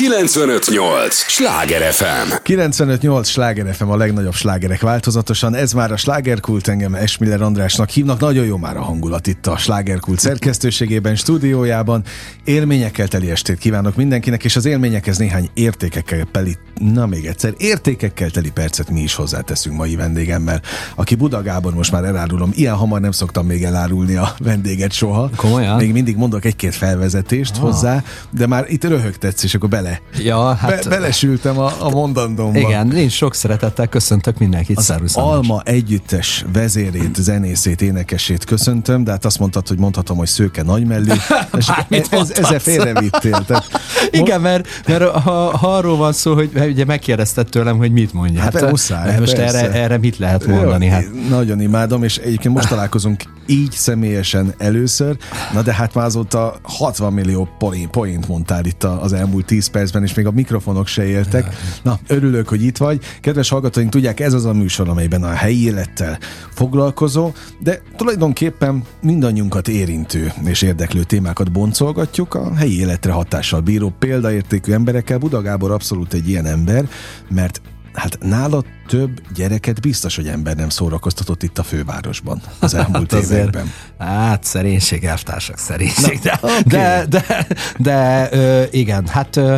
958! 0.00 1.14
Sláger 1.14 1.92
FM! 1.92 2.32
958! 2.42 3.28
Sláger 3.28 3.74
FM 3.74 3.88
a 3.88 3.96
legnagyobb 3.96 4.34
slágerek 4.34 4.80
változatosan. 4.80 5.54
Ez 5.54 5.72
már 5.72 5.92
a 5.92 5.96
slágerkult, 5.96 6.68
engem 6.68 6.94
Esmiller 6.94 7.42
Andrásnak 7.42 7.88
hívnak. 7.88 8.20
Nagyon 8.20 8.44
jó 8.44 8.56
már 8.56 8.76
a 8.76 8.82
hangulat 8.82 9.26
itt 9.26 9.46
a 9.46 9.56
slágerkult 9.56 10.18
szerkesztőségében, 10.18 11.16
stúdiójában. 11.16 12.04
Élményekkel 12.44 13.08
teli 13.08 13.30
estét 13.30 13.58
kívánok 13.58 13.96
mindenkinek, 13.96 14.44
és 14.44 14.56
az 14.56 14.64
élményekhez 14.64 15.18
néhány 15.18 15.50
értékekkel 15.54 16.28
teli, 16.32 16.56
na 16.78 17.06
még 17.06 17.26
egyszer, 17.26 17.54
értékekkel 17.56 18.30
teli 18.30 18.50
percet 18.50 18.90
mi 18.90 19.00
is 19.00 19.14
hozzáteszünk 19.14 19.76
mai 19.76 19.96
vendégemmel, 19.96 20.62
aki 20.94 21.14
Buda 21.14 21.42
Gábor, 21.42 21.74
most 21.74 21.92
már 21.92 22.04
elárulom, 22.04 22.50
ilyen 22.54 22.74
hamar 22.74 23.00
nem 23.00 23.12
szoktam 23.12 23.46
még 23.46 23.64
elárulni 23.64 24.16
a 24.16 24.34
vendéget 24.38 24.92
soha. 24.92 25.30
Komolyan? 25.36 25.76
Még 25.76 25.92
mindig 25.92 26.16
mondok 26.16 26.44
egy-két 26.44 26.74
felvezetést 26.74 27.56
ah. 27.56 27.60
hozzá, 27.60 28.02
de 28.30 28.46
már 28.46 28.64
itt 28.68 28.84
röhögtetsz, 28.84 29.42
és 29.42 29.54
akkor 29.54 29.68
bele. 29.68 29.89
Ja, 30.18 30.54
hát... 30.54 30.88
Be, 30.88 30.88
belesültem 30.88 31.58
a, 31.58 31.72
a 31.78 31.90
mondandómba. 31.90 32.58
Igen, 32.58 32.92
én 32.96 33.08
sok 33.08 33.34
szeretettel 33.34 33.86
köszöntök 33.86 34.38
mindenkit. 34.38 34.78
Az 34.78 34.92
Alma 35.14 35.62
együttes 35.64 36.44
vezérét, 36.52 37.16
zenészét, 37.16 37.82
énekesét 37.82 38.44
köszöntöm, 38.44 39.04
de 39.04 39.10
hát 39.10 39.24
azt 39.24 39.38
mondtad, 39.38 39.68
hogy 39.68 39.78
mondhatom, 39.78 40.16
hogy 40.16 40.28
szőke 40.28 40.62
nagymellű. 40.62 41.12
És 41.58 41.68
ez, 41.88 42.06
ez, 42.10 42.30
ezzel 42.30 42.58
félrevittél. 42.58 43.44
Tehát, 43.44 43.80
Igen, 44.10 44.40
mert, 44.40 44.68
mert 44.86 45.04
ha, 45.04 45.56
ha 45.56 45.76
arról 45.76 45.96
van 45.96 46.12
szó, 46.12 46.34
hogy 46.34 46.50
ugye 46.54 46.84
megkérdezted 46.84 47.48
tőlem, 47.48 47.76
hogy 47.76 47.92
mit 47.92 48.12
mondja. 48.12 48.40
Hát, 48.40 48.60
hát 48.60 48.70
muszáj, 48.70 49.18
most 49.18 49.32
erre, 49.32 49.72
erre 49.72 49.98
mit 49.98 50.18
lehet 50.18 50.46
mondani? 50.46 50.86
Jó, 50.86 50.92
hát. 50.92 51.04
Nagyon 51.28 51.60
imádom, 51.60 52.02
és 52.02 52.16
egyébként 52.16 52.54
most 52.54 52.68
találkozunk 52.68 53.22
így 53.50 53.72
személyesen 53.72 54.54
először, 54.58 55.16
na 55.52 55.62
de 55.62 55.72
hát 55.72 55.94
már 55.94 56.04
azóta 56.04 56.58
60 56.62 57.12
millió 57.12 57.48
point 57.90 58.28
mondtál 58.28 58.64
itt 58.64 58.84
az 58.84 59.12
elmúlt 59.12 59.46
10 59.46 59.66
percben, 59.66 60.02
és 60.02 60.14
még 60.14 60.26
a 60.26 60.30
mikrofonok 60.30 60.86
se 60.86 61.06
éltek. 61.06 61.56
Na, 61.82 61.98
örülök, 62.06 62.48
hogy 62.48 62.62
itt 62.62 62.76
vagy. 62.76 63.00
Kedves 63.20 63.48
hallgatóink, 63.48 63.90
tudják, 63.90 64.20
ez 64.20 64.32
az 64.32 64.44
a 64.44 64.52
műsor, 64.52 64.88
amelyben 64.88 65.22
a 65.22 65.30
helyi 65.30 65.64
élettel 65.64 66.18
foglalkozó, 66.50 67.32
de 67.58 67.82
tulajdonképpen 67.96 68.84
mindannyiunkat 69.02 69.68
érintő 69.68 70.32
és 70.44 70.62
érdeklő 70.62 71.02
témákat 71.02 71.52
boncolgatjuk 71.52 72.34
a 72.34 72.54
helyi 72.54 72.78
életre 72.78 73.12
hatással 73.12 73.60
bíró 73.60 73.92
példaértékű 73.98 74.72
emberekkel. 74.72 75.18
Buda 75.18 75.42
Gábor 75.42 75.70
abszolút 75.70 76.12
egy 76.12 76.28
ilyen 76.28 76.46
ember, 76.46 76.88
mert 77.28 77.60
hát 77.92 78.18
nála 78.20 78.64
több 78.86 79.20
gyereket 79.34 79.80
biztos, 79.80 80.16
hogy 80.16 80.26
ember 80.26 80.56
nem 80.56 80.68
szórakoztatott 80.68 81.42
itt 81.42 81.58
a 81.58 81.62
fővárosban 81.62 82.42
az 82.58 82.74
elmúlt 82.84 83.12
hát 83.12 83.22
években. 83.22 83.72
Hát 83.98 84.44
szerénység, 84.44 85.04
elvtársak, 85.04 85.58
szerénység. 85.58 86.20
Na, 86.22 86.30
de, 86.30 86.38
okay. 86.42 86.62
de, 86.64 87.06
de, 87.08 87.46
de 87.78 88.28
ö, 88.32 88.64
igen, 88.70 89.06
hát 89.06 89.36
ö, 89.36 89.56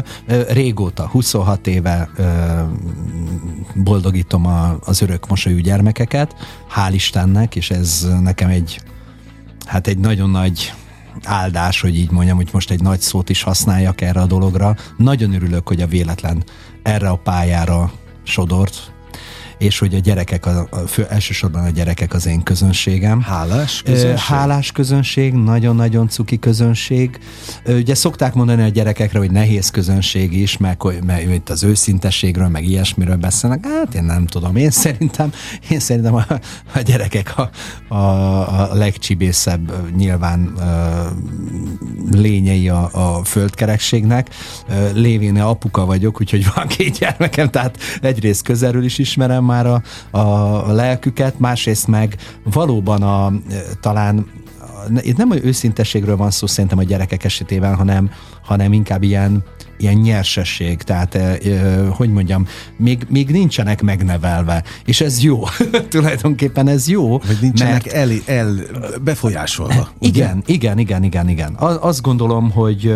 régóta, 0.48 1.08
26 1.08 1.66
éve 1.66 2.10
ö, 2.16 2.24
boldogítom 3.74 4.46
a, 4.46 4.78
az 4.84 5.02
örök 5.02 5.28
mosolyú 5.28 5.58
gyermekeket, 5.58 6.34
hál' 6.76 6.90
Istennek, 6.92 7.56
és 7.56 7.70
ez 7.70 8.06
nekem 8.22 8.48
egy 8.48 8.80
hát 9.66 9.86
egy 9.86 9.98
nagyon 9.98 10.30
nagy 10.30 10.72
áldás, 11.24 11.80
hogy 11.80 11.96
így 11.96 12.10
mondjam, 12.10 12.36
hogy 12.36 12.48
most 12.52 12.70
egy 12.70 12.80
nagy 12.80 13.00
szót 13.00 13.28
is 13.28 13.42
használjak 13.42 14.00
erre 14.00 14.20
a 14.20 14.26
dologra. 14.26 14.76
Nagyon 14.96 15.34
örülök, 15.34 15.68
hogy 15.68 15.80
a 15.80 15.86
véletlen 15.86 16.44
erre 16.82 17.08
a 17.08 17.16
pályára 17.16 17.92
zo 18.24 18.46
door. 18.46 18.91
És 19.58 19.78
hogy 19.78 19.94
a 19.94 19.98
gyerekek, 19.98 20.46
a, 20.46 20.66
a 20.70 20.76
fő, 20.76 21.06
elsősorban 21.10 21.64
a 21.64 21.70
gyerekek 21.70 22.14
az 22.14 22.26
én 22.26 22.42
közönségem. 22.42 23.20
Hálás 23.20 23.82
közönség? 23.82 24.16
Hálás 24.16 24.72
közönség, 24.72 25.32
nagyon-nagyon 25.32 26.08
cuki 26.08 26.38
közönség. 26.38 27.18
Ugye 27.66 27.94
szokták 27.94 28.34
mondani 28.34 28.62
a 28.62 28.68
gyerekekre, 28.68 29.18
hogy 29.18 29.30
nehéz 29.30 29.70
közönség 29.70 30.32
is, 30.32 30.56
meg, 30.56 30.82
meg 31.06 31.30
itt 31.30 31.48
az 31.48 31.62
őszintességről, 31.62 32.48
meg 32.48 32.64
ilyesmiről 32.64 33.16
beszélnek. 33.16 33.66
Hát 33.66 33.94
én 33.94 34.04
nem 34.04 34.26
tudom. 34.26 34.56
Én 34.56 34.70
szerintem, 34.70 35.32
én 35.68 35.80
szerintem 35.80 36.14
a, 36.14 36.24
a 36.74 36.80
gyerekek 36.84 37.38
a, 37.38 37.50
a, 37.94 38.70
a 38.70 38.74
legcsibészebb 38.74 39.94
nyilván 39.96 40.52
lényei 42.10 42.68
a, 42.68 42.88
a 42.92 43.24
földkerekségnek. 43.24 44.28
Lévén 44.94 45.40
apuka 45.40 45.84
vagyok, 45.84 46.20
úgyhogy 46.20 46.46
van 46.54 46.66
két 46.66 46.98
gyermekem, 46.98 47.50
tehát 47.50 47.78
egyrészt 48.00 48.42
közelről 48.42 48.84
is 48.84 48.98
ismerem 48.98 49.44
már 49.52 49.66
a, 49.66 49.82
a 50.18 50.72
lelküket, 50.72 51.38
másrészt 51.38 51.86
meg 51.86 52.16
valóban 52.44 53.02
a, 53.02 53.32
talán 53.80 54.26
itt 55.00 55.16
nem 55.16 55.32
őszintességről 55.32 56.16
van 56.16 56.30
szó 56.30 56.46
szerintem 56.46 56.78
a 56.78 56.82
gyerekek 56.82 57.24
esetében, 57.24 57.74
hanem, 57.74 58.10
hanem 58.42 58.72
inkább 58.72 59.02
ilyen, 59.02 59.44
ilyen 59.78 59.94
nyersesség, 59.94 60.82
tehát 60.82 61.18
hogy 61.90 62.12
mondjam, 62.12 62.46
még, 62.76 63.06
még 63.08 63.30
nincsenek 63.30 63.82
megnevelve, 63.82 64.62
és 64.84 65.00
ez 65.00 65.22
jó, 65.22 65.42
tulajdonképpen 65.88 66.68
ez 66.68 66.88
jó. 66.88 67.18
Vagy 67.18 67.38
nincsenek 67.40 67.84
mert, 67.84 67.96
el, 67.96 68.10
el 68.26 68.54
befolyásolva. 69.04 69.88
Igen, 69.98 70.36
ugye? 70.36 70.52
igen, 70.52 70.78
igen, 70.78 71.02
igen, 71.02 71.28
igen. 71.28 71.54
Azt 71.80 72.02
gondolom, 72.02 72.50
hogy 72.50 72.94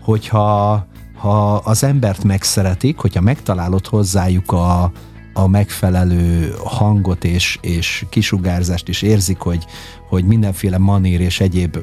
hogyha 0.00 0.86
ha 1.22 1.54
az 1.54 1.84
embert 1.84 2.24
megszeretik, 2.24 2.98
hogyha 2.98 3.20
megtalálod 3.20 3.86
hozzájuk 3.86 4.52
a, 4.52 4.92
a 5.32 5.46
megfelelő 5.46 6.54
hangot 6.64 7.24
és, 7.24 7.58
és 7.60 8.04
kisugárzást 8.08 8.88
is 8.88 9.02
érzik, 9.02 9.38
hogy, 9.38 9.64
hogy 10.08 10.24
mindenféle 10.24 10.78
manír 10.78 11.20
és 11.20 11.40
egyéb 11.40 11.78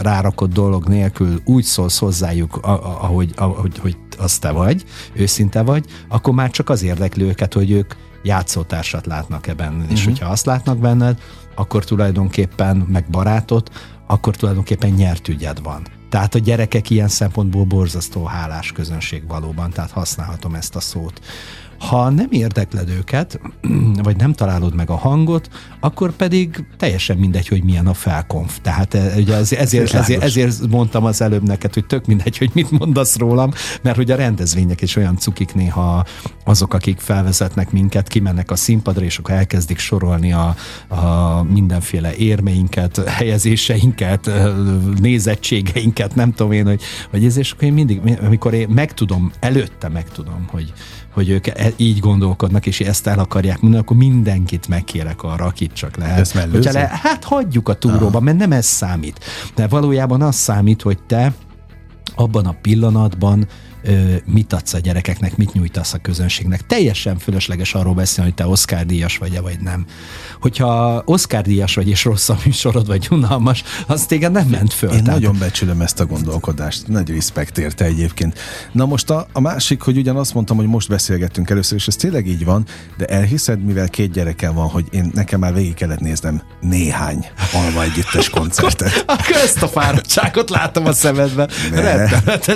rárakott 0.00 0.52
dolog 0.52 0.88
nélkül 0.88 1.40
úgy 1.44 1.64
szólsz 1.64 1.98
hozzájuk, 1.98 2.56
ahogy, 2.56 3.32
ahogy 3.36 3.78
hogy 3.78 3.96
az 4.18 4.38
te 4.38 4.50
vagy, 4.50 4.84
őszinte 5.12 5.62
vagy, 5.62 5.84
akkor 6.08 6.34
már 6.34 6.50
csak 6.50 6.70
az 6.70 6.82
érdekli 6.82 7.24
őket, 7.24 7.54
hogy 7.54 7.70
ők 7.70 7.94
játszótársat 8.22 9.06
látnak-e 9.06 9.54
benned. 9.54 9.76
Uh-huh. 9.76 9.92
És 9.92 10.00
mhm. 10.00 10.08
hogyha 10.08 10.28
azt 10.28 10.46
látnak 10.46 10.78
benned, 10.78 11.18
akkor 11.54 11.84
tulajdonképpen 11.84 12.76
meg 12.76 13.04
barátot, 13.10 13.70
akkor 14.06 14.36
tulajdonképpen 14.36 14.90
nyert 14.90 15.28
ügyed 15.28 15.62
van. 15.62 15.82
Tehát 16.08 16.34
a 16.34 16.38
gyerekek 16.38 16.90
ilyen 16.90 17.08
szempontból 17.08 17.64
borzasztó 17.64 18.24
hálás 18.24 18.72
közönség 18.72 19.26
valóban, 19.26 19.70
tehát 19.70 19.90
használhatom 19.90 20.54
ezt 20.54 20.76
a 20.76 20.80
szót. 20.80 21.20
Ha 21.78 22.10
nem 22.10 22.28
érdekled 22.30 22.88
őket, 22.88 23.40
vagy 24.02 24.16
nem 24.16 24.32
találod 24.32 24.74
meg 24.74 24.90
a 24.90 24.96
hangot, 24.96 25.48
akkor 25.80 26.12
pedig 26.12 26.64
teljesen 26.76 27.16
mindegy, 27.16 27.48
hogy 27.48 27.64
milyen 27.64 27.86
a 27.86 27.94
felkonf. 27.94 28.58
Tehát 28.62 28.94
eh, 28.94 29.16
ugye 29.16 29.34
ezért, 29.34 29.94
ezért, 29.94 30.22
ezért 30.22 30.68
mondtam 30.70 31.04
az 31.04 31.20
előbb 31.20 31.42
neked, 31.42 31.74
hogy 31.74 31.86
tök 31.86 32.06
mindegy, 32.06 32.38
hogy 32.38 32.50
mit 32.52 32.70
mondasz 32.70 33.16
rólam, 33.16 33.50
mert 33.82 33.96
hogy 33.96 34.10
a 34.10 34.16
rendezvények 34.16 34.80
is 34.80 34.96
olyan 34.96 35.16
cukik 35.16 35.54
néha 35.54 36.04
azok, 36.44 36.74
akik 36.74 36.98
felvezetnek 36.98 37.70
minket, 37.70 38.08
kimennek 38.08 38.50
a 38.50 38.56
színpadra, 38.56 39.04
és 39.04 39.18
akkor 39.18 39.34
elkezdik 39.34 39.78
sorolni 39.78 40.32
a, 40.32 40.54
a 40.88 41.42
mindenféle 41.42 42.14
érmeinket, 42.14 42.96
helyezéseinket, 43.06 44.30
nézettségeinket, 45.00 46.14
nem 46.14 46.32
tudom 46.32 46.52
én, 46.52 46.66
hogy, 46.66 46.82
hogy 47.10 47.24
ez, 47.24 47.36
és 47.36 47.52
akkor 47.52 47.64
én 47.64 47.72
mindig, 47.72 48.00
amikor 48.22 48.54
én 48.54 48.68
megtudom, 48.68 49.32
előtte 49.40 49.88
megtudom, 49.88 50.46
hogy, 50.50 50.72
hogy 51.18 51.28
ők 51.28 51.46
e- 51.46 51.72
így 51.76 51.98
gondolkodnak, 51.98 52.66
és 52.66 52.80
ezt 52.80 53.06
el 53.06 53.18
akarják 53.18 53.60
mondani, 53.60 53.82
akkor 53.82 53.96
mindenkit 53.96 54.68
megkérek 54.68 55.22
arra, 55.22 55.44
akit 55.44 55.72
csak 55.72 55.96
lehet. 55.96 56.18
Ezt 56.18 56.34
le, 56.72 56.90
hát 57.02 57.24
hagyjuk 57.24 57.68
a 57.68 57.74
túróba, 57.74 58.20
mert 58.20 58.36
nem 58.36 58.52
ez 58.52 58.66
számít. 58.66 59.24
De 59.54 59.66
valójában 59.66 60.22
az 60.22 60.34
számít, 60.34 60.82
hogy 60.82 60.98
te 61.02 61.32
abban 62.14 62.46
a 62.46 62.56
pillanatban 62.62 63.46
ö, 63.88 64.14
mit 64.24 64.52
adsz 64.52 64.74
a 64.74 64.78
gyerekeknek, 64.78 65.36
mit 65.36 65.52
nyújtasz 65.52 65.92
a 65.92 65.98
közönségnek. 65.98 66.66
Teljesen 66.66 67.18
fölösleges 67.18 67.74
arról 67.74 67.94
beszélni, 67.94 68.30
hogy 68.30 68.38
te 68.38 68.50
Oscar 68.50 68.86
díjas 68.86 69.18
vagy-e, 69.18 69.40
vagy 69.40 69.60
nem. 69.60 69.86
Hogyha 70.40 71.02
Oscar 71.04 71.42
díjas 71.42 71.74
vagy, 71.74 71.88
és 71.88 72.04
rossz 72.04 72.28
a 72.28 72.38
műsorod, 72.44 72.86
vagy 72.86 73.06
unalmas, 73.10 73.62
az 73.86 74.06
téged 74.06 74.32
nem 74.32 74.46
ment 74.46 74.72
föl. 74.72 74.90
Én 74.90 75.04
tehát... 75.04 75.20
nagyon 75.20 75.38
becsülöm 75.38 75.80
ezt 75.80 76.00
a 76.00 76.06
gondolkodást. 76.06 76.88
Nagy 76.88 77.10
respekt 77.10 77.58
érte 77.58 77.84
egyébként. 77.84 78.38
Na 78.72 78.86
most 78.86 79.10
a, 79.10 79.26
a 79.32 79.40
másik, 79.40 79.80
hogy 79.80 79.96
ugyan 79.96 80.16
azt 80.16 80.34
mondtam, 80.34 80.56
hogy 80.56 80.66
most 80.66 80.88
beszélgettünk 80.88 81.50
először, 81.50 81.78
és 81.78 81.86
ez 81.86 81.96
tényleg 81.96 82.26
így 82.26 82.44
van, 82.44 82.66
de 82.96 83.04
elhiszed, 83.04 83.64
mivel 83.64 83.88
két 83.88 84.12
gyerekem 84.12 84.54
van, 84.54 84.68
hogy 84.68 84.86
én 84.90 85.10
nekem 85.14 85.40
már 85.40 85.54
végig 85.54 85.74
kellett 85.74 86.00
néznem 86.00 86.42
néhány 86.60 87.26
alma 87.52 87.82
együttes 87.82 88.28
koncertet. 88.28 89.04
Akkor 89.06 89.36
ezt 89.36 89.62
a 89.62 89.68
fáradtságot 89.68 90.50
látom 90.50 90.86
a 90.86 90.92
szemedben. 90.92 91.50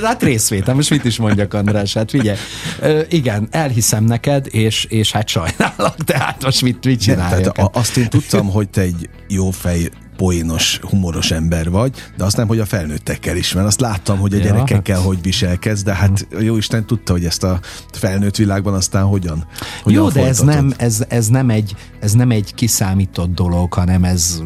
Hát 0.03 0.23
részvétem, 0.23 0.75
most 0.75 0.91
mit 0.91 1.05
is 1.05 1.17
mondjak, 1.23 1.55
András, 1.55 1.95
hát 1.95 2.11
figyelj. 2.11 2.37
Ö, 2.81 3.01
igen, 3.09 3.49
elhiszem 3.51 4.05
neked, 4.05 4.47
és, 4.51 4.85
és 4.85 5.13
hát 5.13 5.29
sajnálok, 5.29 5.95
tehát 6.05 6.45
most 6.45 6.63
mit, 6.63 6.85
mit 6.85 7.01
csináljak? 7.01 7.53
Tehát 7.53 7.77
azt 7.77 7.97
én 7.97 8.09
tudtam, 8.09 8.51
hogy 8.51 8.69
te 8.69 8.81
egy 8.81 9.09
jó 9.29 9.51
fej 9.51 9.89
poénos, 10.17 10.81
humoros 10.83 11.31
ember 11.31 11.71
vagy, 11.71 11.93
de 12.17 12.25
azt 12.25 12.37
nem, 12.37 12.47
hogy 12.47 12.59
a 12.59 12.65
felnőttekkel 12.65 13.37
is, 13.37 13.53
mert 13.53 13.67
azt 13.67 13.81
láttam, 13.81 14.19
hogy 14.19 14.35
a 14.35 14.37
ja, 14.37 14.43
gyerekekkel 14.43 14.97
hát... 14.97 15.07
hogy 15.07 15.23
viselkedsz, 15.23 15.83
de 15.83 15.95
hát 15.95 16.27
jó 16.41 16.57
Isten 16.57 16.87
tudta, 16.87 17.13
hogy 17.13 17.25
ezt 17.25 17.45
a 17.45 17.61
felnőtt 17.93 18.37
világban 18.37 18.75
aztán 18.75 19.05
hogyan, 19.05 19.47
hogyan 19.83 20.03
Jó, 20.03 20.09
de 20.09 20.27
ez 20.27 20.39
nem, 20.39 20.73
ez, 20.77 21.05
ez, 21.09 21.29
nem 21.29 21.51
egy, 21.51 21.75
ez 22.01 22.13
nem 22.13 22.31
egy 22.31 22.55
kiszámított 22.55 23.35
dolog, 23.35 23.73
hanem 23.73 24.05
ez, 24.05 24.43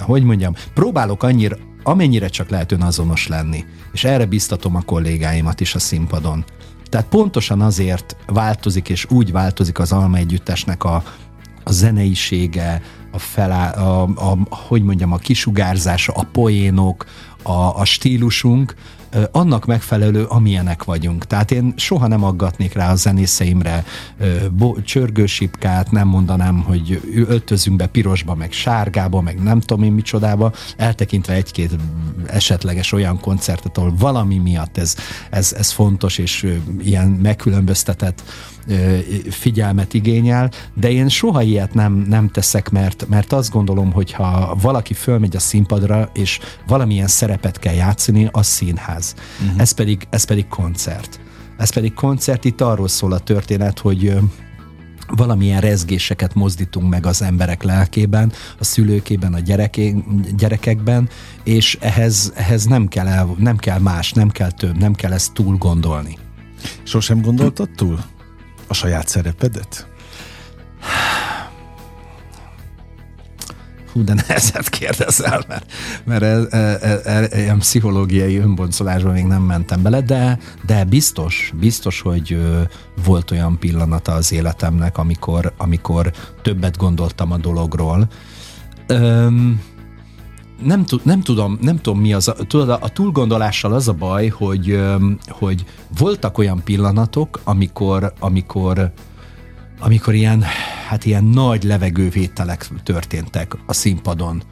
hogy 0.00 0.22
mondjam, 0.22 0.54
próbálok 0.74 1.22
annyira, 1.22 1.56
amennyire 1.82 2.28
csak 2.28 2.48
lehet 2.48 2.72
önazonos 2.72 3.26
lenni. 3.26 3.64
És 3.92 4.04
erre 4.04 4.26
biztatom 4.26 4.76
a 4.76 4.82
kollégáimat 4.82 5.60
is 5.60 5.74
a 5.74 5.78
színpadon. 5.78 6.44
Tehát 6.88 7.06
pontosan 7.06 7.60
azért 7.60 8.16
változik, 8.26 8.88
és 8.88 9.06
úgy 9.10 9.32
változik 9.32 9.78
az 9.78 9.92
Alma 9.92 10.16
Együttesnek 10.16 10.84
a, 10.84 11.02
a 11.64 11.72
zeneisége, 11.72 12.82
a, 13.12 13.18
felá, 13.18 13.70
a, 13.70 14.02
a, 14.02 14.38
hogy 14.50 14.82
mondjam, 14.82 15.12
a 15.12 15.16
kisugárzása, 15.16 16.12
a 16.12 16.28
poénok, 16.32 17.06
a, 17.42 17.80
a 17.80 17.84
stílusunk, 17.84 18.74
annak 19.30 19.66
megfelelő, 19.66 20.24
amilyenek 20.24 20.84
vagyunk. 20.84 21.26
Tehát 21.26 21.50
én 21.50 21.72
soha 21.76 22.06
nem 22.06 22.24
aggatnék 22.24 22.72
rá 22.72 22.90
a 22.90 22.94
zenészeimre 22.94 23.84
csörgősipkát, 24.84 25.90
nem 25.90 26.08
mondanám, 26.08 26.62
hogy 26.62 27.00
öltözünk 27.28 27.76
be 27.76 27.86
pirosba, 27.86 28.34
meg 28.34 28.52
sárgába, 28.52 29.20
meg 29.20 29.42
nem 29.42 29.60
tudom 29.60 29.84
én 29.84 29.92
micsodába, 29.92 30.52
eltekintve 30.76 31.32
egy-két 31.32 31.76
esetleges 32.26 32.92
olyan 32.92 33.20
koncertet, 33.20 33.78
ahol 33.78 33.94
valami 33.98 34.38
miatt 34.38 34.78
ez, 34.78 34.96
ez, 35.30 35.52
ez 35.52 35.70
fontos, 35.70 36.18
és 36.18 36.56
ilyen 36.82 37.08
megkülönböztetett 37.08 38.22
figyelmet 39.30 39.94
igényel, 39.94 40.50
de 40.74 40.90
én 40.90 41.08
soha 41.08 41.42
ilyet 41.42 41.74
nem, 41.74 41.92
nem 42.08 42.28
teszek, 42.28 42.70
mert, 42.70 43.06
mert 43.08 43.32
azt 43.32 43.50
gondolom, 43.50 43.92
hogy 43.92 44.12
ha 44.12 44.56
valaki 44.60 44.94
fölmegy 44.94 45.36
a 45.36 45.40
színpadra, 45.40 46.10
és 46.14 46.38
valamilyen 46.66 47.06
szerepet 47.06 47.58
kell 47.58 47.74
játszani, 47.74 48.28
az 48.32 48.46
színház. 48.46 49.14
Uh-huh. 49.42 49.60
Ez, 49.60 49.70
pedig, 49.70 50.06
ez 50.10 50.24
pedig 50.24 50.48
koncert. 50.48 51.20
Ez 51.58 51.70
pedig 51.70 51.94
koncert, 51.94 52.44
itt 52.44 52.60
arról 52.60 52.88
szól 52.88 53.12
a 53.12 53.18
történet, 53.18 53.78
hogy 53.78 54.16
valamilyen 55.16 55.60
rezgéseket 55.60 56.34
mozdítunk 56.34 56.88
meg 56.88 57.06
az 57.06 57.22
emberek 57.22 57.62
lelkében, 57.62 58.32
a 58.58 58.64
szülőkében, 58.64 59.34
a 59.34 59.38
gyereké, 59.38 60.04
gyerekekben, 60.36 61.08
és 61.44 61.78
ehhez, 61.80 62.32
ehhez 62.34 62.64
nem, 62.64 62.88
kell 62.88 63.06
el, 63.06 63.34
nem 63.38 63.56
kell 63.56 63.78
más, 63.78 64.12
nem 64.12 64.28
kell 64.28 64.50
több, 64.50 64.78
nem 64.78 64.94
kell 64.94 65.12
ezt 65.12 65.32
túl 65.32 65.56
gondolni. 65.56 66.18
Sosem 66.82 67.22
gondoltad 67.22 67.68
túl? 67.76 67.98
A 68.68 68.74
saját 68.74 69.08
szerepedet? 69.08 69.86
Hú, 73.92 74.04
de 74.04 74.14
nehezet 74.14 74.68
kérdezel, 74.68 75.44
mert, 75.48 75.72
mert 76.04 76.22
ez, 76.22 76.44
ez, 76.52 76.82
ez, 76.82 77.04
ez, 77.04 77.38
ilyen 77.38 77.58
pszichológiai 77.58 78.36
önboncolásban 78.36 79.12
még 79.12 79.24
nem 79.24 79.42
mentem 79.42 79.82
bele, 79.82 80.00
de, 80.00 80.38
de 80.66 80.84
biztos, 80.84 81.52
biztos, 81.60 82.00
hogy 82.00 82.32
ö, 82.32 82.62
volt 83.04 83.30
olyan 83.30 83.58
pillanata 83.58 84.12
az 84.12 84.32
életemnek, 84.32 84.98
amikor, 84.98 85.52
amikor 85.56 86.12
többet 86.42 86.76
gondoltam 86.76 87.32
a 87.32 87.36
dologról. 87.36 88.08
Öm, 88.86 89.60
nem, 90.62 90.84
nem, 91.02 91.20
tudom, 91.20 91.58
nem 91.60 91.76
tudom 91.76 92.00
mi 92.00 92.12
az, 92.12 92.28
a, 92.28 92.32
tudod, 92.32 92.68
a 92.68 92.88
túlgondolással 92.88 93.72
az 93.72 93.88
a 93.88 93.92
baj, 93.92 94.28
hogy, 94.28 94.80
hogy 95.28 95.64
voltak 95.98 96.38
olyan 96.38 96.62
pillanatok, 96.64 97.40
amikor, 97.44 98.12
amikor, 98.18 98.92
amikor 99.78 100.14
ilyen, 100.14 100.44
hát 100.88 101.04
ilyen 101.04 101.24
nagy 101.24 101.62
levegővételek 101.62 102.68
történtek 102.82 103.56
a 103.66 103.72
színpadon, 103.72 104.42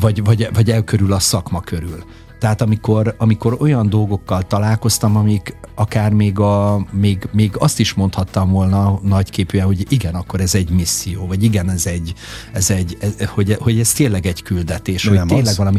vagy, 0.00 0.24
vagy, 0.24 0.48
vagy 0.52 0.70
elkörül 0.70 1.12
a 1.12 1.18
szakma 1.18 1.60
körül. 1.60 2.04
Tehát 2.38 2.60
amikor, 2.60 3.14
amikor 3.18 3.56
olyan 3.60 3.88
dolgokkal 3.88 4.42
találkoztam, 4.42 5.16
amik 5.16 5.56
akár 5.74 6.12
még, 6.12 6.38
a, 6.38 6.86
még, 6.90 7.28
még 7.32 7.52
azt 7.58 7.80
is 7.80 7.94
mondhattam 7.94 8.50
volna 8.50 9.00
nagyképűen, 9.02 9.66
hogy 9.66 9.86
igen, 9.92 10.14
akkor 10.14 10.40
ez 10.40 10.54
egy 10.54 10.70
misszió, 10.70 11.26
vagy 11.26 11.42
igen, 11.42 11.70
ez 11.70 11.86
egy, 11.86 12.14
ez 12.52 12.70
egy 12.70 12.96
ez, 13.00 13.28
hogy, 13.28 13.56
hogy 13.60 13.78
ez 13.78 13.92
tényleg 13.92 14.26
egy 14.26 14.42
küldetés, 14.42 15.04
De 15.04 15.18
hogy 15.18 15.28
tényleg 15.28 15.46
az? 15.46 15.56
valami. 15.56 15.78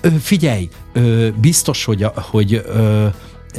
Ö, 0.00 0.08
figyelj, 0.08 0.68
ö, 0.92 1.28
biztos, 1.40 1.84
hogy, 1.84 2.06
hogy 2.14 2.64
ö, 2.66 3.06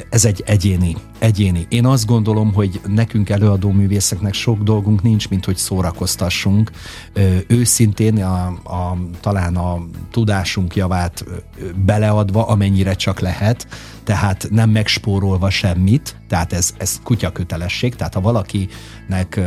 ez 0.10 0.26
egy 0.26 0.44
egyéni, 0.46 0.96
egyéni. 1.25 1.66
Én 1.69 1.86
azt 1.86 2.06
gondolom, 2.06 2.54
hogy 2.54 2.81
nekünk 2.88 3.30
előadó 3.30 3.72
művészeknek 3.72 4.33
sok 4.33 4.63
dolgunk 4.63 5.01
nincs, 5.01 5.30
mint 5.30 5.45
hogy 5.45 5.57
szórakoztassunk. 5.57 6.72
Őszintén 7.48 8.24
a, 8.24 8.45
a, 8.48 8.98
talán 9.19 9.56
a 9.56 9.86
tudásunk 10.12 10.75
javát 10.75 11.25
beleadva, 11.86 12.48
amennyire 12.48 12.94
csak 12.94 13.19
lehet, 13.19 13.68
tehát 14.04 14.48
nem 14.51 14.69
megspórolva 14.69 15.50
semmit, 15.50 16.16
tehát 16.27 16.54
ez, 16.54 16.74
ez 16.77 17.00
kutya 17.04 17.31
kötelesség, 17.31 17.95
tehát 17.95 18.13
ha 18.13 18.22
valakinek 18.22 19.39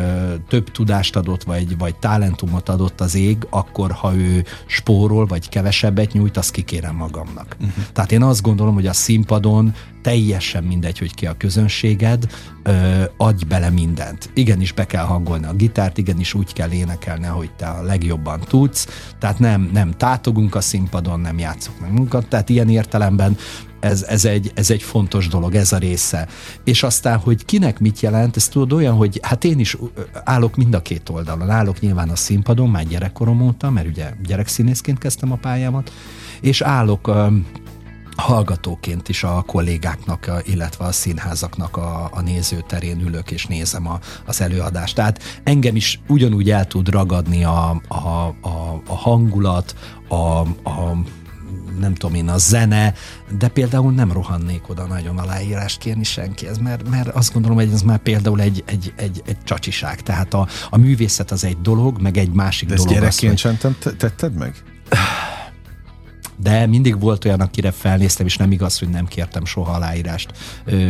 több 0.48 0.70
tudást 0.70 1.16
adott, 1.16 1.42
vagy, 1.42 1.78
vagy 1.78 1.96
talentumot 1.96 2.69
adott 2.69 3.00
az 3.00 3.14
ég, 3.14 3.46
akkor 3.50 3.90
ha 3.90 4.14
ő 4.14 4.44
spórol, 4.66 5.26
vagy 5.26 5.48
kevesebbet 5.48 6.12
nyújt, 6.12 6.36
azt 6.36 6.50
kikérem 6.50 6.94
magamnak. 6.94 7.56
Uh-huh. 7.60 7.84
Tehát 7.92 8.12
én 8.12 8.22
azt 8.22 8.42
gondolom, 8.42 8.75
hogy 8.75 8.86
a 8.86 8.92
színpadon 8.92 9.75
teljesen 10.02 10.64
mindegy, 10.64 10.98
hogy 10.98 11.14
ki 11.14 11.26
a 11.26 11.36
közönséged, 11.69 12.26
ö, 12.62 13.03
adj 13.17 13.44
bele 13.44 13.70
mindent. 13.70 14.31
Igenis 14.35 14.73
be 14.73 14.87
kell 14.87 15.05
hangolni 15.05 15.47
a 15.47 15.53
gitárt, 15.53 15.99
igenis 15.99 16.35
úgy 16.35 16.53
kell 16.53 16.70
énekelni, 16.70 17.26
ahogy 17.26 17.50
te 17.50 17.67
a 17.67 17.82
legjobban 17.82 18.41
tudsz, 18.41 18.87
tehát 19.19 19.38
nem, 19.38 19.70
nem 19.73 19.91
tátogunk 19.91 20.55
a 20.55 20.61
színpadon, 20.61 21.20
nem 21.20 21.38
játszok 21.38 21.81
meg 21.81 21.93
munkat, 21.93 22.29
tehát 22.29 22.49
ilyen 22.49 22.69
értelemben 22.69 23.37
ez, 23.81 24.03
ez, 24.03 24.25
egy, 24.25 24.53
ez 24.55 24.70
egy 24.70 24.82
fontos 24.82 25.29
dolog, 25.29 25.55
ez 25.55 25.73
a 25.73 25.79
része. 25.79 26.29
És 26.65 26.82
aztán, 26.82 27.19
hogy 27.19 27.44
kinek 27.44 27.81
mit 27.81 28.00
jelent, 28.00 28.37
ez 28.37 28.49
tudod 28.49 28.73
olyan, 28.73 28.94
hogy 28.94 29.21
hát 29.23 29.44
én 29.44 29.59
is 29.59 29.76
állok 30.25 30.56
mind 30.56 30.75
a 30.75 30.82
két 30.82 31.09
oldalon. 31.09 31.50
Állok 31.50 31.81
nyilván 31.81 32.09
a 32.09 32.17
színpadon, 32.17 32.69
már 32.69 32.85
gyerekkorom 32.85 33.43
óta, 33.43 33.71
mert 33.71 33.87
ugye 33.87 34.12
gyerekszínészként 34.26 34.99
kezdtem 34.99 35.32
a 35.32 35.37
pályámat, 35.37 35.93
és 36.41 36.61
állok 36.61 37.11
hallgatóként 38.20 39.09
is 39.09 39.23
a 39.23 39.43
kollégáknak, 39.47 40.43
illetve 40.44 40.85
a 40.85 40.93
színházaknak 40.93 41.76
a, 41.76 42.09
a 42.12 42.20
nézőterén 42.20 43.00
ülök 43.00 43.31
és 43.31 43.47
nézem 43.47 43.88
a, 43.88 43.99
az 44.26 44.41
előadást. 44.41 44.94
Tehát 44.94 45.41
engem 45.44 45.76
is 45.76 46.00
ugyanúgy 46.09 46.50
el 46.50 46.67
tud 46.67 46.88
ragadni 46.88 47.44
a, 47.44 47.81
a, 47.88 47.94
a, 48.41 48.82
a 48.87 48.94
hangulat, 48.94 49.75
a, 50.09 50.15
a 50.69 50.97
nem 51.79 51.94
tudom 51.94 52.17
én, 52.17 52.29
a 52.29 52.38
zene, 52.38 52.94
de 53.38 53.49
például 53.49 53.93
nem 53.93 54.12
rohannék 54.12 54.69
oda 54.69 54.87
nagyon 54.87 55.19
aláírást 55.19 55.79
kérni 55.79 56.05
senkihez, 56.05 56.59
mert, 56.59 56.88
mert 56.88 57.09
azt 57.09 57.32
gondolom, 57.32 57.56
hogy 57.56 57.73
ez 57.73 57.82
már 57.82 57.99
például 57.99 58.41
egy, 58.41 58.62
egy, 58.67 58.93
egy, 58.97 59.23
egy 59.26 59.43
csacsiság. 59.44 60.03
Tehát 60.03 60.35
a, 60.35 60.49
a 60.71 60.76
művészet 60.76 61.31
az 61.31 61.44
egy 61.44 61.61
dolog, 61.61 62.00
meg 62.00 62.17
egy 62.17 62.32
másik 62.32 62.69
de 62.69 62.75
dolog. 62.75 62.93
ezt 62.93 63.00
gyerekként 63.00 63.38
sem 63.38 63.75
tetted 63.97 64.35
meg? 64.35 64.62
De 66.40 66.67
mindig 66.67 67.00
volt 67.00 67.25
olyan, 67.25 67.40
akire 67.40 67.70
felnéztem, 67.70 68.26
és 68.26 68.37
nem 68.37 68.52
igaz, 68.52 68.79
hogy 68.79 68.88
nem 68.88 69.06
kértem 69.06 69.44
soha 69.44 69.73
aláírást 69.73 70.32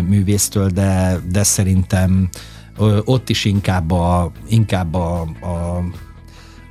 művésztől, 0.09 0.71
de, 0.71 1.21
de 1.31 1.43
szerintem 1.43 2.29
ott 3.05 3.29
is 3.29 3.45
inkább 3.45 3.90
a, 3.90 4.33
inkább 4.49 4.95
a, 4.95 5.21
a 5.21 5.83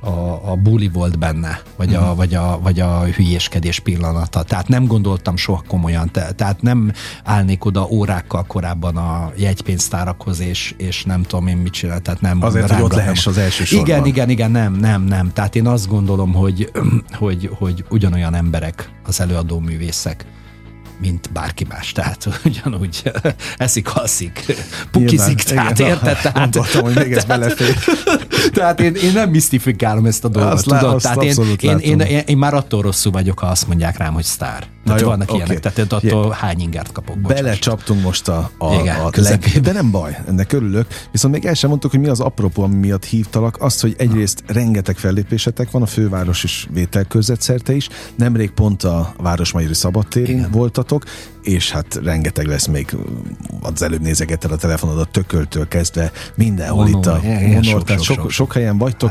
a, 0.00 0.50
a 0.50 0.56
buli 0.56 0.88
volt 0.88 1.18
benne, 1.18 1.60
vagy 1.76 1.94
a, 1.94 2.00
mhm. 2.00 2.16
vagy, 2.16 2.34
a, 2.34 2.58
vagy 2.62 2.80
a 2.80 3.04
hülyéskedés 3.04 3.78
pillanata. 3.78 4.42
Tehát 4.42 4.68
nem 4.68 4.86
gondoltam 4.86 5.36
soha 5.36 5.62
komolyan, 5.68 6.10
te, 6.12 6.32
tehát 6.32 6.62
nem 6.62 6.92
állnék 7.24 7.64
oda 7.64 7.86
órákkal 7.90 8.44
korábban 8.46 8.96
a 8.96 9.32
jegypénztárakhoz, 9.36 10.40
és, 10.40 10.74
és 10.76 11.04
nem 11.04 11.22
tudom 11.22 11.46
én 11.46 11.56
mit 11.56 11.72
csinál, 11.72 12.00
tehát 12.00 12.20
nem 12.20 12.42
Azért, 12.42 12.70
hogy 12.70 12.82
ott 12.82 12.94
lehess 12.94 13.26
az 13.26 13.38
első 13.38 13.64
sorban. 13.64 13.88
Igen, 13.88 14.06
igen, 14.06 14.30
igen, 14.30 14.50
nem, 14.50 14.72
nem, 14.72 15.02
nem. 15.02 15.32
Tehát 15.32 15.56
én 15.56 15.66
azt 15.66 15.88
gondolom, 15.88 16.32
hogy, 16.32 16.70
hogy, 17.18 17.50
hogy 17.58 17.84
ugyanolyan 17.90 18.34
emberek 18.34 18.90
az 19.04 19.20
előadó 19.20 19.58
művészek 19.58 20.26
mint 21.00 21.32
bárki 21.32 21.66
más. 21.68 21.92
Tehát 21.92 22.28
ugyanúgy 22.44 23.02
eszik, 23.56 23.94
alszik, 23.94 24.44
pukizik, 24.90 25.42
tehát 25.42 25.78
érted? 25.78 26.18
Tehát, 26.20 26.38
Gondoltam, 26.38 26.82
hogy 26.82 26.94
még 26.94 27.12
ez 27.12 27.24
belefér. 27.24 27.76
tehát 28.52 28.80
én, 28.80 28.94
én 28.94 29.12
nem 29.12 29.30
misztifikálom 29.30 30.06
ezt 30.06 30.24
a 30.24 30.28
dolgot, 30.28 30.52
azt 30.52 30.64
tudod? 30.64 30.82
Lá, 30.82 30.96
tehát 30.96 31.22
én, 31.22 31.34
én, 31.60 31.78
én, 31.78 32.00
én, 32.00 32.22
én, 32.26 32.36
már 32.36 32.54
attól 32.54 32.82
rosszul 32.82 33.12
vagyok, 33.12 33.38
ha 33.38 33.46
azt 33.46 33.66
mondják 33.66 33.96
rám, 33.96 34.12
hogy 34.12 34.24
sztár. 34.24 34.66
Tehát 34.84 35.00
jó, 35.00 35.08
vannak 35.08 35.30
okay. 35.30 35.36
ilyenek, 35.36 35.60
tehát 35.60 35.92
attól 35.92 36.24
yeah. 36.24 36.32
hány 36.32 36.60
ingert 36.60 36.92
kapok. 36.92 37.18
Bocsáss. 37.18 37.40
Belecsaptunk 37.40 38.02
most 38.02 38.28
a, 38.28 38.50
a, 38.58 38.74
Igen, 38.74 38.96
a 39.00 39.10
leg, 39.14 39.40
de 39.62 39.72
nem 39.72 39.90
baj, 39.90 40.18
ennek 40.26 40.52
örülök. 40.52 40.86
Viszont 41.12 41.34
még 41.34 41.44
el 41.44 41.54
sem 41.54 41.68
mondtuk, 41.68 41.90
hogy 41.90 42.00
mi 42.00 42.08
az 42.08 42.20
apropó, 42.20 42.62
ami 42.62 42.74
miatt 42.74 43.04
hívtalak. 43.04 43.56
Azt, 43.60 43.80
hogy 43.80 43.94
egyrészt 43.98 44.42
rengeteg 44.46 44.96
fellépésetek 44.96 45.70
van, 45.70 45.82
a 45.82 45.86
főváros 45.86 46.44
is 46.44 46.68
vételközzetszerte 46.72 47.74
is. 47.74 47.88
Nemrég 48.16 48.50
pont 48.50 48.82
a 48.82 49.14
Városmajori 49.16 49.74
Szabadtérin 49.74 50.48
voltatok, 50.88 51.04
és 51.42 51.70
hát 51.70 51.94
rengeteg 51.94 52.46
lesz 52.46 52.66
még 52.66 52.96
az 53.62 53.82
előbb 53.82 54.00
nézegettel 54.00 54.50
a 54.50 54.56
telefonodat 54.56 55.10
tököltől 55.10 55.68
kezdve 55.68 56.12
mindenhol 56.34 56.84
Honor, 56.84 56.98
itt 56.98 57.06
a 57.06 57.18
Honor, 57.18 57.82
tehát 57.82 58.02
sok, 58.02 58.16
sok, 58.16 58.30
sok 58.30 58.52
helyen 58.52 58.78
vagytok, 58.78 59.10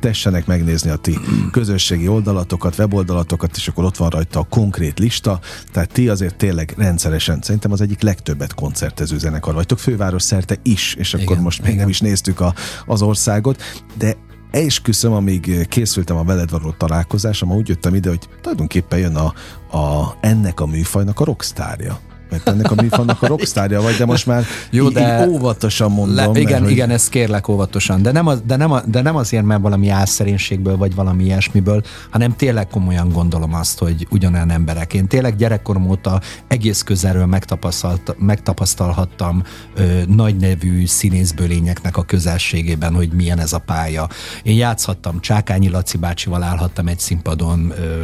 tessenek 0.00 0.46
megnézni 0.46 0.90
a 0.90 0.96
ti 0.96 1.18
közösségi 1.50 2.08
oldalatokat, 2.08 2.78
weboldalatokat, 2.78 3.56
és 3.56 3.68
akkor 3.68 3.84
ott 3.84 3.96
van 3.96 4.08
rajta 4.08 4.40
a 4.40 4.46
konkrét 4.48 4.98
lista, 4.98 5.40
tehát 5.72 5.92
ti 5.92 6.08
azért 6.08 6.36
tényleg 6.36 6.74
rendszeresen, 6.76 7.38
szerintem 7.42 7.72
az 7.72 7.80
egyik 7.80 8.02
legtöbbet 8.02 8.54
koncertező 8.54 9.18
zenekar 9.18 9.54
vagytok, 9.54 9.78
főváros 9.78 10.22
szerte 10.22 10.56
is, 10.62 10.94
és 10.94 11.14
akkor 11.14 11.30
igen, 11.30 11.42
most 11.42 11.58
még 11.58 11.68
igen. 11.68 11.80
nem 11.80 11.88
is 11.88 12.00
néztük 12.00 12.40
a, 12.40 12.54
az 12.86 13.02
országot, 13.02 13.62
de 13.94 14.16
esküszöm, 14.54 15.12
amíg 15.12 15.68
készültem 15.68 16.16
a 16.16 16.24
veled 16.24 16.50
való 16.50 16.70
találkozásom, 16.78 17.52
úgy 17.52 17.68
jöttem 17.68 17.94
ide, 17.94 18.08
hogy 18.08 18.28
tulajdonképpen 18.40 18.98
jön 18.98 19.16
a, 19.16 19.34
a, 19.76 20.16
ennek 20.20 20.60
a 20.60 20.66
műfajnak 20.66 21.20
a 21.20 21.24
rockstárja. 21.24 21.98
Mert 22.30 22.48
ennek 22.48 22.70
a 22.70 22.74
műfannak 22.82 23.22
a 23.22 23.26
rockstárja 23.26 23.80
vagy, 23.80 23.94
de 23.94 24.04
most 24.04 24.26
már 24.26 24.44
Jó, 24.70 24.88
de 24.88 25.26
óvatosan 25.28 25.90
mondom. 25.90 26.32
Le, 26.34 26.40
igen, 26.40 26.60
mert, 26.60 26.72
igen, 26.72 26.90
ezt 26.90 27.08
kérlek 27.08 27.48
óvatosan, 27.48 28.02
de 28.02 28.12
nem, 28.12 28.26
az, 28.26 28.42
de, 28.46 28.56
nem, 28.56 28.72
de 28.86 29.02
nem 29.02 29.16
azért, 29.16 29.44
mert 29.44 29.60
valami 29.60 29.88
álszerénységből, 29.88 30.76
vagy 30.76 30.94
valami 30.94 31.24
ilyesmiből, 31.24 31.82
hanem 32.10 32.36
tényleg 32.36 32.68
komolyan 32.68 33.08
gondolom 33.08 33.54
azt, 33.54 33.78
hogy 33.78 34.06
ugyanolyan 34.10 34.50
emberek. 34.50 34.94
Én 34.94 35.06
tényleg 35.06 35.36
gyerekkorom 35.36 35.88
óta 35.88 36.20
egész 36.48 36.82
közelről 36.82 37.26
megtapasztalt, 37.26 38.16
megtapasztalhattam 38.18 39.42
ö, 39.74 40.00
nagy 40.06 40.36
nevű 40.36 40.86
színészbölényeknek 40.86 41.96
a 41.96 42.02
közelségében, 42.02 42.94
hogy 42.94 43.12
milyen 43.12 43.38
ez 43.38 43.52
a 43.52 43.58
pálya. 43.58 44.08
Én 44.42 44.56
játszhattam, 44.56 45.20
Csákányi 45.20 45.68
Laci 45.68 45.96
bácsival 45.96 46.42
állhattam 46.42 46.88
egy 46.88 46.98
színpadon, 46.98 47.72
ö, 47.78 48.02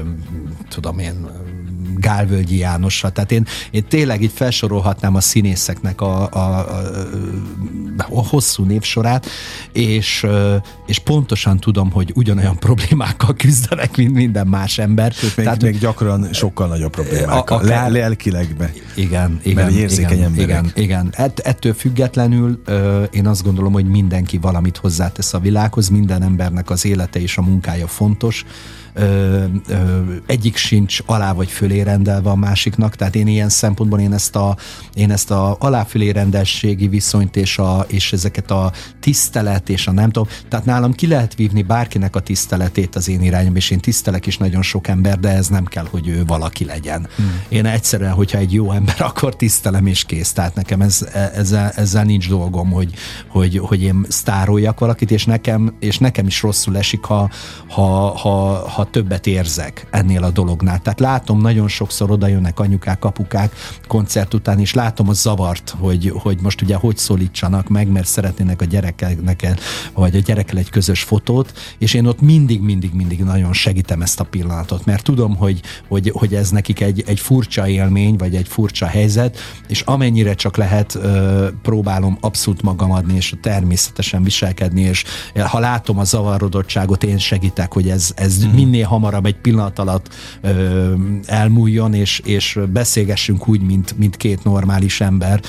tudom 0.69 0.99
én, 0.99 1.29
Gálvölgyi 1.97 2.59
Jánossal. 2.59 3.11
Tehát 3.13 3.33
én, 3.33 3.47
én 3.71 3.85
tényleg 3.89 4.20
itt 4.23 4.33
felsorolhatnám 4.33 5.15
a 5.15 5.21
színészeknek 5.21 6.01
a, 6.01 6.29
a, 6.33 6.39
a, 6.39 6.85
a 8.09 8.27
hosszú 8.27 8.65
névsorát, 8.65 9.27
és, 9.73 10.27
és 10.87 10.99
pontosan 10.99 11.59
tudom, 11.59 11.91
hogy 11.91 12.13
ugyanolyan 12.15 12.59
problémákkal 12.67 13.35
küzdenek, 13.35 13.97
mint 13.97 14.15
minden 14.15 14.47
más 14.47 14.79
ember. 14.79 15.13
Sőt, 15.13 15.37
még, 15.37 15.45
Tehát, 15.45 15.63
még 15.63 15.79
gyakran 15.79 16.33
sokkal 16.33 16.69
nagyobb 16.69 16.91
problémákkal. 16.91 17.59
Akár, 17.59 17.91
Le, 17.91 17.99
lelkileg 17.99 18.55
be. 18.59 18.73
Igen, 18.95 19.41
igen. 19.43 19.65
Mert 19.65 19.77
érzékeny 19.77 20.17
igen, 20.17 20.25
emberek. 20.25 20.49
Igen, 20.49 20.73
igen. 20.75 21.13
Ett, 21.17 21.39
ettől 21.39 21.75
függetlenül 21.75 22.63
én 23.11 23.27
azt 23.27 23.43
gondolom, 23.43 23.73
hogy 23.73 23.87
mindenki 23.87 24.39
valamit 24.39 24.77
hozzátesz 24.77 25.35
a 25.35 25.39
világhoz, 25.39 25.89
minden 25.89 26.23
embernek 26.23 26.71
az 26.71 26.85
élete 26.85 27.21
és 27.21 27.37
a 27.37 27.43
munkája 27.43 27.87
fontos, 27.87 28.45
ö, 28.93 29.45
ö, 29.69 29.75
egyik 30.27 30.57
sincs 30.57 30.99
alá 31.07 31.33
vagy 31.33 31.51
fölé 31.51 31.81
rendelve 31.81 32.31
a 32.31 32.35
másiknak, 32.35 32.97
tehát 32.97 33.15
én 33.15 33.27
ilyen 33.27 33.49
szempontból 33.49 34.01
én 34.01 34.13
ezt 34.13 34.37
a, 34.37 34.57
én 34.95 35.11
ezt 35.11 35.31
a 35.31 35.57
alá-fölé 35.59 36.11
rendelségi 36.11 36.89
viszonyt 36.89 37.37
és, 37.37 37.59
a, 37.59 37.85
és 37.89 38.13
ezeket 38.13 38.51
a 38.51 38.73
tisztelet 39.01 39.69
és 39.69 39.87
a 39.87 39.93
nem 39.93 40.11
tudom, 40.11 40.29
tehát 40.49 40.67
nálam 40.67 40.93
ki 40.93 41.07
lehet 41.07 41.35
vívni 41.35 41.63
bárkinek 41.63 42.17
a 42.17 42.21
tiszteletét 42.21 42.97
az 42.97 43.09
én 43.09 43.23
irányom, 43.23 43.57
és 43.57 43.71
én 43.71 43.79
tisztelek 43.79 44.27
is 44.27 44.39
nagyon 44.39 44.63
sok 44.63 44.89
ember, 44.89 45.19
de 45.19 45.29
ez 45.29 45.49
nem 45.49 45.65
kell, 45.65 45.87
hogy 45.91 46.09
ő 46.09 46.25
valaki 46.27 46.65
legyen. 46.65 47.09
Hmm. 47.17 47.43
Én 47.49 47.67
egyszerűen, 47.67 48.13
hogyha 48.13 48.39
egy 48.39 48.53
jó 48.53 48.73
ember, 48.73 49.03
akkor 49.11 49.37
tisztelem 49.37 49.87
és 49.87 50.05
kész. 50.05 50.33
Tehát 50.33 50.55
nekem 50.55 50.81
ez, 50.81 51.09
ezzel, 51.35 51.71
ezzel 51.71 52.05
nincs 52.05 52.29
dolgom, 52.29 52.71
hogy, 52.71 52.95
hogy, 53.29 53.59
hogy 53.59 53.83
én 53.83 54.07
sztároljak 54.09 54.79
valakit, 54.79 55.11
és 55.11 55.25
nekem, 55.25 55.75
és 55.81 55.99
nekem 55.99 56.27
is 56.27 56.43
rosszul 56.43 56.77
esik, 56.77 57.05
ha, 57.05 57.31
ha, 57.69 58.17
ha, 58.17 58.69
ha 58.69 58.80
többet 58.85 59.27
érzek 59.27 59.87
ennél 59.91 60.23
a 60.23 60.31
dolognál. 60.31 60.79
Tehát 60.79 61.01
látom, 61.01 61.41
nagyon 61.41 61.69
sokszor 61.69 62.11
oda 62.11 62.27
jönnek 62.27 62.61
anyukák, 62.61 63.05
apukák 63.05 63.55
koncert 63.89 64.35
után, 64.35 64.59
és 64.59 64.75
látom 64.75 65.09
a 65.09 65.13
zavart, 65.13 65.75
hogy, 65.79 66.13
hogy 66.15 66.39
most 66.43 66.63
ugye 66.63 66.75
hogy 66.75 66.97
szólítsanak 66.97 67.69
meg, 67.69 67.89
mert 67.89 68.07
szeretnének 68.07 68.61
a 68.61 68.65
gyerekeknek, 68.65 69.47
vagy 69.95 70.17
a 70.17 70.21
gyerekkel 70.21 70.59
egy 70.59 70.71
közös 70.71 71.03
fotót, 71.03 71.53
és 71.79 71.95
én 71.95 72.07
ott 72.07 72.21
mindig, 72.21 72.61
mindig, 72.61 72.93
mindig 72.93 73.25
nagyon 73.25 73.53
segítem 73.53 74.03
ezt 74.03 74.21
a 74.21 74.25
pillanatot, 74.25 74.85
mert 74.85 75.05
tudom, 75.05 75.37
hogy, 75.37 75.61
hogy, 75.89 76.13
hogy 76.15 76.35
ez 76.35 76.51
nekik 76.51 76.81
egy, 76.81 77.05
egy 77.07 77.21
furcsa 77.21 77.69
élmény, 77.69 78.17
vagy 78.17 78.35
egy 78.35 78.49
furcsa 78.49 78.87
helyzet, 78.87 79.39
és 79.69 79.81
amennyire 79.81 80.35
csak 80.35 80.57
lehet, 80.57 80.99
próbálom 81.63 82.19
abszolút 82.21 82.63
magam 82.63 82.93
adni, 82.93 83.15
és 83.15 83.35
természetesen 83.43 84.23
viselkedni, 84.23 84.81
és 84.81 85.05
ha 85.35 85.59
látom 85.59 85.99
a 85.99 86.05
zavarodottságot, 86.05 87.05
én 87.05 87.19
segítek, 87.19 87.73
hogy 87.73 87.89
ez, 87.89 88.13
ez 88.15 88.43
hmm. 88.43 88.55
Minél 88.71 88.87
hamarabb 88.87 89.27
egy 89.27 89.37
pillanat 89.37 89.79
alatt 89.79 90.15
ö, 90.41 90.95
elmúljon, 91.27 91.95
és, 91.95 92.21
és 92.25 92.59
beszélgessünk 92.73 93.49
úgy, 93.49 93.61
mint, 93.61 93.99
mint 93.99 94.17
két 94.17 94.45
normális 94.45 95.01
ember. 95.01 95.41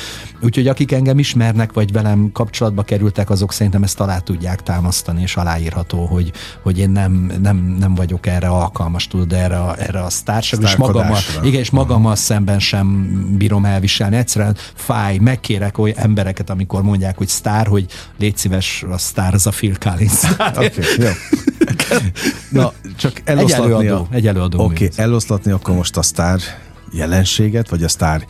Úgyhogy 0.42 0.68
akik 0.68 0.92
engem 0.92 1.20
ismernek, 1.20 1.74
vagy 1.74 1.92
velem 1.92 2.30
kapcsolatba 2.34 2.84
kerültek, 2.84 3.30
azok 3.30 3.54
szerintem 3.54 3.84
ezt 3.84 4.00
alá 4.00 4.18
tudják 4.18 4.64
támasztani, 4.64 5.22
és 5.22 5.36
aláírható, 5.36 6.06
hogy, 6.06 6.32
hogy 6.62 6.80
én 6.80 6.90
nem, 6.90 7.32
nem, 7.42 7.76
nem 7.80 7.96
vagyok 7.96 8.28
erre 8.28 8.48
alkalmas, 8.48 9.08
tudod, 9.08 9.34
erre 9.34 9.60
a, 9.60 9.76
erre 9.80 10.04
a 10.04 10.10
sztárság, 10.10 10.62
és 10.62 10.76
magammal, 10.76 11.18
igen, 11.44 11.60
és 11.60 11.70
magammal 11.70 12.16
szemben 12.16 12.60
sem 12.60 13.12
bírom 13.38 13.66
elviselni. 13.66 14.16
Egyszerűen 14.16 14.58
fáj, 14.76 15.18
megkérek 15.18 15.78
olyan 15.78 15.98
embereket, 15.98 16.50
amikor 16.50 16.82
mondják, 16.82 17.18
hogy 17.18 17.28
sztár, 17.28 17.68
hogy 17.68 17.86
légy 18.20 18.38
szíves, 18.38 18.86
a 18.92 18.98
sztár 18.98 19.34
az 19.34 19.48
a 19.48 19.52
Phil 19.52 19.76
Collins. 19.80 20.20
Okay, 20.52 20.70
jó. 20.98 21.10
Na, 22.50 22.74
csak 22.98 23.22
eloszlatni 23.24 23.74
egy 23.74 23.82
előadó, 23.82 24.08
a... 24.12 24.16
egy 24.16 24.28
előadó 24.28 24.64
Oké, 24.64 24.86
okay, 24.86 25.04
eloszlatni 25.04 25.52
akkor 25.52 25.76
most 25.76 25.98
a 25.98 26.02
sztár 26.02 26.40
jelenséget, 26.92 27.70
vagy 27.70 27.84
a 27.84 27.88
sztár 27.88 28.26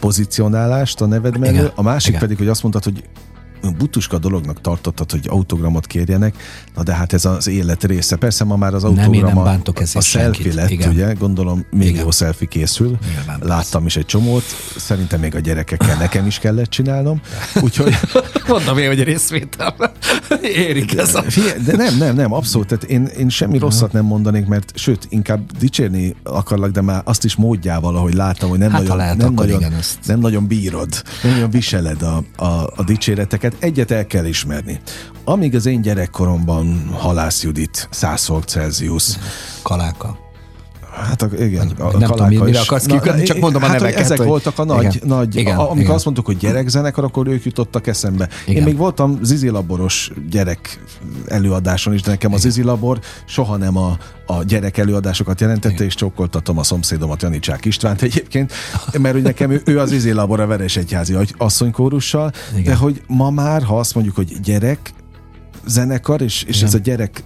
pozicionálást 0.00 1.00
a 1.00 1.06
neved 1.06 1.38
mellől. 1.38 1.72
A 1.74 1.82
másik 1.82 2.08
Igen. 2.08 2.20
pedig, 2.20 2.36
hogy 2.36 2.48
azt 2.48 2.62
mondtad, 2.62 2.84
hogy 2.84 3.04
butuska 3.70 4.18
dolognak 4.18 4.60
tartottad, 4.60 5.10
hogy 5.10 5.26
autogramot 5.28 5.86
kérjenek, 5.86 6.34
na 6.74 6.82
de 6.82 6.94
hát 6.94 7.12
ez 7.12 7.24
az 7.24 7.48
élet 7.48 7.84
része. 7.84 8.16
Persze 8.16 8.44
ma 8.44 8.56
már 8.56 8.74
az 8.74 8.84
autogram 8.84 9.10
nem, 9.12 9.24
nem 9.24 9.38
a, 9.38 9.98
a 9.98 10.00
selfie 10.00 10.54
lett, 10.54 10.70
Igen. 10.70 10.90
ugye, 10.90 11.12
gondolom 11.12 11.64
még 11.70 11.88
Igen. 11.88 12.02
jó 12.02 12.10
selfie 12.10 12.48
készül. 12.48 12.98
Igen, 13.10 13.38
Láttam 13.42 13.86
is 13.86 13.96
egy 13.96 14.06
csomót, 14.06 14.44
szerintem 14.76 15.20
még 15.20 15.34
a 15.34 15.38
gyerekekkel 15.38 15.96
nekem 15.96 16.26
is 16.26 16.38
kellett 16.38 16.70
csinálnom, 16.70 17.20
úgyhogy... 17.60 17.94
Mondom 18.48 18.78
én, 18.78 18.86
hogy 18.86 19.02
részvétel. 19.02 19.74
Érik 20.42 20.96
ez 20.96 21.14
a... 21.14 21.24
De 21.64 21.76
nem, 21.76 21.96
nem, 21.98 22.14
nem, 22.14 22.32
abszolút, 22.32 22.66
tehát 22.66 22.84
én, 22.84 23.04
én 23.04 23.28
semmi 23.28 23.58
rosszat 23.58 23.92
nem 23.92 24.04
mondanék, 24.04 24.46
mert 24.46 24.72
sőt, 24.74 25.06
inkább 25.08 25.58
dicsérni 25.58 26.14
akarlak, 26.22 26.70
de 26.70 26.80
már 26.80 27.02
azt 27.04 27.24
is 27.24 27.36
módjával, 27.36 27.96
ahogy 27.96 28.14
láttam, 28.14 28.48
hogy 28.48 28.58
nem, 28.58 28.70
hát, 28.70 28.80
nagyon, 28.80 28.96
lehet, 28.96 29.16
nem, 29.16 29.32
nagyon, 29.32 29.64
nem 30.06 30.18
nagyon 30.18 30.46
bírod, 30.46 31.02
nem 31.22 31.32
nagyon 31.32 31.50
viseled 31.50 32.02
a, 32.02 32.24
a, 32.36 32.72
a 32.76 32.82
dicséreteket, 32.86 33.51
mert 33.52 33.64
egyet 33.64 33.90
el 33.90 34.06
kell 34.06 34.24
ismerni. 34.24 34.80
Amíg 35.24 35.54
az 35.54 35.66
én 35.66 35.80
gyerekkoromban 35.80 36.88
Halász 36.98 37.42
Judit, 37.42 37.88
100 37.90 38.24
fok 38.24 38.44
Celsius. 38.44 39.16
Kaláka. 39.62 40.21
Hát 41.04 41.22
a, 41.22 41.28
igen, 41.38 41.72
a, 41.78 41.98
nem 41.98 42.10
tudom, 42.10 42.28
mire 42.28 42.60
akarsz 42.60 42.86
kikötni, 42.86 43.22
csak 43.22 43.38
mondom 43.38 43.62
a 43.62 43.66
hát, 43.66 43.78
neveket. 43.78 44.00
Ezek 44.00 44.18
hogy... 44.18 44.26
voltak 44.26 44.58
a 44.58 44.64
nagy, 44.64 44.94
igen, 44.94 45.08
nagy 45.08 45.36
igen, 45.36 45.56
a, 45.56 45.60
amikor 45.62 45.78
igen. 45.78 45.94
azt 45.94 46.04
mondtuk, 46.04 46.26
hogy 46.26 46.36
gyerekzenekar, 46.36 47.04
akkor 47.04 47.26
ők 47.26 47.44
jutottak 47.44 47.86
eszembe. 47.86 48.28
Igen. 48.46 48.56
Én 48.56 48.62
még 48.62 48.76
voltam 48.76 49.18
Zizi 49.22 49.48
Laboros 49.48 50.10
gyerek 50.30 50.80
előadáson 51.26 51.94
is, 51.94 52.02
de 52.02 52.10
nekem 52.10 52.30
igen. 52.30 52.42
a 52.42 52.42
Zizi 52.42 52.62
Labor 52.62 52.98
soha 53.24 53.56
nem 53.56 53.76
a, 53.76 53.98
a 54.26 54.42
gyerek 54.42 54.78
előadásokat 54.78 55.40
jelentette, 55.40 55.74
igen. 55.74 55.86
és 55.86 55.94
csókoltatom 55.94 56.58
a 56.58 56.62
szomszédomat 56.62 57.22
Janicsák 57.22 57.64
Istvánt 57.64 58.02
egyébként, 58.02 58.52
mert 58.98 59.14
hogy 59.14 59.22
nekem 59.22 59.50
ő, 59.50 59.62
ő 59.64 59.78
az 59.78 59.88
Zizi 59.88 60.12
Labor 60.12 60.40
a 60.40 60.46
Veresegyházi 60.46 61.16
asszonykórussal, 61.36 62.32
igen. 62.50 62.64
de 62.64 62.74
hogy 62.74 63.02
ma 63.06 63.30
már, 63.30 63.62
ha 63.62 63.78
azt 63.78 63.94
mondjuk, 63.94 64.16
hogy 64.16 64.40
gyerek, 64.40 64.92
zenekar, 65.66 66.20
és, 66.20 66.42
és 66.42 66.62
ez 66.62 66.74
a 66.74 66.78
gyerek 66.78 67.22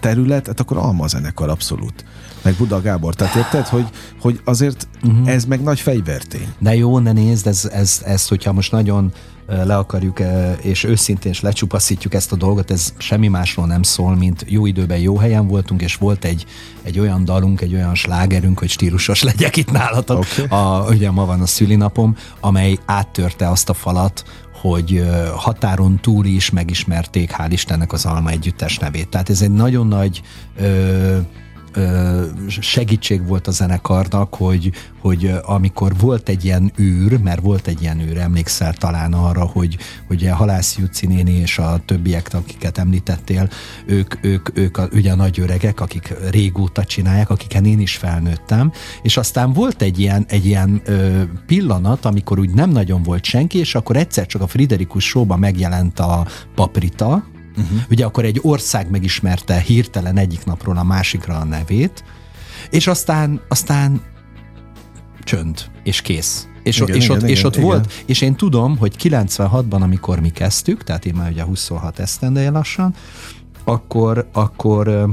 terület, 0.00 0.46
hát 0.46 0.60
akkor 0.60 0.76
Alma 0.76 1.06
zenekar 1.06 1.48
abszolút 1.48 2.04
meg 2.44 2.54
Buda 2.54 2.80
Gábor. 2.80 3.14
Tehát 3.14 3.34
érted, 3.34 3.66
hogy, 3.66 3.86
hogy 4.20 4.40
azért 4.44 4.88
uh-huh. 5.04 5.28
ez 5.28 5.44
meg 5.44 5.62
nagy 5.62 5.80
fegyvertény. 5.80 6.54
De 6.58 6.76
jó, 6.76 6.98
ne 6.98 7.12
nézd, 7.12 7.46
ez, 7.46 7.70
ez, 7.72 8.02
ez 8.04 8.28
hogyha 8.28 8.52
most 8.52 8.72
nagyon 8.72 9.12
le 9.46 9.76
akarjuk, 9.76 10.20
és 10.60 10.84
őszintén 10.84 11.30
is 11.30 11.40
lecsupaszítjuk 11.40 12.14
ezt 12.14 12.32
a 12.32 12.36
dolgot, 12.36 12.70
ez 12.70 12.92
semmi 12.98 13.28
másról 13.28 13.66
nem 13.66 13.82
szól, 13.82 14.16
mint 14.16 14.44
jó 14.48 14.66
időben 14.66 14.98
jó 14.98 15.16
helyen 15.16 15.46
voltunk, 15.46 15.82
és 15.82 15.96
volt 15.96 16.24
egy, 16.24 16.46
egy 16.82 16.98
olyan 16.98 17.24
dalunk, 17.24 17.60
egy 17.60 17.74
olyan 17.74 17.94
slágerünk, 17.94 18.58
hogy 18.58 18.68
stílusos 18.68 19.22
legyek 19.22 19.56
itt 19.56 19.70
nálatok. 19.70 20.18
Okay. 20.18 20.58
A, 20.58 20.86
ugye 20.88 21.10
ma 21.10 21.24
van 21.24 21.40
a 21.40 21.46
szülinapom, 21.46 22.16
amely 22.40 22.78
áttörte 22.84 23.48
azt 23.48 23.68
a 23.68 23.74
falat, 23.74 24.24
hogy 24.60 25.04
határon 25.36 25.98
túl 26.00 26.24
is 26.24 26.50
megismerték, 26.50 27.34
hál' 27.38 27.48
Istennek 27.50 27.92
az 27.92 28.04
Alma 28.04 28.30
Együttes 28.30 28.78
nevét. 28.78 29.08
Tehát 29.08 29.30
ez 29.30 29.42
egy 29.42 29.52
nagyon 29.52 29.86
nagy 29.86 30.22
ö, 30.56 31.18
segítség 32.48 33.26
volt 33.26 33.46
a 33.46 33.50
zenekarnak, 33.50 34.34
hogy, 34.34 34.70
hogy 35.00 35.32
amikor 35.42 35.92
volt 35.98 36.28
egy 36.28 36.44
ilyen 36.44 36.72
űr, 36.80 37.18
mert 37.18 37.40
volt 37.40 37.66
egy 37.66 37.82
ilyen 37.82 38.00
űr, 38.00 38.16
emlékszel 38.16 38.72
talán 38.72 39.12
arra, 39.12 39.44
hogy, 39.44 39.76
a 40.30 40.34
Halász 40.34 40.76
Juci 40.78 41.06
néni 41.06 41.32
és 41.32 41.58
a 41.58 41.80
többiek, 41.86 42.28
akiket 42.32 42.78
említettél, 42.78 43.48
ők, 43.86 44.14
ők, 44.20 44.58
ők 44.58 44.76
a, 44.76 44.88
ugye 44.92 45.12
a 45.12 45.16
nagy 45.16 45.40
öregek, 45.40 45.80
akik 45.80 46.14
régóta 46.30 46.84
csinálják, 46.84 47.30
akiken 47.30 47.64
én 47.64 47.80
is 47.80 47.96
felnőttem, 47.96 48.72
és 49.02 49.16
aztán 49.16 49.52
volt 49.52 49.82
egy 49.82 49.98
ilyen, 49.98 50.24
egy 50.28 50.46
ilyen 50.46 50.80
ö, 50.84 51.22
pillanat, 51.46 52.04
amikor 52.04 52.38
úgy 52.38 52.50
nem 52.50 52.70
nagyon 52.70 53.02
volt 53.02 53.24
senki, 53.24 53.58
és 53.58 53.74
akkor 53.74 53.96
egyszer 53.96 54.26
csak 54.26 54.42
a 54.42 54.46
Friderikus 54.46 55.04
showban 55.04 55.38
megjelent 55.38 55.98
a 55.98 56.26
Paprita, 56.54 57.32
Uh-huh. 57.56 57.78
Ugye 57.90 58.04
akkor 58.04 58.24
egy 58.24 58.38
ország 58.42 58.90
megismerte 58.90 59.58
hirtelen 59.58 60.16
egyik 60.16 60.44
napról 60.44 60.76
a 60.76 60.82
másikra 60.82 61.36
a 61.38 61.44
nevét, 61.44 62.04
és 62.70 62.86
aztán, 62.86 63.40
aztán 63.48 64.00
csönd, 65.24 65.70
és 65.82 66.00
kész. 66.00 66.48
És, 66.62 66.80
igen, 66.80 66.96
és, 66.96 67.04
igen, 67.04 67.16
ott, 67.16 67.22
igen, 67.22 67.34
és 67.34 67.44
ott 67.44 67.56
igen. 67.56 67.66
volt, 67.66 67.92
és 68.06 68.20
én 68.20 68.34
tudom, 68.34 68.76
hogy 68.76 68.96
96-ban, 69.02 69.80
amikor 69.80 70.20
mi 70.20 70.28
kezdtük, 70.28 70.84
tehát 70.84 71.04
én 71.04 71.14
már 71.14 71.30
ugye 71.30 71.44
26 71.44 71.98
esztendeje 71.98 72.50
lassan, 72.50 72.94
akkor, 73.64 74.28
akkor, 74.32 75.10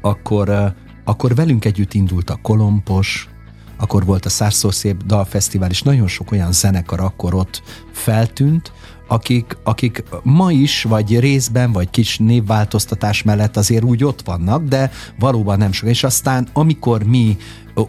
akkor, 0.00 0.74
akkor 1.04 1.34
velünk 1.34 1.64
együtt 1.64 1.94
indult 1.94 2.30
a 2.30 2.38
Kolompos, 2.42 3.28
akkor 3.76 4.04
volt 4.04 4.24
a 4.24 4.28
Szárszó 4.28 4.70
Szép 4.70 5.02
Dalfesztivál, 5.02 5.70
és 5.70 5.82
nagyon 5.82 6.08
sok 6.08 6.32
olyan 6.32 6.52
zenekar 6.52 7.00
akkor 7.00 7.34
ott 7.34 7.62
feltűnt, 7.92 8.72
akik, 9.06 9.56
akik 9.62 10.02
ma 10.22 10.52
is, 10.52 10.82
vagy 10.82 11.18
részben, 11.18 11.72
vagy 11.72 11.90
kis 11.90 12.18
névváltoztatás 12.18 13.22
mellett 13.22 13.56
azért 13.56 13.84
úgy 13.84 14.04
ott 14.04 14.22
vannak, 14.24 14.64
de 14.64 14.90
valóban 15.18 15.58
nem 15.58 15.72
sok. 15.72 15.88
És 15.88 16.04
aztán, 16.04 16.48
amikor 16.52 17.02
mi 17.02 17.36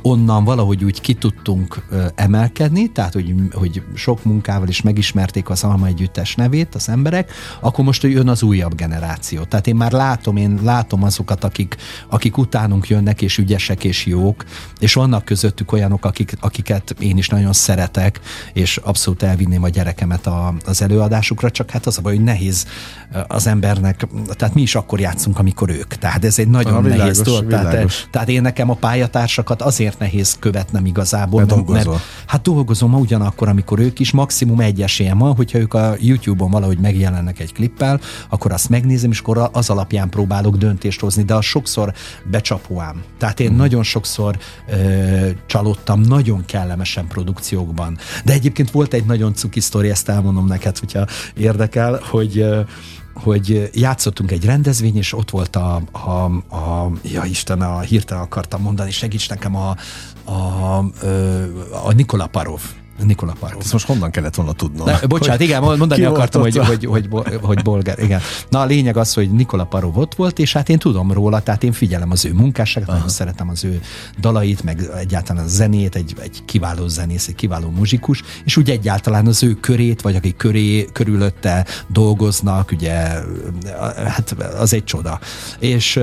onnan 0.02 0.44
valahogy 0.44 0.84
úgy 0.84 1.02
ki 1.02 1.14
tudtunk 1.14 1.86
emelkedni, 2.16 2.92
tehát 2.92 3.14
hogy, 3.14 3.34
hogy 3.54 3.84
sok 3.96 4.24
munkával 4.24 4.68
is 4.68 4.82
megismerték 4.82 5.50
az 5.50 5.64
Alma 5.64 5.86
Együttes 5.86 6.36
nevét 6.36 6.76
az 6.76 6.90
emberek, 6.90 7.32
akkor 7.60 7.86
most 7.86 8.04
jön 8.04 8.28
az 8.28 8.44
újabb 8.44 8.76
generáció. 8.76 9.44
Tehát 9.44 9.68
én 9.68 9.76
már 9.76 9.92
látom, 9.92 10.38
én 10.38 10.60
látom 10.64 11.04
azokat, 11.04 11.44
akik, 11.44 11.76
akik 12.10 12.38
utánunk 12.38 12.88
jönnek, 12.88 13.22
és 13.22 13.38
ügyesek, 13.38 13.84
és 13.84 14.06
jók, 14.06 14.44
és 14.80 14.94
vannak 14.94 15.26
közöttük 15.26 15.72
olyanok, 15.72 16.06
akik, 16.06 16.34
akiket 16.40 16.96
én 17.00 17.18
is 17.18 17.30
nagyon 17.30 17.54
szeretek, 17.54 18.20
és 18.54 18.78
abszolút 18.78 19.24
elvinném 19.24 19.64
a 19.64 19.70
gyerekemet 19.70 20.28
a, 20.28 20.54
az 20.66 20.82
előadásukra, 20.82 21.52
csak 21.52 21.70
hát 21.70 21.86
az 21.86 21.98
a 21.98 22.02
baj, 22.02 22.16
hogy 22.16 22.24
nehéz 22.24 22.68
az 23.28 23.48
embernek, 23.48 24.08
tehát 24.32 24.54
mi 24.54 24.62
is 24.62 24.76
akkor 24.76 25.00
játszunk, 25.00 25.40
amikor 25.40 25.70
ők. 25.70 25.94
Tehát 25.94 26.26
ez 26.26 26.40
egy 26.40 26.48
nagyon 26.48 26.74
ah, 26.74 26.96
nehéz 26.96 27.22
dolog. 27.22 27.48
Tehát, 27.48 28.08
tehát 28.12 28.30
én 28.30 28.42
nekem 28.42 28.70
a 28.70 28.74
pályatársakat 28.74 29.62
az 29.62 29.77
azért 29.80 30.00
nehéz 30.00 30.36
követnem 30.40 30.86
igazából. 30.86 31.46
Mert, 31.46 31.68
mert, 31.68 31.86
mert 31.86 32.02
hát 32.26 32.42
dolgozom 32.42 32.90
ma 32.90 32.98
ugyanakkor, 32.98 33.48
amikor 33.48 33.80
ők 33.80 34.00
is, 34.00 34.12
maximum 34.12 34.60
egy 34.60 34.82
esélyem 34.82 35.18
van, 35.18 35.36
hogyha 35.36 35.60
ők 35.60 35.74
a 35.74 35.96
YouTube-on 36.00 36.52
valahogy 36.52 36.78
megjelennek 36.78 37.40
egy 37.40 37.54
klippel, 37.54 38.00
akkor 38.30 38.52
azt 38.52 38.70
megnézem, 38.70 39.12
és 39.12 39.20
akkor 39.20 39.50
az 39.52 39.70
alapján 39.70 40.10
próbálok 40.10 40.58
döntést 40.58 41.00
hozni, 41.00 41.24
de 41.24 41.36
az 41.36 41.46
sokszor 41.46 41.94
becsapóám. 42.32 43.04
Tehát 43.18 43.40
én 43.40 43.48
hmm. 43.48 43.58
nagyon 43.58 43.84
sokszor 43.84 44.38
ö, 44.68 45.30
csalódtam 45.46 46.02
nagyon 46.02 46.46
kellemesen 46.46 47.08
produkciókban. 47.08 47.98
De 48.26 48.34
egyébként 48.34 48.72
volt 48.72 48.94
egy 48.94 49.06
nagyon 49.06 49.34
cuki 49.34 49.60
sztori, 49.60 49.90
ezt 49.90 50.10
elmondom 50.10 50.46
neked, 50.46 50.78
hogyha 50.78 51.06
érdekel, 51.36 52.00
hogy 52.10 52.40
ö, 52.40 52.62
hogy 53.24 53.70
játszottunk 53.74 54.32
egy 54.32 54.46
rendezvény, 54.46 54.98
és 54.98 55.14
ott 55.14 55.30
volt 55.30 55.56
a, 55.56 55.82
a, 55.92 56.24
a 56.56 56.92
ja 57.04 57.24
Isten, 57.24 57.62
a 57.62 57.80
hirtelen 57.80 58.24
akartam 58.24 58.62
mondani, 58.62 58.92
segíts 58.92 59.30
nekem 59.30 59.56
a, 59.56 59.76
a, 60.24 60.32
a, 60.32 60.78
a 61.72 61.94
Nikola 61.94 62.28
Parov 62.28 62.62
Nikola 63.04 63.36
Parov. 63.40 63.62
Ezt 63.62 63.72
most 63.72 63.86
honnan 63.86 64.12
kellett 64.12 64.36
volna 64.36 64.52
tudnom? 64.52 64.86
Ne, 64.86 65.00
bocsánat, 65.08 65.42
igen, 65.42 65.62
mondani 65.62 66.04
akartam, 66.04 66.42
hogy, 66.42 66.58
hogy, 66.58 66.86
hogy, 66.86 67.08
hogy, 67.10 67.40
hogy 67.42 67.62
bolgár. 67.62 68.00
Igen. 68.00 68.22
Na 68.50 68.60
a 68.60 68.66
lényeg 68.66 68.98
az, 68.98 69.14
hogy 69.14 69.32
Nikola 69.32 69.64
Parov 69.64 69.98
ott 69.98 70.16
volt, 70.16 70.40
és 70.40 70.54
hát 70.54 70.70
én 70.70 70.78
tudom 70.78 71.12
róla, 71.12 71.40
tehát 71.40 71.64
én 71.64 71.72
figyelem 71.72 72.12
az 72.12 72.26
ő 72.26 72.34
munkásságát, 72.34 72.90
nagyon 72.90 73.10
szeretem 73.10 73.50
az 73.50 73.64
ő 73.64 73.82
dalait, 74.20 74.64
meg 74.64 74.90
egyáltalán 74.98 75.44
a 75.44 75.48
zenét, 75.48 75.96
egy, 75.96 76.16
egy 76.22 76.42
kiváló 76.46 76.88
zenész, 76.88 77.28
egy 77.28 77.36
kiváló 77.36 77.70
muzsikus, 77.70 78.24
és 78.46 78.58
úgy 78.58 78.70
egyáltalán 78.70 79.28
az 79.28 79.44
ő 79.44 79.54
körét, 79.54 80.02
vagy 80.02 80.16
akik 80.16 80.36
köré, 80.36 80.86
körülötte 80.94 81.66
dolgoznak, 81.88 82.72
ugye, 82.72 82.94
hát 83.96 84.36
az 84.60 84.74
egy 84.74 84.84
csoda. 84.84 85.20
És, 85.60 86.00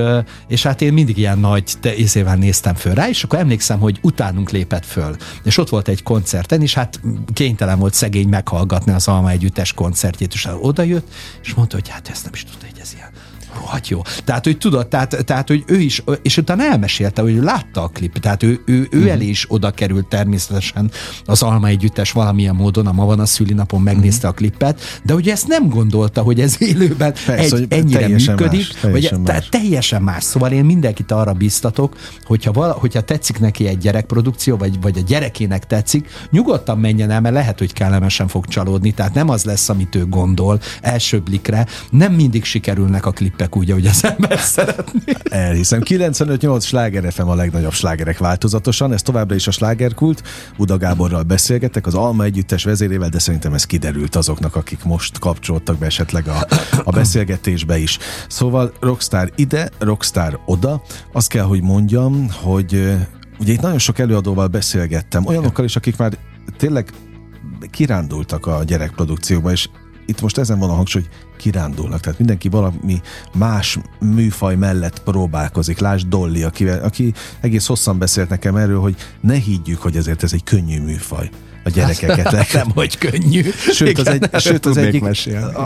és 0.47 0.63
hát 0.63 0.81
én 0.81 0.93
mindig 0.93 1.17
ilyen 1.17 1.39
nagy 1.39 1.63
észével 1.81 2.35
néztem 2.35 2.75
föl 2.75 2.93
rá, 2.93 3.09
és 3.09 3.23
akkor 3.23 3.39
emlékszem, 3.39 3.79
hogy 3.79 3.99
utánunk 4.01 4.49
lépett 4.49 4.85
föl. 4.85 5.15
És 5.43 5.57
ott 5.57 5.69
volt 5.69 5.87
egy 5.87 6.03
koncerten, 6.03 6.61
és 6.61 6.73
hát 6.73 6.84
hát 6.85 6.99
kénytelen 7.33 7.79
volt 7.79 7.93
szegény 7.93 8.27
meghallgatni 8.27 8.91
az 8.91 9.07
Alma 9.07 9.29
Együttes 9.29 9.73
koncertjét, 9.73 10.33
és 10.33 10.47
oda 10.59 10.83
jött, 10.83 11.13
és 11.41 11.53
mondta, 11.53 11.75
hogy 11.75 11.89
hát 11.89 12.09
ezt 12.09 12.23
nem 12.23 12.33
is 12.33 12.43
tudta, 12.43 12.65
hogy 12.69 12.79
ez 12.81 12.93
ilyen 12.93 13.09
rohadt 13.55 13.87
jó. 13.87 14.01
Tehát, 14.23 14.43
hogy 14.43 14.57
tudod, 14.57 14.87
tehát, 14.87 15.25
tehát, 15.25 15.47
hogy 15.47 15.63
ő 15.67 15.79
is, 15.79 16.03
és 16.21 16.37
utána 16.37 16.63
elmesélte, 16.63 17.21
hogy 17.21 17.33
ő 17.33 17.41
látta 17.41 17.83
a 17.83 17.87
klip, 17.87 18.19
tehát 18.19 18.43
ő, 18.43 18.61
ő, 18.65 18.87
ő 18.91 18.99
mm. 18.99 19.07
elé 19.07 19.25
is 19.25 19.45
oda 19.47 19.71
került 19.71 20.07
természetesen 20.07 20.91
az 21.25 21.43
Alma 21.43 21.67
Együttes 21.67 22.11
valamilyen 22.11 22.55
módon, 22.55 22.87
a 22.87 22.91
ma 22.91 23.05
van 23.05 23.19
a 23.19 23.25
szülinapon 23.25 23.81
megnézte 23.81 24.27
mm. 24.27 24.29
a 24.29 24.33
klipet, 24.33 24.81
de 25.03 25.13
hogy 25.13 25.29
ezt 25.29 25.47
nem 25.47 25.69
gondolta, 25.69 26.21
hogy 26.21 26.41
ez 26.41 26.55
élőben 26.61 27.13
Persze, 27.25 27.55
egy, 27.55 27.65
ennyire 27.69 28.07
működik, 28.07 28.73
más, 28.73 28.81
teljesen, 28.81 29.23
vagy, 29.23 29.33
más. 29.33 29.49
teljesen 29.49 30.01
más. 30.01 30.23
Szóval 30.23 30.51
én 30.51 30.65
mindenkit 30.65 31.11
arra 31.11 31.33
biztatok, 31.33 31.95
hogyha, 32.23 32.51
vala, 32.51 32.73
hogyha 32.73 33.01
tetszik 33.01 33.39
neki 33.39 33.67
egy 33.67 33.77
gyerekprodukció, 33.77 34.57
vagy, 34.57 34.81
vagy 34.81 34.97
a 34.97 35.01
gyerekének 35.01 35.67
tetszik, 35.67 36.09
nyugodtan 36.31 36.79
menjen 36.79 37.11
el, 37.11 37.21
mert 37.21 37.35
lehet, 37.35 37.59
hogy 37.59 37.73
kellemesen 37.73 38.27
fog 38.27 38.45
csalódni, 38.45 38.91
tehát 38.91 39.13
nem 39.13 39.29
az 39.29 39.43
lesz, 39.43 39.69
amit 39.69 39.95
ő 39.95 40.05
gondol 40.05 40.59
első 40.81 41.19
blikre, 41.19 41.65
nem 41.89 42.13
mindig 42.13 42.43
sikerülnek 42.43 43.05
a 43.05 43.11
klipek 43.11 43.44
lettek 43.45 43.57
úgy, 43.57 43.71
ahogy 43.71 43.85
az 43.85 44.03
ember 44.03 44.39
szeretné. 44.39 45.13
Elhiszem. 45.23 45.81
95-8 45.83 46.61
sláger 46.61 47.11
FM 47.11 47.27
a 47.27 47.35
legnagyobb 47.35 47.73
slágerek 47.73 48.17
változatosan, 48.17 48.93
ez 48.93 49.01
továbbra 49.01 49.35
is 49.35 49.47
a 49.47 49.51
slágerkult. 49.51 50.23
Uda 50.57 50.77
Gáborral 50.77 51.23
beszélgettek, 51.23 51.85
az 51.85 51.93
Alma 51.93 52.23
együttes 52.23 52.63
vezérével, 52.63 53.09
de 53.09 53.19
szerintem 53.19 53.53
ez 53.53 53.65
kiderült 53.65 54.15
azoknak, 54.15 54.55
akik 54.55 54.83
most 54.83 55.19
kapcsoltak 55.19 55.77
be 55.77 55.85
esetleg 55.85 56.27
a, 56.27 56.47
a 56.83 56.91
beszélgetésbe 56.91 57.77
is. 57.77 57.97
Szóval 58.27 58.71
Rockstar 58.79 59.31
ide, 59.35 59.69
Rockstar 59.79 60.39
oda. 60.45 60.81
Azt 61.11 61.29
kell, 61.29 61.45
hogy 61.45 61.61
mondjam, 61.61 62.27
hogy 62.41 62.95
ugye 63.39 63.53
itt 63.53 63.61
nagyon 63.61 63.79
sok 63.79 63.99
előadóval 63.99 64.47
beszélgettem, 64.47 65.25
olyanokkal 65.25 65.65
is, 65.65 65.75
akik 65.75 65.97
már 65.97 66.17
tényleg 66.57 66.89
kirándultak 67.71 68.45
a 68.45 68.63
gyerekprodukcióba, 68.63 69.51
és 69.51 69.69
itt 70.05 70.21
most 70.21 70.37
ezen 70.37 70.59
van 70.59 70.69
a 70.69 70.73
hangsúly, 70.73 71.01
hogy 71.01 71.11
kirándulnak. 71.37 71.99
Tehát 71.99 72.17
mindenki 72.17 72.49
valami 72.49 73.01
más 73.33 73.79
műfaj 73.99 74.55
mellett 74.55 75.03
próbálkozik. 75.03 75.79
Lásd 75.79 76.07
Dolly, 76.07 76.43
aki, 76.43 76.67
aki 76.67 77.13
egész 77.41 77.65
hosszan 77.65 77.97
beszélt 77.97 78.29
nekem 78.29 78.55
erről, 78.55 78.79
hogy 78.79 78.95
ne 79.21 79.35
higgyük, 79.35 79.81
hogy 79.81 79.95
ezért 79.95 80.23
ez 80.23 80.33
egy 80.33 80.43
könnyű 80.43 80.81
műfaj 80.81 81.29
a 81.65 81.69
gyerekeket. 81.69 82.31
Nem, 82.53 82.71
hogy 82.71 82.97
könnyű. 82.97 83.41
Sőt, 83.71 83.97
az, 83.97 84.07
egy, 84.07 84.29
sőt 84.39 84.65
az, 84.65 84.77
egyik, 84.77 85.03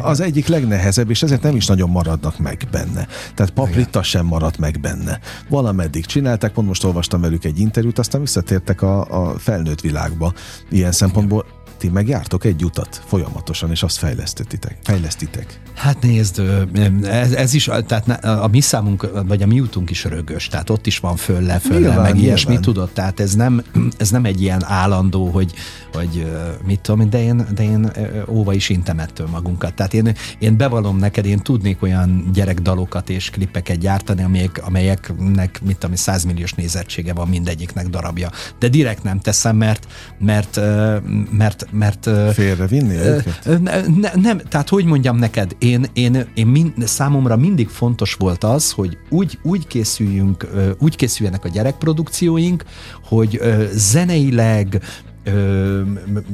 az 0.02 0.20
egyik 0.20 0.48
legnehezebb, 0.48 1.10
és 1.10 1.24
ezért 1.24 1.42
nem 1.42 1.56
is 1.56 1.66
nagyon 1.66 1.90
maradnak 1.90 2.40
meg 2.40 2.68
benne. 2.72 3.08
Tehát 3.36 3.52
paprita 3.52 4.04
sem 4.04 4.26
maradt 4.26 4.58
meg 4.58 4.80
benne. 4.80 5.20
Valameddig 5.50 6.06
csinálták, 6.06 6.52
pont 6.52 6.68
most 6.68 6.84
olvastam 6.84 7.22
velük 7.22 7.44
egy 7.44 7.60
interjút, 7.60 8.00
aztán 8.00 8.22
visszatértek 8.22 8.82
a, 8.82 9.30
a 9.30 9.40
felnőtt 9.40 9.82
világba. 9.82 10.34
Ilyen 10.70 10.92
szempontból 10.92 11.46
ti 11.80 11.90
megjártok 11.90 12.46
egy 12.46 12.64
utat 12.64 13.02
folyamatosan, 13.06 13.72
és 13.72 13.84
azt 13.84 13.98
fejlesztitek. 13.98 14.78
fejlesztitek. 14.84 15.60
Hát 15.76 16.02
nézd, 16.02 16.42
ez, 17.04 17.32
ez 17.32 17.54
is, 17.54 17.70
tehát 17.86 18.26
a 18.26 18.48
mi 18.48 18.62
számunk, 18.62 19.10
vagy 19.28 19.42
a 19.42 19.46
mi 19.46 19.60
útunk 19.60 19.90
is 19.90 20.04
rögös, 20.04 20.48
tehát 20.48 20.70
ott 20.70 20.88
is 20.88 21.00
van 21.00 21.16
fölle, 21.16 21.60
fölle, 21.60 21.80
nyilván, 21.80 22.02
meg 22.02 22.18
ilyesmi, 22.18 22.60
tudod, 22.60 22.90
tehát 22.90 23.20
ez 23.20 23.36
nem, 23.36 23.64
ez 23.98 24.10
nem 24.10 24.26
egy 24.26 24.42
ilyen 24.42 24.64
állandó, 24.66 25.28
hogy, 25.28 25.54
hogy 25.94 26.32
mit 26.66 26.80
tudom, 26.80 27.10
de 27.10 27.22
én, 27.22 27.46
de 27.56 27.64
én 27.64 27.92
óva 28.28 28.54
is 28.54 28.70
intem 28.70 29.00
ettől 29.00 29.28
magunkat. 29.28 29.74
Tehát 29.74 29.94
én, 29.94 30.16
én 30.40 30.58
bevallom 30.58 30.98
neked, 30.98 31.26
én 31.26 31.40
tudnék 31.40 31.82
olyan 31.82 32.30
gyerekdalokat 32.34 33.10
és 33.10 33.30
klippeket 33.30 33.78
gyártani, 33.78 34.24
amelyek, 34.24 34.62
amelyeknek, 34.66 35.62
mit 35.64 35.78
tudom, 35.78 35.96
100 35.96 36.24
milliós 36.24 36.54
nézettsége 36.54 37.14
van 37.14 37.28
mindegyiknek 37.28 37.88
darabja. 37.88 38.30
De 38.60 38.70
direkt 38.70 39.04
nem 39.04 39.20
teszem, 39.20 39.56
mert, 39.56 39.88
mert, 40.20 40.60
mert 41.32 41.69
mert... 41.72 42.10
Félrevinni 42.34 42.96
őket? 42.96 43.62
Ne, 43.62 43.82
ne, 43.82 44.12
nem, 44.16 44.38
tehát 44.38 44.70
hogy 44.70 44.86
mondjam 44.86 45.18
neked, 45.18 45.56
én, 45.60 45.86
én, 45.94 46.28
én 46.34 46.48
mind, 46.48 46.74
számomra 46.88 47.36
mindig 47.36 47.68
fontos 47.68 48.14
volt 48.14 48.44
az, 48.44 48.72
hogy 48.72 48.98
úgy, 49.10 49.40
úgy 49.44 49.68
készüljünk, 49.68 50.48
úgy 50.80 50.96
készüljenek 50.96 51.46
a 51.46 51.50
gyerekprodukcióink, 51.50 52.64
hogy 53.04 53.42
zeneileg, 53.74 54.82
ö, 55.24 55.82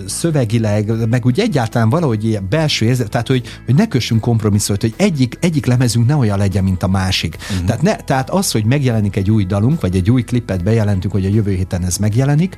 szövegileg, 0.06 1.10
meg 1.10 1.26
úgy 1.26 1.40
egyáltalán 1.40 1.90
valahogy 1.90 2.26
ilyen 2.26 2.48
belső 2.50 2.86
érzet, 2.86 3.10
tehát 3.10 3.28
hogy, 3.28 3.48
hogy 3.66 3.76
ne 3.76 3.88
kössünk 3.88 4.22
kompromisszumot, 4.22 4.82
hogy 4.82 4.94
egyik, 4.98 5.38
egyik 5.42 5.66
lemezünk 5.66 6.08
ne 6.08 6.16
olyan 6.16 6.38
legyen, 6.38 6.64
mint 6.64 6.84
a 6.84 6.88
másik. 6.88 7.38
Uh-huh. 7.40 7.66
Tehát, 7.66 7.82
ne, 7.82 7.96
tehát 7.96 8.30
az, 8.30 8.52
hogy 8.52 8.66
megjelenik 8.66 9.16
egy 9.16 9.32
új 9.32 9.44
dalunk, 9.46 9.82
vagy 9.82 9.96
egy 9.96 10.12
új 10.12 10.24
klipet 10.24 10.64
bejelentünk, 10.64 11.14
hogy 11.14 11.26
a 11.26 11.30
jövő 11.30 11.52
héten 11.52 11.86
ez 11.86 11.98
megjelenik, 11.98 12.58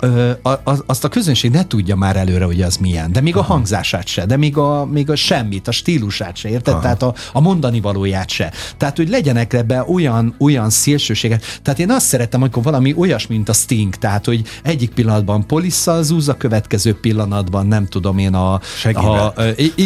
ö, 0.00 0.30
az, 0.62 0.82
azt 0.86 1.04
a 1.04 1.08
közönség 1.08 1.50
ne 1.50 1.66
tudja 1.66 1.96
már 1.96 2.16
előre, 2.16 2.44
hogy 2.44 2.62
az 2.62 2.76
milyen, 2.76 3.12
de 3.12 3.20
még 3.20 3.36
Aha. 3.36 3.44
a 3.44 3.52
hangzását 3.52 4.06
se, 4.06 4.26
de 4.26 4.36
még 4.36 4.56
a, 4.56 4.84
még 4.84 5.10
a 5.10 5.16
semmit, 5.16 5.68
a 5.68 5.72
stílusát 5.72 6.36
se, 6.36 6.48
érted? 6.48 6.72
Aha. 6.72 6.82
Tehát 6.82 7.02
a, 7.02 7.14
a 7.32 7.40
mondani 7.40 7.80
valóját 7.80 8.28
se. 8.28 8.52
Tehát, 8.76 8.96
hogy 8.96 9.08
legyenek 9.08 9.52
ebbe 9.52 9.84
olyan, 9.88 10.34
olyan 10.38 10.70
szélsőségek. 10.70 11.44
Tehát 11.62 11.78
én 11.78 11.90
azt 11.90 12.06
szeretem, 12.06 12.42
amikor 12.42 12.62
valami 12.62 12.94
olyas, 12.96 13.26
mint 13.26 13.48
a 13.48 13.52
Sting, 13.52 13.94
tehát, 13.94 14.24
hogy 14.24 14.42
egyik 14.62 14.90
pillanatban 14.90 15.46
polisszal 15.46 16.02
zúz, 16.02 16.28
a 16.28 16.36
következő 16.36 16.94
pillanatban 17.00 17.66
nem 17.66 17.86
tudom 17.86 18.18
én 18.18 18.34
a... 18.34 18.60
Seggivel. 18.76 19.32
A, 19.36 19.42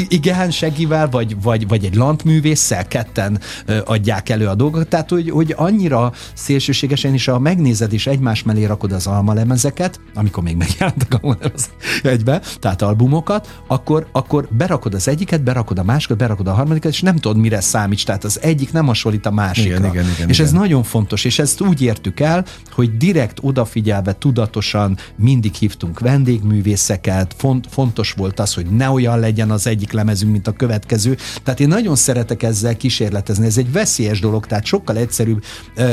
igen, 0.09 0.51
seggivel, 0.51 1.09
vagy, 1.09 1.43
vagy, 1.43 1.69
vagy 1.69 1.85
egy 1.85 1.95
lantművésszel 1.95 2.87
ketten 2.87 3.41
adják 3.85 4.29
elő 4.29 4.47
a 4.47 4.55
dolgokat. 4.55 4.89
Tehát, 4.89 5.11
hogy, 5.11 5.31
hogy 5.31 5.55
annyira 5.57 6.13
szélsőségesen 6.35 7.15
is, 7.15 7.29
a 7.29 7.39
megnézed 7.39 7.93
és 7.93 8.07
egymás 8.07 8.43
mellé 8.43 8.65
rakod 8.65 8.93
az 8.93 9.07
almalemezeket, 9.07 10.00
amikor 10.15 10.43
még 10.43 10.57
megjelentek 10.57 11.15
a 11.23 11.37
egybe, 12.03 12.41
tehát 12.59 12.83
albumokat, 12.83 13.63
akkor, 13.67 14.07
akkor 14.13 14.49
berakod 14.51 14.95
az 14.95 15.09
egyiket, 15.09 15.43
berakod 15.43 15.79
a 15.79 15.83
másikat, 15.83 16.17
berakod 16.17 16.47
a 16.47 16.53
harmadikat, 16.53 16.93
és 16.93 17.01
nem 17.01 17.17
tudod, 17.17 17.37
mire 17.37 17.61
számíts. 17.61 18.05
Tehát 18.05 18.25
az 18.25 18.43
egyik 18.43 18.73
nem 18.73 18.87
hasonlít 18.87 19.27
a 19.27 19.31
másikra. 19.31 19.77
Igen, 19.77 19.91
igen, 19.91 20.05
igen, 20.15 20.29
és 20.29 20.39
igen. 20.39 20.47
ez 20.47 20.53
nagyon 20.53 20.83
fontos, 20.83 21.25
és 21.25 21.39
ezt 21.39 21.61
úgy 21.61 21.83
értük 21.83 22.21
el, 22.21 22.45
hogy 22.71 22.97
direkt 22.97 23.39
odafigyelve, 23.43 24.17
tudatosan 24.19 24.97
mindig 25.17 25.55
hívtunk 25.55 25.99
vendégművészeket, 25.99 27.35
font, 27.39 27.67
fontos 27.71 28.13
volt 28.13 28.41
az, 28.41 28.55
hogy 28.55 28.67
ne 28.67 28.91
olyan 28.91 29.19
legyen 29.19 29.51
az 29.51 29.67
egyik 29.67 29.93
lemezünk, 29.93 30.33
mint 30.33 30.47
a 30.47 30.53
következő. 30.53 31.17
Tehát 31.43 31.61
én 31.61 31.69
nagyon 31.69 31.97
szeretek 31.97 32.43
ezzel 32.43 32.77
kísérletezni. 32.77 33.47
Ez 33.47 33.59
egy 33.59 33.73
veszélyes 33.73 34.21
dolog, 34.21 34.47
tehát 34.47 34.65
sokkal 34.65 34.97
egyszerűbb 34.97 35.45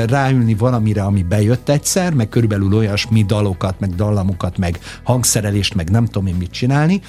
ráülni 0.07 0.55
valamire, 0.55 1.03
ami 1.03 1.23
bejött 1.23 1.69
egyszer, 1.69 2.13
meg 2.13 2.29
körülbelül 2.29 2.73
olyasmi 2.73 3.23
dalokat, 3.23 3.79
meg 3.79 3.95
dallamokat, 3.97 4.57
meg 4.57 4.79
hangszerelést, 5.03 5.75
meg 5.75 5.89
nem 5.89 6.05
tudom 6.05 6.27
én 6.27 6.35
mit 6.35 6.51
csinálni, 6.51 7.01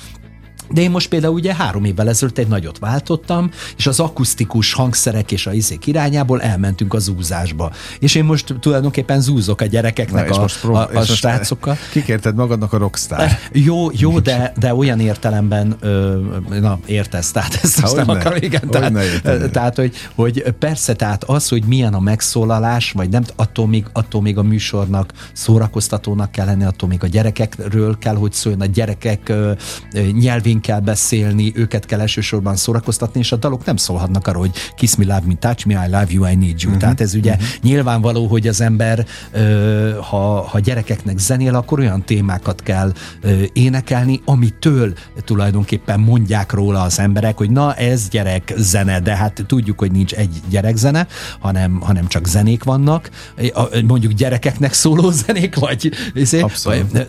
de 0.70 0.80
én 0.80 0.90
most 0.90 1.08
például 1.08 1.34
ugye 1.34 1.54
három 1.54 1.84
évvel 1.84 2.08
ezelőtt 2.08 2.38
egy 2.38 2.48
nagyot 2.48 2.78
váltottam, 2.78 3.50
és 3.76 3.86
az 3.86 4.00
akusztikus 4.00 4.72
hangszerek 4.72 5.32
és 5.32 5.46
a 5.46 5.52
izék 5.52 5.86
irányából 5.86 6.42
elmentünk 6.42 6.94
a 6.94 6.98
zúzásba. 6.98 7.72
És 7.98 8.14
én 8.14 8.24
most 8.24 8.54
tulajdonképpen 8.60 9.20
zúzok 9.20 9.60
a 9.60 9.64
gyerekeknek, 9.64 10.28
Na, 10.28 10.36
a, 10.36 10.40
most 10.40 10.60
prób- 10.60 10.76
a, 10.76 10.98
a 10.98 11.04
srácokkal. 11.04 11.76
Kikérted 11.90 12.34
magadnak 12.34 12.72
a 12.72 12.78
rockstar. 12.78 13.28
Jó, 13.52 13.88
jó, 13.92 14.20
de, 14.20 14.52
de 14.58 14.74
olyan 14.74 15.00
értelemben, 15.00 15.76
ö, 15.80 16.20
na 16.60 16.78
értesz, 16.86 17.30
tehát 17.30 17.58
ezt 17.62 17.80
most 17.80 17.96
nem 17.96 18.08
akarom, 18.08 18.38
igen, 18.42 18.68
tehát, 18.70 18.96
érteni. 18.96 19.50
tehát 19.50 19.76
hogy, 19.76 19.94
hogy 20.14 20.44
persze, 20.58 20.94
tehát 20.94 21.24
az, 21.24 21.48
hogy 21.48 21.64
milyen 21.64 21.94
a 21.94 22.00
megszólalás, 22.00 22.92
vagy 22.92 23.08
nem, 23.08 23.24
attól 23.36 23.66
még, 23.66 23.86
attól 23.92 24.22
még 24.22 24.38
a 24.38 24.42
műsornak 24.42 25.12
szórakoztatónak 25.32 26.30
kell 26.30 26.46
lenni, 26.46 26.64
attól 26.64 26.88
még 26.88 27.02
a 27.02 27.06
gyerekekről 27.06 27.98
kell, 27.98 28.14
hogy 28.14 28.32
szóljon, 28.32 28.60
a 28.60 28.66
gyerekek 28.66 29.28
ö, 29.28 29.52
ö, 29.94 30.00
nyelvén 30.00 30.57
kell 30.60 30.80
beszélni, 30.80 31.52
őket 31.54 31.86
kell 31.86 32.00
elsősorban 32.00 32.56
szórakoztatni, 32.56 33.20
és 33.20 33.32
a 33.32 33.36
dalok 33.36 33.64
nem 33.64 33.76
szólhatnak 33.76 34.26
arról, 34.26 34.40
hogy 34.40 34.54
kiss 34.76 34.94
me, 34.94 35.04
love 35.04 35.22
me, 35.26 35.34
touch 35.34 35.66
me, 35.66 35.86
I 35.86 35.90
love 35.90 36.06
you, 36.08 36.26
I 36.26 36.34
need 36.34 36.60
you. 36.60 36.66
Uh-huh. 36.66 36.76
Tehát 36.76 37.00
ez 37.00 37.14
ugye 37.14 37.32
uh-huh. 37.32 37.46
nyilvánvaló, 37.62 38.26
hogy 38.26 38.48
az 38.48 38.60
ember, 38.60 39.06
ö, 39.32 39.98
ha, 40.08 40.42
ha 40.42 40.58
gyerekeknek 40.58 41.18
zenél, 41.18 41.54
akkor 41.54 41.78
olyan 41.78 42.04
témákat 42.04 42.62
kell 42.62 42.92
ö, 43.20 43.42
énekelni, 43.52 44.20
amitől 44.24 44.92
tulajdonképpen 45.24 46.00
mondják 46.00 46.52
róla 46.52 46.82
az 46.82 46.98
emberek, 46.98 47.36
hogy 47.36 47.50
na 47.50 47.74
ez 47.74 48.08
gyerek 48.08 48.52
zene, 48.56 49.00
de 49.00 49.16
hát 49.16 49.44
tudjuk, 49.46 49.78
hogy 49.78 49.92
nincs 49.92 50.12
egy 50.12 50.40
gyerekzene, 50.48 51.06
hanem, 51.38 51.80
hanem 51.80 52.06
csak 52.06 52.26
zenék 52.26 52.64
vannak, 52.64 53.10
mondjuk 53.86 54.12
gyerekeknek 54.12 54.72
szóló 54.72 55.10
zenék, 55.26 55.54
vagy 55.54 55.92
izé, 56.14 56.40
Abszolút. 56.40 57.06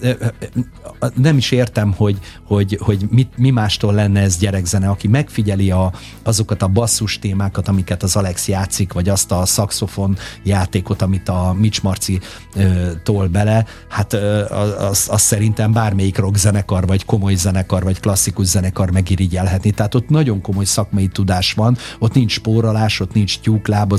nem 1.15 1.38
is 1.38 1.51
értem, 1.51 1.93
hogy, 1.97 2.17
hogy, 2.43 2.77
hogy 2.81 3.05
mit, 3.09 3.38
mi 3.39 3.49
mástól 3.49 3.93
lenne 3.93 4.21
ez 4.21 4.38
gyerekzene, 4.38 4.89
aki 4.89 5.08
megfigyeli 5.08 5.71
a, 5.71 5.91
azokat 6.23 6.62
a 6.62 6.67
basszus 6.67 7.19
témákat, 7.19 7.67
amiket 7.67 8.04
az 8.04 8.15
Alex 8.15 8.47
játszik, 8.47 8.93
vagy 8.93 9.10
azt 9.10 9.32
a 9.32 9.45
szaxofon 9.45 10.17
játékot, 10.43 11.02
amit 11.02 11.30
a 11.30 11.56
Mitch 11.60 11.84
Marci 11.84 12.19
ö, 12.56 12.91
tol 13.04 13.28
bele, 13.28 13.65
hát 13.89 14.13
ö, 14.13 14.45
az, 14.75 15.08
az 15.12 15.21
szerintem 15.21 15.73
bármelyik 15.73 16.17
rock 16.17 16.36
zenekar, 16.36 16.88
vagy 16.88 17.06
komoly 17.06 17.36
zenekar, 17.36 17.84
vagy 17.84 17.99
klasszikus 17.99 18.45
zenekar 18.45 18.91
megirigyelhetni. 18.91 19.71
Tehát 19.71 19.95
ott 19.95 20.10
nagyon 20.10 20.41
komoly 20.41 20.65
szakmai 20.65 21.08
tudás 21.08 21.54
van, 21.54 21.78
ott 21.99 22.13
nincs 22.13 22.32
spórolás, 22.32 22.99
ott 22.99 23.13
nincs 23.13 23.39
tyúkláb 23.39 23.93
a 23.93 23.97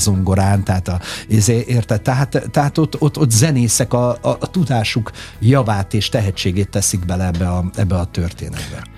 tehát 0.65 0.89
a, 0.89 1.01
érted? 1.47 2.03
Tehát, 2.03 2.49
tehát 2.51 2.79
ott, 2.79 3.01
ott, 3.01 3.19
ott 3.19 3.31
zenészek 3.31 3.93
a, 3.93 4.09
a, 4.11 4.37
a 4.41 4.51
tudásuk 4.51 5.11
javát 5.39 5.95
és 5.95 6.09
tehetségét 6.09 6.71
teszik 6.71 7.05
bele 7.05 7.27
ebbe 7.27 7.49
a, 7.49 7.65
ebbe 7.75 7.97
a 7.97 8.05
történetbe. 8.05 8.90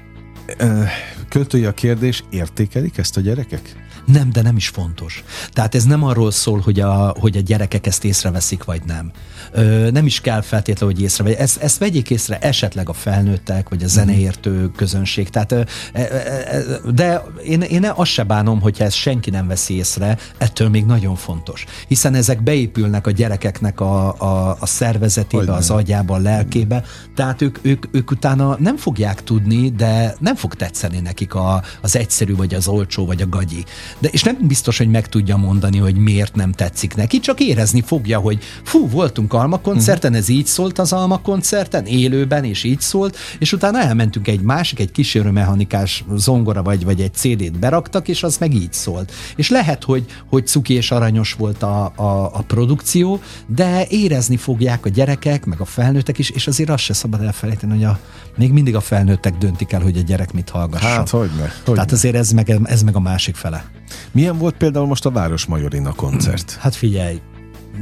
Költői 1.28 1.64
a 1.64 1.74
kérdés, 1.74 2.24
értékelik 2.30 2.98
ezt 2.98 3.16
a 3.16 3.20
gyerekek? 3.20 3.76
Nem, 4.06 4.30
de 4.32 4.42
nem 4.42 4.56
is 4.56 4.68
fontos. 4.68 5.24
Tehát 5.50 5.74
ez 5.74 5.84
nem 5.84 6.04
arról 6.04 6.30
szól, 6.30 6.60
hogy 6.60 6.80
a, 6.80 7.14
hogy 7.18 7.36
a 7.36 7.40
gyerekek 7.40 7.86
ezt 7.86 8.04
észreveszik, 8.04 8.64
vagy 8.64 8.82
nem. 8.86 9.10
Ö, 9.52 9.90
nem 9.90 10.06
is 10.06 10.20
kell 10.20 10.40
feltétlenül, 10.40 10.94
hogy 10.94 11.04
észrevegyék. 11.04 11.40
Ezt, 11.40 11.62
ezt 11.62 11.78
vegyék 11.78 12.10
észre 12.10 12.38
esetleg 12.38 12.88
a 12.88 12.92
felnőttek, 12.92 13.68
vagy 13.68 13.82
a 13.82 13.86
zeneértő 13.86 14.70
közönség. 14.76 15.28
Tehát, 15.28 15.52
ö, 15.52 15.60
e, 15.92 16.00
e, 16.00 16.04
e, 16.04 16.62
de 16.94 17.22
én, 17.44 17.60
én 17.60 17.92
azt 17.94 18.10
se 18.10 18.22
bánom, 18.22 18.60
hogyha 18.60 18.84
ezt 18.84 18.96
senki 18.96 19.30
nem 19.30 19.46
veszi 19.46 19.76
észre, 19.76 20.18
ettől 20.38 20.68
még 20.68 20.84
nagyon 20.84 21.16
fontos. 21.16 21.64
Hiszen 21.88 22.14
ezek 22.14 22.42
beépülnek 22.42 23.06
a 23.06 23.10
gyerekeknek 23.10 23.80
a, 23.80 24.20
a, 24.20 24.56
a 24.60 24.66
szervezetébe, 24.66 25.42
Hogyne. 25.42 25.56
az 25.56 25.70
agyába, 25.70 26.14
a 26.14 26.18
lelkébe, 26.18 26.84
tehát 27.14 27.42
ők, 27.42 27.58
ők, 27.62 27.84
ők 27.90 28.10
utána 28.10 28.56
nem 28.58 28.76
fogják 28.76 29.24
tudni, 29.24 29.70
de 29.70 30.14
nem 30.18 30.34
fog 30.34 30.54
tetszeni 30.54 31.00
nekik 31.00 31.34
a, 31.34 31.62
az 31.80 31.96
egyszerű, 31.96 32.34
vagy 32.36 32.54
az 32.54 32.68
olcsó, 32.68 33.06
vagy 33.06 33.22
a 33.22 33.28
gagyi. 33.28 33.64
De, 33.98 34.08
és 34.08 34.22
nem 34.22 34.36
biztos, 34.40 34.78
hogy 34.78 34.88
meg 34.88 35.08
tudja 35.08 35.36
mondani, 35.36 35.78
hogy 35.78 35.96
miért 35.96 36.34
nem 36.34 36.52
tetszik 36.52 36.94
neki, 36.94 37.20
csak 37.20 37.40
érezni 37.40 37.80
fogja, 37.80 38.18
hogy 38.18 38.38
fú, 38.62 38.88
voltunk 38.88 39.32
Alma 39.42 39.58
koncerten, 39.58 40.14
ez 40.14 40.28
így 40.28 40.46
szólt 40.46 40.78
az 40.78 40.92
Alma 40.92 41.18
koncerten, 41.18 41.86
élőben, 41.86 42.44
és 42.44 42.64
így 42.64 42.80
szólt, 42.80 43.16
és 43.38 43.52
utána 43.52 43.80
elmentünk 43.80 44.28
egy 44.28 44.40
másik, 44.40 44.80
egy 44.80 44.92
kísérőmechanikás 44.92 46.04
zongora, 46.14 46.62
vagy, 46.62 46.84
vagy 46.84 47.00
egy 47.00 47.14
CD-t 47.14 47.58
beraktak, 47.58 48.08
és 48.08 48.22
az 48.22 48.36
meg 48.38 48.54
így 48.54 48.72
szólt. 48.72 49.12
És 49.36 49.50
lehet, 49.50 49.84
hogy, 49.84 50.04
hogy 50.28 50.46
cuki 50.46 50.74
és 50.74 50.90
aranyos 50.90 51.32
volt 51.32 51.62
a, 51.62 51.84
a, 51.84 52.30
a 52.34 52.44
produkció, 52.46 53.20
de 53.46 53.86
érezni 53.88 54.36
fogják 54.36 54.86
a 54.86 54.88
gyerekek, 54.88 55.44
meg 55.44 55.60
a 55.60 55.64
felnőttek 55.64 56.18
is, 56.18 56.30
és 56.30 56.46
azért 56.46 56.70
azt 56.70 56.82
se 56.82 56.92
szabad 56.92 57.22
elfelejteni, 57.22 57.72
hogy 57.72 57.84
a, 57.84 57.98
még 58.36 58.52
mindig 58.52 58.76
a 58.76 58.80
felnőttek 58.80 59.38
döntik 59.38 59.72
el, 59.72 59.80
hogy 59.80 59.96
a 59.96 60.02
gyerek 60.02 60.32
mit 60.32 60.50
hallgasson. 60.50 60.90
Hát, 60.90 61.08
hogyne. 61.08 61.32
hogyne. 61.34 61.52
Tehát 61.64 61.92
azért 61.92 62.14
ez 62.14 62.30
meg, 62.30 62.60
ez 62.64 62.82
meg 62.82 62.96
a 62.96 63.00
másik 63.00 63.34
fele. 63.34 63.64
Milyen 64.12 64.38
volt 64.38 64.56
például 64.56 64.86
most 64.86 65.06
a 65.06 65.10
Városmajorina 65.10 65.92
koncert? 65.92 66.56
Hát 66.60 66.74
figyelj, 66.74 67.20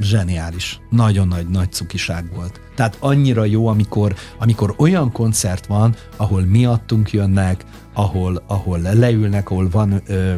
zseniális. 0.00 0.80
Nagyon 0.90 1.28
nagy, 1.28 1.48
nagy 1.48 1.72
cukiság 1.72 2.30
volt. 2.34 2.60
Tehát 2.74 2.96
annyira 3.00 3.44
jó, 3.44 3.66
amikor, 3.66 4.14
amikor 4.38 4.74
olyan 4.78 5.12
koncert 5.12 5.66
van, 5.66 5.94
ahol 6.16 6.40
miattunk 6.42 7.10
jönnek, 7.12 7.64
ahol, 7.94 8.42
ahol 8.46 8.78
leülnek, 8.80 9.50
ahol 9.50 9.68
van, 9.70 10.02
ö, 10.06 10.34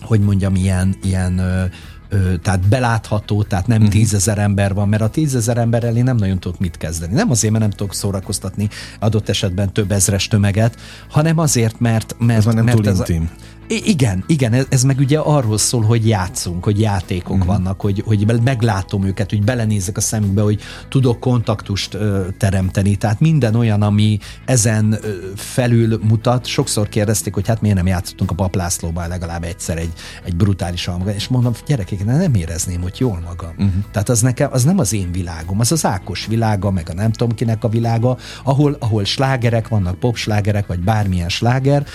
hogy 0.00 0.20
mondjam, 0.20 0.54
ilyen, 0.54 0.94
ilyen 1.02 1.38
ö, 1.38 1.64
ö, 2.08 2.36
tehát 2.36 2.68
belátható, 2.68 3.42
tehát 3.42 3.66
nem 3.66 3.80
Mhm. 3.80 3.90
tízezer 3.90 4.38
ember 4.38 4.74
van, 4.74 4.88
mert 4.88 5.02
a 5.02 5.08
tízezer 5.10 5.56
emberrel 5.58 5.96
én 5.96 6.04
nem 6.04 6.16
nagyon 6.16 6.38
tudok 6.38 6.58
mit 6.58 6.76
kezdeni. 6.76 7.14
Nem 7.14 7.30
azért, 7.30 7.52
mert 7.52 7.64
nem 7.64 7.72
tudok 7.72 7.94
szórakoztatni 7.94 8.68
adott 8.98 9.28
esetben 9.28 9.72
több 9.72 9.90
ezres 9.92 10.28
tömeget, 10.28 10.76
hanem 11.08 11.38
azért, 11.38 11.80
mert, 11.80 12.14
mert, 12.18 12.38
Ez 12.38 12.44
már 12.44 12.54
nem 12.54 12.64
mert 12.64 12.76
túl 12.76 12.88
ez 12.88 12.98
a- 13.00 13.04
intim. 13.08 13.30
Igen, 13.72 14.24
igen, 14.26 14.52
ez, 14.52 14.66
ez 14.68 14.82
meg 14.82 14.98
ugye 14.98 15.18
arról 15.18 15.58
szól, 15.58 15.82
hogy 15.82 16.08
játszunk, 16.08 16.64
hogy 16.64 16.80
játékok 16.80 17.36
uh-huh. 17.36 17.46
vannak, 17.46 17.80
hogy, 17.80 18.02
hogy 18.06 18.40
meglátom 18.42 19.04
őket, 19.04 19.30
hogy 19.30 19.42
belenézek 19.44 19.96
a 19.96 20.00
szemükbe, 20.00 20.42
hogy 20.42 20.60
tudok 20.88 21.20
kontaktust 21.20 21.94
ö, 21.94 22.26
teremteni. 22.38 22.96
Tehát 22.96 23.20
minden 23.20 23.54
olyan, 23.54 23.82
ami 23.82 24.18
ezen 24.44 24.98
ö, 25.02 25.08
felül 25.34 26.00
mutat. 26.02 26.46
Sokszor 26.46 26.88
kérdezték, 26.88 27.34
hogy 27.34 27.46
hát 27.46 27.60
miért 27.60 27.76
nem 27.76 27.86
játszottunk 27.86 28.30
a 28.30 28.34
paplászlóban 28.34 29.08
legalább 29.08 29.44
egyszer 29.44 29.78
egy, 29.78 29.92
egy 30.24 30.36
brutális 30.36 30.88
almaga, 30.88 31.14
és 31.14 31.28
mondom, 31.28 31.52
gyerekek, 31.66 32.04
nem 32.04 32.34
érezném, 32.34 32.80
hogy 32.80 32.94
jól 32.98 33.20
magam. 33.24 33.50
Uh-huh. 33.50 33.84
Tehát 33.92 34.08
az 34.08 34.20
nekem, 34.20 34.48
az 34.52 34.64
nem 34.64 34.78
az 34.78 34.92
én 34.92 35.12
világom, 35.12 35.60
az 35.60 35.72
az 35.72 35.84
Ákos 35.84 36.26
világa, 36.26 36.70
meg 36.70 36.88
a 36.90 36.94
nem 36.94 37.12
tudom 37.12 37.36
kinek 37.36 37.64
a 37.64 37.68
világa, 37.68 38.16
ahol, 38.44 38.76
ahol 38.78 39.04
slágerek 39.04 39.68
vannak, 39.68 39.98
popslágerek, 39.98 40.66
vagy 40.66 40.80
bármilyen 40.80 41.28
sláger, 41.28 41.86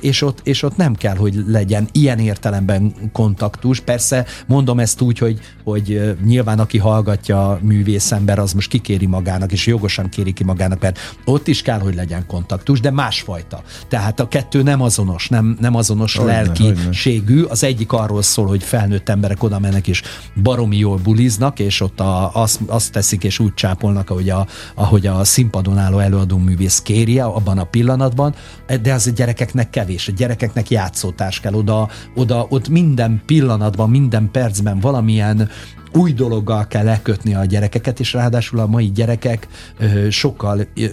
és 0.00 0.22
ott, 0.22 0.40
és 0.42 0.62
ott 0.62 0.76
nem 0.76 0.94
kell, 0.94 1.14
hogy 1.16 1.42
legyen 1.46 1.88
ilyen 1.92 2.18
értelemben 2.18 2.94
kontaktus. 3.12 3.80
Persze 3.80 4.26
mondom 4.46 4.78
ezt 4.78 5.00
úgy, 5.00 5.18
hogy, 5.18 5.40
hogy 5.64 6.16
nyilván 6.24 6.58
aki 6.58 6.78
hallgatja 6.78 7.48
a 7.48 7.58
művészember, 7.62 8.38
az 8.38 8.52
most 8.52 8.70
kikéri 8.70 9.06
magának, 9.06 9.52
és 9.52 9.66
jogosan 9.66 10.08
kéri 10.08 10.32
ki 10.32 10.44
magának, 10.44 10.80
mert 10.80 10.98
ott 11.24 11.48
is 11.48 11.62
kell, 11.62 11.78
hogy 11.78 11.94
legyen 11.94 12.26
kontaktus, 12.26 12.80
de 12.80 12.90
másfajta. 12.90 13.62
Tehát 13.88 14.20
a 14.20 14.28
kettő 14.28 14.62
nem 14.62 14.82
azonos, 14.82 15.28
nem, 15.28 15.56
nem 15.60 15.74
azonos 15.74 16.16
Hogyne, 16.16 16.32
lelki 16.32 16.64
hogyne. 16.64 16.92
ségű. 16.92 17.42
Az 17.42 17.64
egyik 17.64 17.92
arról 17.92 18.22
szól, 18.22 18.46
hogy 18.46 18.62
felnőtt 18.62 19.08
emberek 19.08 19.42
oda 19.42 19.58
mennek 19.58 19.88
és 19.88 20.02
baromi 20.42 20.76
jól 20.76 20.96
buliznak, 20.96 21.58
és 21.58 21.80
ott 21.80 22.00
a, 22.00 22.34
azt, 22.34 22.60
azt 22.66 22.92
teszik 22.92 23.24
és 23.24 23.38
úgy 23.38 23.54
csápolnak, 23.54 24.10
ahogy 24.10 24.28
a, 24.28 24.46
ahogy 24.74 25.06
a 25.06 25.24
színpadon 25.24 25.78
álló 25.78 25.98
előadó 25.98 26.36
művész 26.36 26.80
kéri 26.80 27.18
abban 27.18 27.58
a 27.58 27.64
pillanatban, 27.64 28.34
de 28.82 28.92
az 28.92 29.06
a 29.06 29.10
gyerekeknek 29.10 29.70
kevés. 29.70 30.08
A 30.08 30.12
gyerekeknek 30.12 30.70
játszótárs 31.06 31.40
kell 31.40 31.54
oda, 31.54 31.88
oda 32.14 32.46
ott 32.48 32.68
minden 32.68 33.22
pillanatban, 33.26 33.90
minden 33.90 34.30
percben 34.30 34.80
valamilyen 34.80 35.48
új 35.92 36.12
dologgal 36.12 36.66
kell 36.66 36.84
lekötni 36.84 37.34
a 37.34 37.44
gyerekeket, 37.44 38.00
és 38.00 38.12
ráadásul 38.12 38.58
a 38.58 38.66
mai 38.66 38.90
gyerekek 38.90 39.48
ö, 39.78 40.10
sokkal 40.10 40.66
ö, 40.74 40.84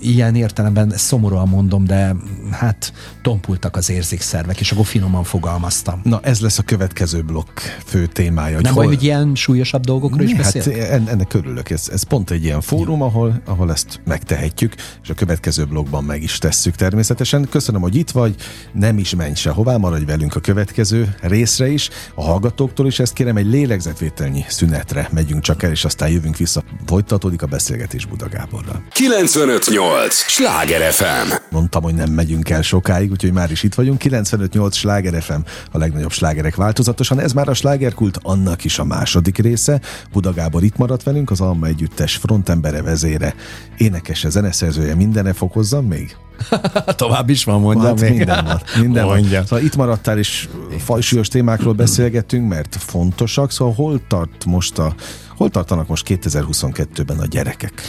ilyen 0.00 0.34
értelemben 0.34 0.92
szomorúan 0.96 1.48
mondom, 1.48 1.84
de 1.84 2.16
hát 2.50 2.92
tompultak 3.22 3.76
az 3.76 3.90
érzékszervek, 3.90 4.60
és 4.60 4.72
akkor 4.72 4.86
finoman 4.86 5.24
fogalmaztam. 5.24 6.00
Na, 6.04 6.20
ez 6.22 6.40
lesz 6.40 6.58
a 6.58 6.62
következő 6.62 7.22
blokk 7.22 7.58
fő 7.84 8.06
témája. 8.06 8.60
Nem 8.60 8.74
baj, 8.74 8.86
hogy 8.86 9.02
ilyen 9.02 9.34
súlyosabb 9.34 9.84
dolgokról 9.84 10.22
is 10.22 10.32
hát 10.32 10.52
beszél? 10.52 10.82
ennek 10.82 11.34
örülök. 11.34 11.70
Ez, 11.70 11.88
ez 11.92 12.02
pont 12.02 12.30
egy 12.30 12.44
ilyen 12.44 12.60
fórum, 12.60 13.02
ahol, 13.02 13.42
ahol 13.44 13.70
ezt 13.70 14.00
megtehetjük, 14.04 14.74
és 15.02 15.10
a 15.10 15.14
következő 15.14 15.64
blogban 15.64 16.04
meg 16.04 16.22
is 16.22 16.38
tesszük 16.38 16.74
természetesen. 16.74 17.46
Köszönöm, 17.50 17.80
hogy 17.80 17.94
itt 17.94 18.10
vagy, 18.10 18.34
nem 18.72 18.98
is 18.98 19.14
menj 19.14 19.34
sehová, 19.34 19.76
maradj 19.76 20.04
velünk 20.04 20.36
a 20.36 20.40
következő 20.40 21.14
részre 21.20 21.68
is. 21.68 21.90
A 22.14 22.22
hallgatóktól 22.22 22.86
is 22.86 22.98
ezt 22.98 23.12
kérem, 23.12 23.36
egy 23.36 23.50
lélegzetvételnyi 23.98 24.44
szünetre 24.48 25.08
megyünk 25.12 25.42
csak 25.42 25.62
el, 25.62 25.70
és 25.70 25.84
aztán 25.84 26.08
jövünk 26.08 26.36
vissza. 26.36 26.62
Folytatódik 26.86 27.42
a 27.42 27.46
beszélgetés 27.46 28.06
Buda 28.06 28.28
Gáborral. 28.28 28.84
958! 28.92 30.14
Sláger 30.14 30.92
FM! 30.92 31.32
Mondtam, 31.50 31.82
hogy 31.82 31.94
nem 31.94 32.10
megyünk 32.10 32.50
el 32.50 32.62
sokáig, 32.62 33.10
úgyhogy 33.10 33.32
már 33.32 33.50
is 33.50 33.62
itt 33.62 33.74
vagyunk. 33.74 33.98
958 33.98 34.76
Sláger 34.76 35.22
FM, 35.22 35.40
a 35.72 35.78
legnagyobb 35.78 36.12
slágerek 36.12 36.54
változatosan. 36.54 37.20
Ez 37.20 37.32
már 37.32 37.48
a 37.48 37.54
slágerkult, 37.54 38.18
annak 38.22 38.64
is 38.64 38.78
a 38.78 38.84
második 38.84 39.38
része. 39.38 39.80
Buda 40.12 40.32
Gábor 40.32 40.62
itt 40.62 40.76
maradt 40.76 41.02
velünk, 41.02 41.30
az 41.30 41.40
Alma 41.40 41.66
Együttes 41.66 42.16
frontembere 42.16 42.82
vezére, 42.82 43.34
énekese, 43.76 44.28
zeneszerzője, 44.28 44.94
mindene 44.94 45.32
fokozzam 45.32 45.86
még? 45.86 46.16
Tovább 46.96 47.30
is 47.30 47.44
van, 47.44 47.60
mondjam 47.60 47.86
hát 47.86 48.00
még. 48.00 48.16
Minden 48.16 48.44
van. 48.44 48.60
Minden 48.80 49.04
Mondja. 49.04 49.36
van. 49.38 49.46
Szóval 49.46 49.64
itt 49.64 49.76
maradtál, 49.76 50.18
és 50.18 50.48
fajsúlyos 50.78 51.28
témákról 51.28 51.72
beszélgettünk, 51.72 52.48
mert 52.48 52.76
fontosak. 52.78 53.50
Szóval 53.50 53.74
hol 53.74 54.00
tart 54.08 54.44
most 54.44 54.78
a 54.78 54.94
Hol 55.36 55.50
tartanak 55.50 55.88
most 55.88 56.04
2022-ben 56.08 57.18
a 57.18 57.26
gyerekek? 57.26 57.82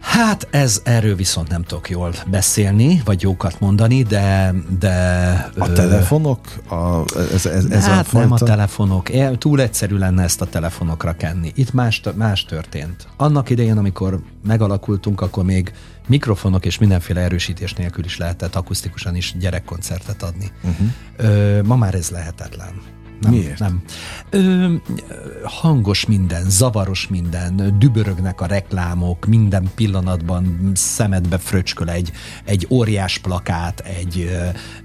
Hát 0.00 0.48
ez 0.50 0.80
erről 0.84 1.14
viszont 1.14 1.48
nem 1.48 1.62
tudok 1.62 1.90
jól 1.90 2.14
beszélni, 2.26 3.02
vagy 3.04 3.22
jókat 3.22 3.60
mondani, 3.60 4.02
de... 4.02 4.54
de 4.78 4.90
A 5.58 5.72
telefonok? 5.72 6.40
A, 6.68 7.04
ez, 7.32 7.46
ez, 7.46 7.64
ez 7.64 7.86
hát 7.86 8.00
a 8.00 8.04
fajta... 8.04 8.18
nem 8.18 8.32
a 8.32 8.38
telefonok. 8.38 9.10
Túl 9.38 9.60
egyszerű 9.60 9.96
lenne 9.96 10.22
ezt 10.22 10.40
a 10.40 10.46
telefonokra 10.46 11.12
kenni. 11.12 11.52
Itt 11.54 11.72
más, 11.72 12.02
más 12.14 12.44
történt. 12.44 13.06
Annak 13.16 13.50
idején, 13.50 13.78
amikor 13.78 14.20
megalakultunk, 14.46 15.20
akkor 15.20 15.44
még 15.44 15.72
mikrofonok 16.06 16.64
és 16.64 16.78
mindenféle 16.78 17.20
erősítés 17.20 17.72
nélkül 17.72 18.04
is 18.04 18.16
lehetett 18.16 18.54
akusztikusan 18.54 19.14
is 19.16 19.34
gyerekkoncertet 19.38 20.22
adni. 20.22 20.50
Uh-huh. 20.62 20.86
Ö, 21.16 21.62
ma 21.62 21.76
már 21.76 21.94
ez 21.94 22.10
lehetetlen. 22.10 22.98
Nem, 23.20 23.32
Miért? 23.32 23.58
Nem. 23.58 23.82
Ö, 24.30 24.74
hangos 25.44 26.06
minden, 26.06 26.50
zavaros 26.50 27.08
minden, 27.08 27.76
dübörögnek 27.78 28.40
a 28.40 28.46
reklámok, 28.46 29.26
minden 29.26 29.70
pillanatban 29.74 30.70
szemedbe 30.74 31.38
fröcsköl 31.38 31.88
egy, 31.88 32.12
egy 32.44 32.66
óriás 32.70 33.18
plakát, 33.18 33.80
egy 33.80 34.30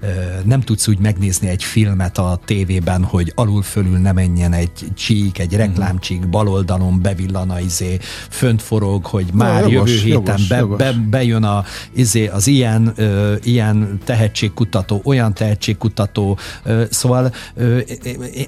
ö, 0.00 0.06
nem 0.44 0.60
tudsz 0.60 0.88
úgy 0.88 0.98
megnézni 0.98 1.48
egy 1.48 1.62
filmet 1.64 2.18
a 2.18 2.40
tévében, 2.44 3.04
hogy 3.04 3.32
alul-fölül 3.34 3.98
ne 3.98 4.12
menjen 4.12 4.52
egy 4.52 4.70
csík, 4.94 5.38
egy 5.38 5.54
reklámcsík, 5.54 6.28
bal 6.28 6.48
oldalon 6.48 7.02
bevillan 7.02 7.50
a 7.50 7.60
izé, 7.60 7.98
fönt 8.30 8.62
forog, 8.62 9.04
hogy 9.04 9.26
már 9.32 9.68
jogos, 9.68 9.90
jövő 9.90 10.02
héten 10.02 10.22
jogos, 10.22 10.46
be, 10.46 10.56
jogos. 10.56 10.78
be, 10.78 10.92
bejön 10.92 11.42
a, 11.42 11.64
izé, 11.92 12.26
az 12.26 12.46
ilyen, 12.46 12.92
ö, 12.96 13.34
ilyen 13.42 13.98
tehetségkutató, 14.04 15.00
olyan 15.04 15.34
tehetségkutató, 15.34 16.38
ö, 16.62 16.84
szóval 16.90 17.32
ö, 17.54 17.78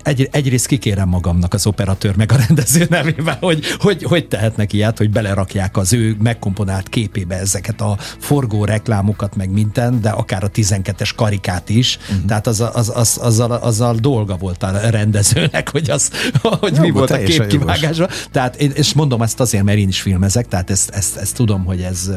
egy, 0.03 0.29
egyrészt 0.33 0.67
kikérem 0.67 1.09
magamnak 1.09 1.55
az 1.55 1.67
operatőr 1.67 2.17
meg 2.17 2.33
a 2.33 2.37
rendező 2.47 2.87
nevében, 2.89 3.37
hogy, 3.41 3.65
hogy, 3.79 4.03
hogy 4.03 4.29
tehetnek 4.29 4.73
ilyet, 4.73 4.99
hogy 4.99 5.11
belerakják 5.11 5.77
az 5.77 5.93
ő 5.93 6.17
megkomponált 6.23 6.89
képébe 6.89 7.39
ezeket 7.39 7.81
a 7.81 7.97
forgó 8.19 8.65
reklámokat, 8.65 9.37
meg 9.37 9.51
minden, 9.51 10.01
de 10.01 10.11
akár 10.11 10.45
a 10.45 10.51
12-es 10.51 11.11
karikát 11.17 11.69
is, 11.69 11.99
uh-huh. 12.01 12.25
tehát 12.27 12.47
az, 12.47 12.61
az, 12.73 12.93
az, 12.95 13.19
azzal, 13.23 13.53
azzal 13.53 13.95
dolga 13.95 14.37
volt 14.37 14.63
a 14.63 14.91
rendezőnek, 14.91 15.71
hogy, 15.71 15.91
az, 15.91 16.11
hogy 16.43 16.77
Jó, 16.77 16.83
mi 16.83 16.91
volt 16.91 17.11
a 17.11 17.15
teljesen 17.15 17.49
képkivágásban. 17.49 18.09
Tehát 18.31 18.57
én, 18.57 18.71
és 18.75 18.93
mondom 18.93 19.23
ezt 19.23 19.41
azért, 19.41 19.65
mert 19.65 19.79
én 19.79 19.89
is 19.89 20.01
filmezek, 20.01 20.49
tehát 20.49 20.71
ezt, 20.71 20.91
ezt, 20.91 21.17
ezt 21.17 21.35
tudom, 21.35 21.65
hogy 21.65 21.81
ez, 21.81 22.11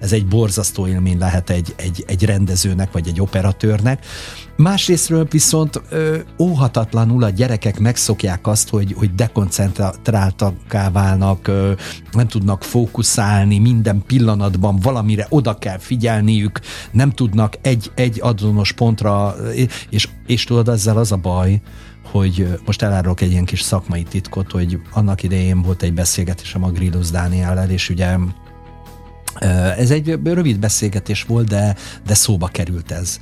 ez 0.00 0.12
egy 0.12 0.26
borzasztó 0.26 0.86
élmény 0.86 1.18
lehet 1.18 1.50
egy, 1.50 1.74
egy, 1.76 2.04
egy 2.06 2.24
rendezőnek, 2.24 2.92
vagy 2.92 3.08
egy 3.08 3.20
operatőrnek. 3.20 4.04
Másrésztről 4.56 5.26
viszont 5.30 5.82
ö, 5.88 6.16
óhatatlanul 6.38 7.22
a 7.22 7.28
gyerekek 7.28 7.78
megszokják 7.78 8.46
azt, 8.46 8.68
hogy, 8.68 8.94
hogy 8.98 9.14
dekoncentráltakká 9.14 10.90
válnak, 10.90 11.48
ö, 11.48 11.72
nem 12.12 12.28
tudnak 12.28 12.62
fókuszálni, 12.62 13.58
minden 13.58 14.02
pillanatban 14.06 14.78
valamire 14.78 15.26
oda 15.28 15.58
kell 15.58 15.78
figyelniük, 15.78 16.60
nem 16.90 17.10
tudnak 17.10 17.58
egy, 17.62 17.90
egy 17.94 18.20
azonos 18.22 18.72
pontra, 18.72 19.34
és, 19.90 20.08
és 20.26 20.44
tudod, 20.44 20.68
ezzel 20.68 20.96
az 20.96 21.12
a 21.12 21.16
baj, 21.16 21.60
hogy 22.10 22.58
most 22.66 22.82
elárulok 22.82 23.20
egy 23.20 23.30
ilyen 23.30 23.44
kis 23.44 23.60
szakmai 23.60 24.02
titkot, 24.02 24.50
hogy 24.50 24.80
annak 24.90 25.22
idején 25.22 25.62
volt 25.62 25.82
egy 25.82 25.94
beszélgetésem 25.94 26.64
a 26.64 26.70
Grillus 26.70 27.10
Dániellel, 27.10 27.70
és 27.70 27.88
ugye 27.88 28.16
ez 29.76 29.90
egy 29.90 30.18
rövid 30.24 30.58
beszélgetés 30.58 31.22
volt, 31.22 31.48
de, 31.48 31.76
de 32.06 32.14
szóba 32.14 32.46
került 32.46 32.90
ez. 32.90 33.18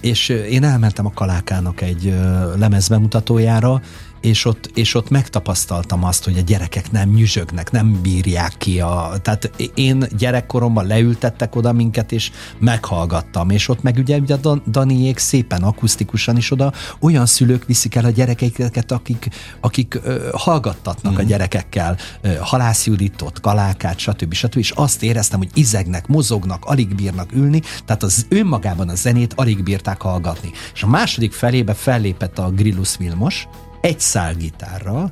És 0.00 0.28
én 0.28 0.64
elmentem 0.64 1.06
a 1.06 1.12
Kalákának 1.14 1.80
egy 1.80 2.14
lemezbemutatójára, 2.56 3.82
és 4.20 4.44
ott, 4.44 4.70
és 4.74 4.94
ott 4.94 5.10
megtapasztaltam 5.10 6.04
azt, 6.04 6.24
hogy 6.24 6.38
a 6.38 6.40
gyerekek 6.40 6.90
nem 6.90 7.08
nyüzsögnek, 7.08 7.70
nem 7.70 8.00
bírják 8.02 8.54
ki 8.58 8.80
a... 8.80 9.12
Tehát 9.22 9.50
én 9.74 10.06
gyerekkoromban 10.18 10.86
leültettek 10.86 11.56
oda 11.56 11.72
minket, 11.72 12.12
és 12.12 12.30
meghallgattam, 12.58 13.50
és 13.50 13.68
ott 13.68 13.82
meg 13.82 13.96
ugye, 13.96 14.18
ugye 14.18 14.36
a 14.42 14.58
Daniék 14.66 15.18
szépen 15.18 15.62
akusztikusan 15.62 16.36
is 16.36 16.50
oda 16.50 16.72
olyan 17.00 17.26
szülők 17.26 17.66
viszik 17.66 17.94
el 17.94 18.04
a 18.04 18.10
gyerekeiket, 18.10 18.92
akik, 18.92 19.28
akik 19.60 20.00
ö, 20.02 20.28
hallgattatnak 20.32 21.12
mm. 21.12 21.16
a 21.16 21.22
gyerekekkel, 21.22 21.96
ö, 22.20 22.34
Halász 22.40 22.86
Juditot, 22.86 23.40
Kalákát, 23.40 23.98
stb. 23.98 24.32
stb. 24.32 24.56
És 24.56 24.70
azt 24.70 25.02
éreztem, 25.02 25.38
hogy 25.38 25.50
izegnek, 25.54 26.06
mozognak, 26.06 26.64
alig 26.64 26.94
bírnak 26.94 27.32
ülni, 27.32 27.62
tehát 27.84 28.02
az 28.02 28.26
önmagában 28.28 28.88
a 28.88 28.94
zenét 28.94 29.32
alig 29.36 29.62
bírták 29.62 30.00
hallgatni. 30.00 30.50
És 30.74 30.82
a 30.82 30.86
második 30.86 31.32
felébe 31.32 31.74
fellépett 31.74 32.38
a 32.38 32.50
Grillus 32.50 32.96
Vilmos, 32.96 33.48
egy 33.80 34.00
szál 34.00 34.34
gitárral, 34.34 35.10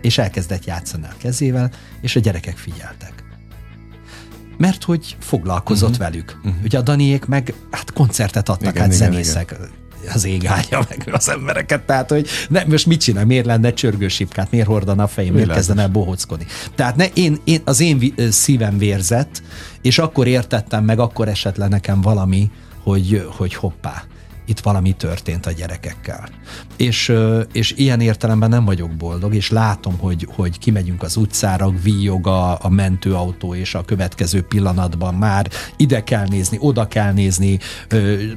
és 0.00 0.18
elkezdett 0.18 0.64
játszani 0.64 1.04
a 1.04 1.14
kezével, 1.18 1.70
és 2.00 2.16
a 2.16 2.20
gyerekek 2.20 2.56
figyeltek. 2.56 3.12
Mert 4.56 4.84
hogy 4.84 5.16
foglalkozott 5.20 5.90
uh-huh. 5.90 6.04
velük. 6.04 6.38
Uh-huh. 6.44 6.62
Ugye 6.64 6.78
a 6.78 6.82
Daniék 6.82 7.24
meg 7.24 7.54
hát 7.70 7.92
koncertet 7.92 8.48
adtak, 8.48 8.70
igen, 8.70 8.82
hát 8.82 8.94
igen, 8.94 9.10
zenészek. 9.10 9.50
Igen 9.50 9.86
az 10.14 10.24
ég 10.24 10.46
állja 10.46 10.86
meg 10.88 11.08
az 11.12 11.28
embereket, 11.28 11.82
tehát 11.82 12.10
hogy 12.10 12.28
ne, 12.48 12.64
most 12.64 12.86
mit 12.86 13.00
csinál, 13.00 13.24
miért 13.24 13.46
lenne 13.46 13.72
csörgősipkát, 13.72 14.50
miért 14.50 14.66
hordana 14.66 15.02
a 15.02 15.06
fejém, 15.06 15.34
miért 15.34 15.52
kezdene 15.52 15.82
el 15.82 15.88
bohóckodni. 15.88 16.46
Tehát 16.74 16.96
ne, 16.96 17.06
én, 17.06 17.38
én, 17.44 17.60
az 17.64 17.80
én 17.80 18.14
szívem 18.30 18.78
vérzett, 18.78 19.42
és 19.82 19.98
akkor 19.98 20.26
értettem 20.26 20.84
meg, 20.84 20.98
akkor 20.98 21.28
esett 21.28 21.56
le 21.56 21.68
nekem 21.68 22.00
valami, 22.00 22.50
hogy, 22.82 23.26
hogy 23.36 23.54
hoppá, 23.54 24.04
itt 24.48 24.60
valami 24.60 24.92
történt 24.92 25.46
a 25.46 25.52
gyerekekkel. 25.52 26.28
És, 26.76 27.12
és 27.52 27.74
ilyen 27.76 28.00
értelemben 28.00 28.48
nem 28.48 28.64
vagyok 28.64 28.90
boldog, 28.90 29.34
és 29.34 29.50
látom, 29.50 29.98
hogy, 29.98 30.28
hogy 30.34 30.58
kimegyünk 30.58 31.02
az 31.02 31.16
utcára, 31.16 31.70
víjog 31.82 32.26
a, 32.26 32.64
a 32.64 32.68
mentőautó, 32.68 33.54
és 33.54 33.74
a 33.74 33.84
következő 33.84 34.42
pillanatban 34.42 35.14
már 35.14 35.50
ide 35.76 36.04
kell 36.04 36.26
nézni, 36.26 36.56
oda 36.60 36.88
kell 36.88 37.12
nézni, 37.12 37.58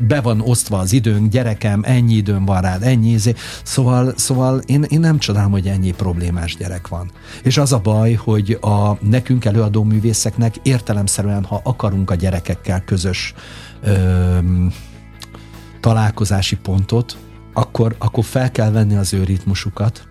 be 0.08 0.22
van 0.22 0.42
osztva 0.42 0.78
az 0.78 0.94
időnk, 0.94 1.32
gyerekem, 1.32 1.82
ennyi 1.84 2.14
időm 2.14 2.46
van 2.46 2.62
rád, 2.62 2.84
ennyi 2.84 3.10
izé. 3.10 3.34
Szóval, 3.64 4.14
szóval 4.16 4.62
én, 4.66 4.84
én 4.84 5.00
nem 5.00 5.18
csodálom, 5.18 5.52
hogy 5.52 5.68
ennyi 5.68 5.92
problémás 5.92 6.56
gyerek 6.56 6.88
van. 6.88 7.12
És 7.44 7.58
az 7.58 7.74
a 7.74 7.80
baj, 7.80 8.14
hogy 8.14 8.58
a 8.62 8.98
nekünk 9.02 9.46
előadó 9.46 9.84
művészeknek 9.84 10.56
értelemszerűen, 10.62 11.44
ha 11.44 11.62
akarunk 11.64 12.12
a 12.12 12.16
gyerekekkel 12.16 12.84
közös 12.84 13.34
öm, 13.84 14.72
találkozási 15.82 16.56
pontot, 16.56 17.18
akkor, 17.54 17.96
akkor 18.00 18.24
fel 18.24 18.52
kell 18.52 18.72
venni 18.72 18.96
az 18.96 19.14
ő 19.14 19.24
ritmusukat, 19.24 20.10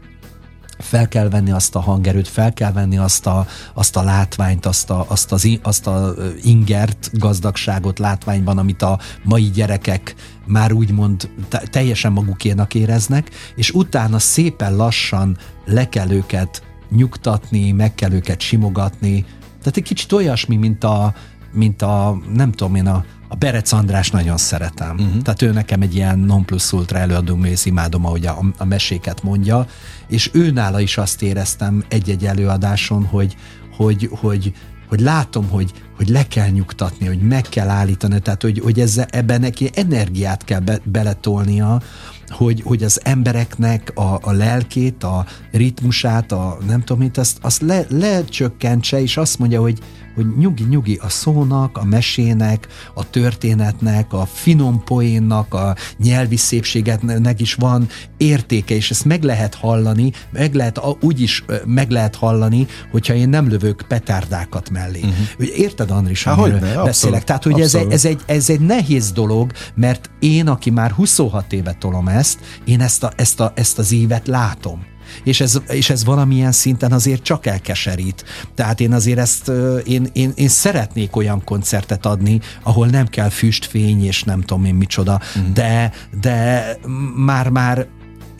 fel 0.80 1.08
kell 1.08 1.28
venni 1.28 1.50
azt 1.50 1.74
a 1.74 1.80
hangerőt, 1.80 2.28
fel 2.28 2.52
kell 2.52 2.72
venni 2.72 2.98
azt 2.98 3.26
a, 3.26 3.46
azt 3.74 3.96
a 3.96 4.02
látványt, 4.02 4.66
azt 4.66 4.90
a, 4.90 5.04
azt, 5.08 5.32
az, 5.32 5.48
azt 5.62 5.86
a 5.86 6.14
ingert, 6.42 7.10
gazdagságot 7.12 7.98
látványban, 7.98 8.58
amit 8.58 8.82
a 8.82 8.98
mai 9.24 9.50
gyerekek 9.50 10.14
már 10.46 10.72
úgymond 10.72 11.30
teljesen 11.70 12.12
magukénak 12.12 12.74
éreznek, 12.74 13.30
és 13.56 13.70
utána 13.70 14.18
szépen 14.18 14.76
lassan 14.76 15.36
le 15.64 15.88
kell 15.88 16.10
őket 16.10 16.62
nyugtatni, 16.90 17.72
meg 17.72 17.94
kell 17.94 18.12
őket 18.12 18.40
simogatni. 18.40 19.24
Tehát 19.58 19.76
egy 19.76 19.82
kicsit 19.82 20.12
olyasmi, 20.12 20.56
mint 20.56 20.84
a, 20.84 21.14
mint 21.52 21.82
a 21.82 22.20
nem 22.34 22.52
tudom 22.52 22.74
én, 22.74 22.86
a, 22.86 23.04
a 23.32 23.36
Berec 23.36 23.72
András 23.72 24.10
nagyon 24.10 24.36
szeretem. 24.36 24.96
Uh-huh. 24.98 25.22
Tehát 25.22 25.42
ő 25.42 25.52
nekem 25.52 25.80
egy 25.82 25.94
ilyen 25.94 26.18
non 26.18 26.44
plus 26.44 26.72
ultra 26.72 26.98
előadó 26.98 27.34
művész, 27.34 27.64
imádom, 27.64 28.06
ahogy 28.06 28.26
a, 28.26 28.38
a 28.58 28.64
meséket 28.64 29.22
mondja, 29.22 29.66
és 30.08 30.30
ő 30.32 30.50
nála 30.50 30.80
is 30.80 30.96
azt 30.98 31.22
éreztem 31.22 31.84
egy-egy 31.88 32.26
előadáson, 32.26 33.04
hogy, 33.04 33.36
hogy, 33.76 34.10
hogy, 34.20 34.52
hogy 34.88 35.00
látom, 35.00 35.48
hogy, 35.48 35.72
hogy 35.96 36.08
le 36.08 36.26
kell 36.28 36.48
nyugtatni, 36.48 37.06
hogy 37.06 37.18
meg 37.18 37.42
kell 37.42 37.68
állítani, 37.68 38.20
tehát 38.20 38.42
hogy, 38.42 38.58
hogy 38.58 38.80
ezzel, 38.80 39.06
ebben 39.10 39.40
neki 39.40 39.70
energiát 39.74 40.44
kell 40.44 40.60
be, 40.60 40.78
beletolnia, 40.84 41.82
hogy, 42.28 42.62
hogy 42.64 42.82
az 42.82 43.00
embereknek 43.04 43.92
a, 43.94 44.18
a 44.22 44.32
lelkét, 44.32 45.04
a 45.04 45.26
ritmusát, 45.52 46.32
a 46.32 46.58
nem 46.66 46.80
tudom 46.80 47.02
mit, 47.02 47.18
azt, 47.18 47.38
azt 47.40 47.62
le, 47.62 47.84
lecsökkentse, 47.88 49.00
és 49.00 49.16
azt 49.16 49.38
mondja, 49.38 49.60
hogy, 49.60 49.78
hogy 50.14 50.26
nyugi-nyugi 50.38 50.98
a 51.02 51.08
szónak, 51.08 51.78
a 51.78 51.84
mesének, 51.84 52.66
a 52.94 53.10
történetnek, 53.10 54.12
a 54.12 54.26
finom 54.32 54.84
poénnak, 54.84 55.54
a 55.54 55.76
nyelvi 55.98 56.36
szépségetnek 56.36 57.40
is 57.40 57.54
van 57.54 57.88
értéke, 58.16 58.74
és 58.74 58.90
ezt 58.90 59.04
meg 59.04 59.22
lehet 59.22 59.54
hallani, 59.54 60.12
meg 60.32 60.54
lehet, 60.54 60.80
úgy 61.00 61.20
is 61.20 61.44
meg 61.64 61.90
lehet 61.90 62.16
hallani, 62.16 62.66
hogyha 62.90 63.14
én 63.14 63.28
nem 63.28 63.48
lövök 63.48 63.84
petárdákat 63.88 64.70
mellé. 64.70 65.00
Uh-huh. 65.00 65.58
Érted, 65.58 65.90
Andris, 65.90 66.24
Há, 66.24 66.32
amiről 66.32 66.58
beszélek? 66.60 66.86
Abszolút, 66.86 67.24
Tehát, 67.24 67.44
hogy 67.44 67.60
ez 67.60 67.74
egy, 67.74 67.92
ez, 67.92 68.04
egy, 68.04 68.20
ez 68.26 68.50
egy 68.50 68.60
nehéz 68.60 69.12
dolog, 69.12 69.52
mert 69.74 70.10
én, 70.18 70.48
aki 70.48 70.70
már 70.70 70.90
26 70.90 71.52
éve 71.52 71.72
tolom 71.72 72.08
ezt, 72.08 72.38
én 72.64 72.80
ezt, 72.80 73.02
a, 73.02 73.12
ezt, 73.16 73.40
a, 73.40 73.52
ezt 73.54 73.78
az 73.78 73.92
évet 73.92 74.26
látom 74.26 74.89
és 75.24 75.40
ez, 75.40 75.60
és 75.68 75.90
ez 75.90 76.04
valamilyen 76.04 76.52
szinten 76.52 76.92
azért 76.92 77.22
csak 77.22 77.46
elkeserít. 77.46 78.24
Tehát 78.54 78.80
én 78.80 78.92
azért 78.92 79.18
ezt, 79.18 79.50
én, 79.84 80.08
én, 80.12 80.32
én 80.34 80.48
szeretnék 80.48 81.16
olyan 81.16 81.44
koncertet 81.44 82.06
adni, 82.06 82.40
ahol 82.62 82.86
nem 82.86 83.06
kell 83.06 83.28
füstfény, 83.28 84.04
és 84.04 84.22
nem 84.22 84.40
tudom 84.40 84.64
én 84.64 84.74
micsoda, 84.74 85.20
mm. 85.38 85.52
de, 85.52 85.92
de 86.20 86.76
már-már 87.16 87.86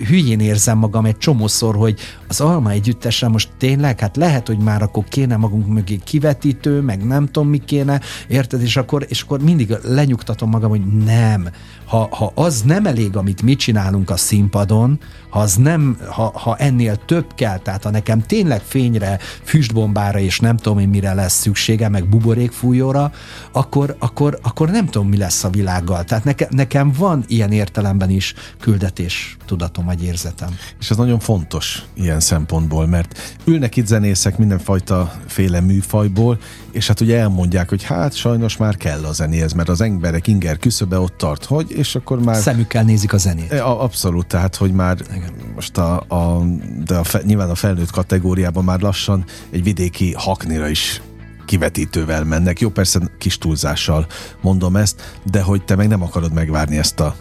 hülyén 0.06 0.40
érzem 0.40 0.78
magam 0.78 1.04
egy 1.04 1.18
csomószor, 1.18 1.76
hogy 1.76 2.00
az 2.28 2.40
Alma 2.40 2.70
együttesre 2.70 3.28
most 3.28 3.48
tényleg, 3.58 4.00
hát 4.00 4.16
lehet, 4.16 4.46
hogy 4.46 4.58
már 4.58 4.82
akkor 4.82 5.04
kéne 5.08 5.36
magunk 5.36 5.66
mögé 5.66 6.00
kivetítő, 6.04 6.80
meg 6.80 7.06
nem 7.06 7.26
tudom 7.26 7.48
mi 7.48 7.58
kéne, 7.58 8.00
érted? 8.28 8.62
És 8.62 8.76
akkor, 8.76 9.06
és 9.08 9.22
akkor 9.22 9.42
mindig 9.42 9.74
lenyugtatom 9.82 10.50
magam, 10.50 10.70
hogy 10.70 10.86
nem. 11.04 11.48
Ha, 11.90 12.08
ha 12.10 12.32
az 12.34 12.62
nem 12.62 12.86
elég, 12.86 13.16
amit 13.16 13.42
mi 13.42 13.54
csinálunk 13.54 14.10
a 14.10 14.16
színpadon, 14.16 14.98
ha, 15.30 15.40
az 15.40 15.54
nem, 15.54 15.98
ha, 16.08 16.32
ha 16.34 16.56
ennél 16.56 16.96
több 16.96 17.34
kell, 17.34 17.58
tehát 17.58 17.82
ha 17.82 17.90
nekem 17.90 18.20
tényleg 18.20 18.62
fényre, 18.62 19.18
füstbombára 19.42 20.18
és 20.18 20.40
nem 20.40 20.56
tudom 20.56 20.78
én 20.78 20.88
mire 20.88 21.14
lesz 21.14 21.40
szüksége, 21.40 21.88
meg 21.88 22.08
buborékfújóra, 22.08 23.12
akkor, 23.52 23.96
akkor, 23.98 24.38
akkor 24.42 24.70
nem 24.70 24.86
tudom, 24.86 25.08
mi 25.08 25.16
lesz 25.16 25.44
a 25.44 25.50
világgal. 25.50 26.04
Tehát 26.04 26.24
neke, 26.24 26.46
nekem 26.50 26.92
van 26.98 27.24
ilyen 27.26 27.52
értelemben 27.52 28.10
is 28.10 28.34
küldetés 28.60 29.36
tudatom 29.46 29.84
vagy 29.84 30.02
érzetem. 30.02 30.56
És 30.80 30.90
ez 30.90 30.96
nagyon 30.96 31.18
fontos 31.18 31.84
ilyen 31.94 32.20
szempontból, 32.20 32.86
mert 32.86 33.38
ülnek 33.44 33.76
itt 33.76 33.86
zenészek 33.86 34.38
mindenfajta 34.38 35.12
féle 35.26 35.60
műfajból, 35.60 36.38
és 36.72 36.86
hát 36.86 37.00
ugye 37.00 37.18
elmondják, 37.18 37.68
hogy 37.68 37.82
hát 37.82 38.14
sajnos 38.14 38.56
már 38.56 38.76
kell 38.76 39.04
a 39.04 39.12
zenéhez, 39.12 39.52
mert 39.52 39.68
az 39.68 39.80
emberek 39.80 40.26
inger 40.26 40.58
küszöbe 40.58 40.98
ott 40.98 41.16
tart, 41.16 41.44
hogy, 41.44 41.72
és 41.80 41.94
akkor 41.94 42.22
már... 42.22 42.36
Szemükkel 42.36 42.82
nézik 42.82 43.12
a 43.12 43.16
zenét. 43.16 43.52
A, 43.52 43.82
abszolút, 43.82 44.26
tehát, 44.26 44.56
hogy 44.56 44.72
már 44.72 44.96
Igen. 45.16 45.32
most 45.54 45.78
a, 45.78 46.00
a, 46.08 46.44
de 46.84 46.96
a 46.96 47.04
fe, 47.04 47.20
nyilván 47.24 47.50
a 47.50 47.54
felnőtt 47.54 47.90
kategóriában 47.90 48.64
már 48.64 48.80
lassan 48.80 49.24
egy 49.50 49.62
vidéki 49.62 50.14
haknira 50.16 50.68
is 50.68 51.02
kivetítővel 51.46 52.24
mennek. 52.24 52.60
Jó, 52.60 52.68
persze 52.68 53.00
kis 53.18 53.38
túlzással 53.38 54.06
mondom 54.40 54.76
ezt, 54.76 55.20
de 55.30 55.42
hogy 55.42 55.64
te 55.64 55.76
meg 55.76 55.88
nem 55.88 56.02
akarod 56.02 56.32
megvárni 56.32 56.78
ezt 56.78 57.00
a 57.00 57.14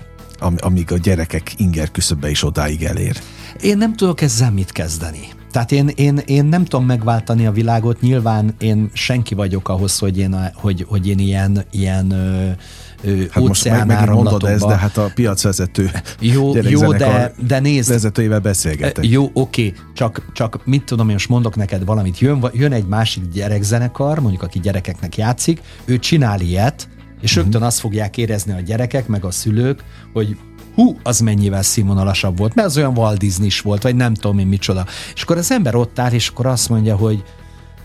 amíg 0.58 0.92
a 0.92 0.98
gyerekek 0.98 1.54
inger 1.58 1.92
küszöbbe 1.92 2.30
is 2.30 2.44
odáig 2.44 2.84
elér. 2.84 3.22
Én 3.62 3.78
nem 3.78 3.96
tudok 3.96 4.22
ezzel 4.22 4.52
mit 4.52 4.72
kezdeni. 4.72 5.28
Tehát 5.52 5.72
én, 5.72 5.88
én, 5.96 6.18
én 6.26 6.46
nem 6.46 6.66
tudom 6.66 6.86
megváltani 6.86 7.46
a 7.46 7.52
világot, 7.52 8.02
nyilván 8.02 8.56
én 8.60 8.90
senki 8.94 9.36
vagyok 9.36 9.70
ahhoz, 9.70 9.98
hogy 9.98 10.18
én, 10.18 10.52
hogy, 10.56 10.86
hogy 10.88 11.08
én 11.08 11.20
ilyen, 11.20 11.66
ilyen 11.72 12.12
ö, 12.12 12.50
hát 13.32 13.44
most 13.44 13.70
meg, 13.70 13.86
megint 13.86 14.10
mondod 14.10 14.44
ez, 14.44 14.62
de 14.66 14.76
hát 14.76 14.98
a 14.98 15.12
piacvezető 15.16 15.92
jó, 16.20 16.56
jó 16.56 16.94
de, 16.94 17.34
de 17.48 17.60
nézd, 17.60 17.90
vezetőivel 17.90 18.40
beszélgetek. 18.40 19.08
Jó, 19.08 19.30
oké, 19.34 19.74
csak, 19.94 20.26
csak 20.34 20.66
mit 20.66 20.84
tudom, 20.84 21.08
én 21.08 21.14
most 21.14 21.30
mondok 21.30 21.56
neked 21.56 21.86
valamit, 21.86 22.20
jön, 22.20 22.50
jön 22.54 22.72
egy 22.72 22.86
másik 22.86 23.24
gyerekzenekar, 23.34 24.20
mondjuk 24.20 24.44
aki 24.44 24.60
gyerekeknek 24.60 25.18
játszik, 25.18 25.62
ő 25.86 26.00
csinál 26.00 26.40
ilyet, 26.40 26.88
és 27.22 27.30
uh-huh. 27.30 27.44
rögtön 27.44 27.68
azt 27.68 27.80
fogják 27.80 28.18
érezni 28.18 28.54
a 28.54 28.60
gyerekek, 28.60 29.08
meg 29.08 29.26
a 29.26 29.32
szülők, 29.32 29.84
hogy 30.14 30.38
hú, 30.76 30.98
az 31.04 31.20
mennyivel 31.20 31.62
színvonalasabb 31.62 32.38
volt, 32.38 32.56
mert 32.56 32.68
az 32.68 32.78
olyan 32.78 32.98
Walt 32.98 33.18
Disney 33.18 33.46
is 33.46 33.62
volt, 33.62 33.82
vagy 33.82 33.96
nem 33.96 34.14
tudom 34.14 34.40
én 34.40 34.48
micsoda. 34.48 34.86
És 35.16 35.22
akkor 35.22 35.38
az 35.38 35.52
ember 35.52 35.76
ott 35.76 36.00
áll, 36.00 36.12
és 36.12 36.28
akkor 36.28 36.46
azt 36.46 36.70
mondja, 36.70 36.96
hogy 36.96 37.24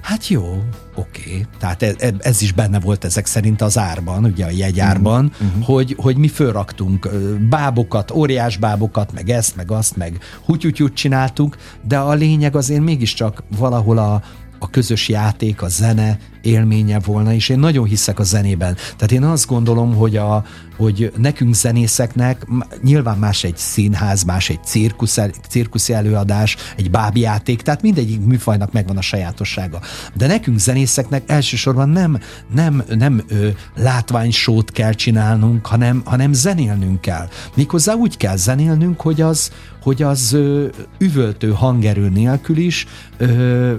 hát 0.04 0.28
jó, 0.28 0.62
oké, 0.94 1.20
okay. 1.20 1.46
tehát 1.58 1.82
ez, 1.82 1.94
e, 1.98 2.14
ez 2.18 2.42
is 2.42 2.52
benne 2.52 2.80
volt 2.80 3.04
ezek 3.04 3.26
szerint 3.26 3.60
az 3.60 3.78
árban, 3.78 4.24
ugye 4.24 4.44
a 4.44 4.50
jegyárban, 4.50 5.32
uh-huh. 5.40 5.64
hogy, 5.64 5.96
hogy 5.98 6.16
mi 6.16 6.28
fölraktunk 6.28 7.08
bábokat, 7.48 8.10
óriás 8.10 8.56
bábokat, 8.56 9.12
meg 9.12 9.30
ezt, 9.30 9.56
meg 9.56 9.70
azt, 9.70 9.96
meg 9.96 10.18
hutyutyút 10.44 10.94
csináltunk, 10.94 11.56
de 11.82 11.98
a 11.98 12.12
lényeg 12.12 12.56
azért 12.56 12.82
mégiscsak 12.82 13.42
valahol 13.58 13.98
a, 13.98 14.22
a 14.58 14.70
közös 14.70 15.08
játék, 15.08 15.62
a 15.62 15.68
zene 15.68 16.18
élménye 16.44 17.00
volna, 17.00 17.32
és 17.32 17.48
én 17.48 17.58
nagyon 17.58 17.86
hiszek 17.86 18.18
a 18.18 18.22
zenében. 18.22 18.74
Tehát 18.74 19.12
én 19.12 19.22
azt 19.22 19.46
gondolom, 19.46 19.94
hogy, 19.94 20.16
a, 20.16 20.44
hogy 20.76 21.12
nekünk 21.16 21.54
zenészeknek 21.54 22.46
nyilván 22.82 23.18
más 23.18 23.44
egy 23.44 23.56
színház, 23.56 24.22
más 24.22 24.50
egy 24.50 24.64
cirkusz, 24.64 25.18
cirkuszi 25.48 25.92
előadás, 25.92 26.56
egy 26.76 26.90
bábjáték, 26.90 27.62
tehát 27.62 27.82
mindegyik 27.82 28.20
műfajnak 28.20 28.72
megvan 28.72 28.96
a 28.96 29.00
sajátossága. 29.00 29.80
De 30.14 30.26
nekünk 30.26 30.58
zenészeknek 30.58 31.22
elsősorban 31.26 31.88
nem, 31.88 32.20
nem, 32.54 32.82
nem 32.88 33.22
ö, 33.28 33.48
látványsót 33.76 34.70
kell 34.70 34.92
csinálnunk, 34.92 35.66
hanem, 35.66 36.02
hanem 36.04 36.32
zenélnünk 36.32 37.00
kell. 37.00 37.28
Méghozzá 37.54 37.94
úgy 37.94 38.16
kell 38.16 38.36
zenélnünk, 38.36 39.00
hogy 39.00 39.20
az, 39.20 39.50
hogy 39.82 40.02
az 40.02 40.32
ö, 40.32 40.66
üvöltő 40.98 41.50
hangerő 41.50 42.08
nélkül 42.08 42.56
is 42.56 42.86
ö, 43.16 43.74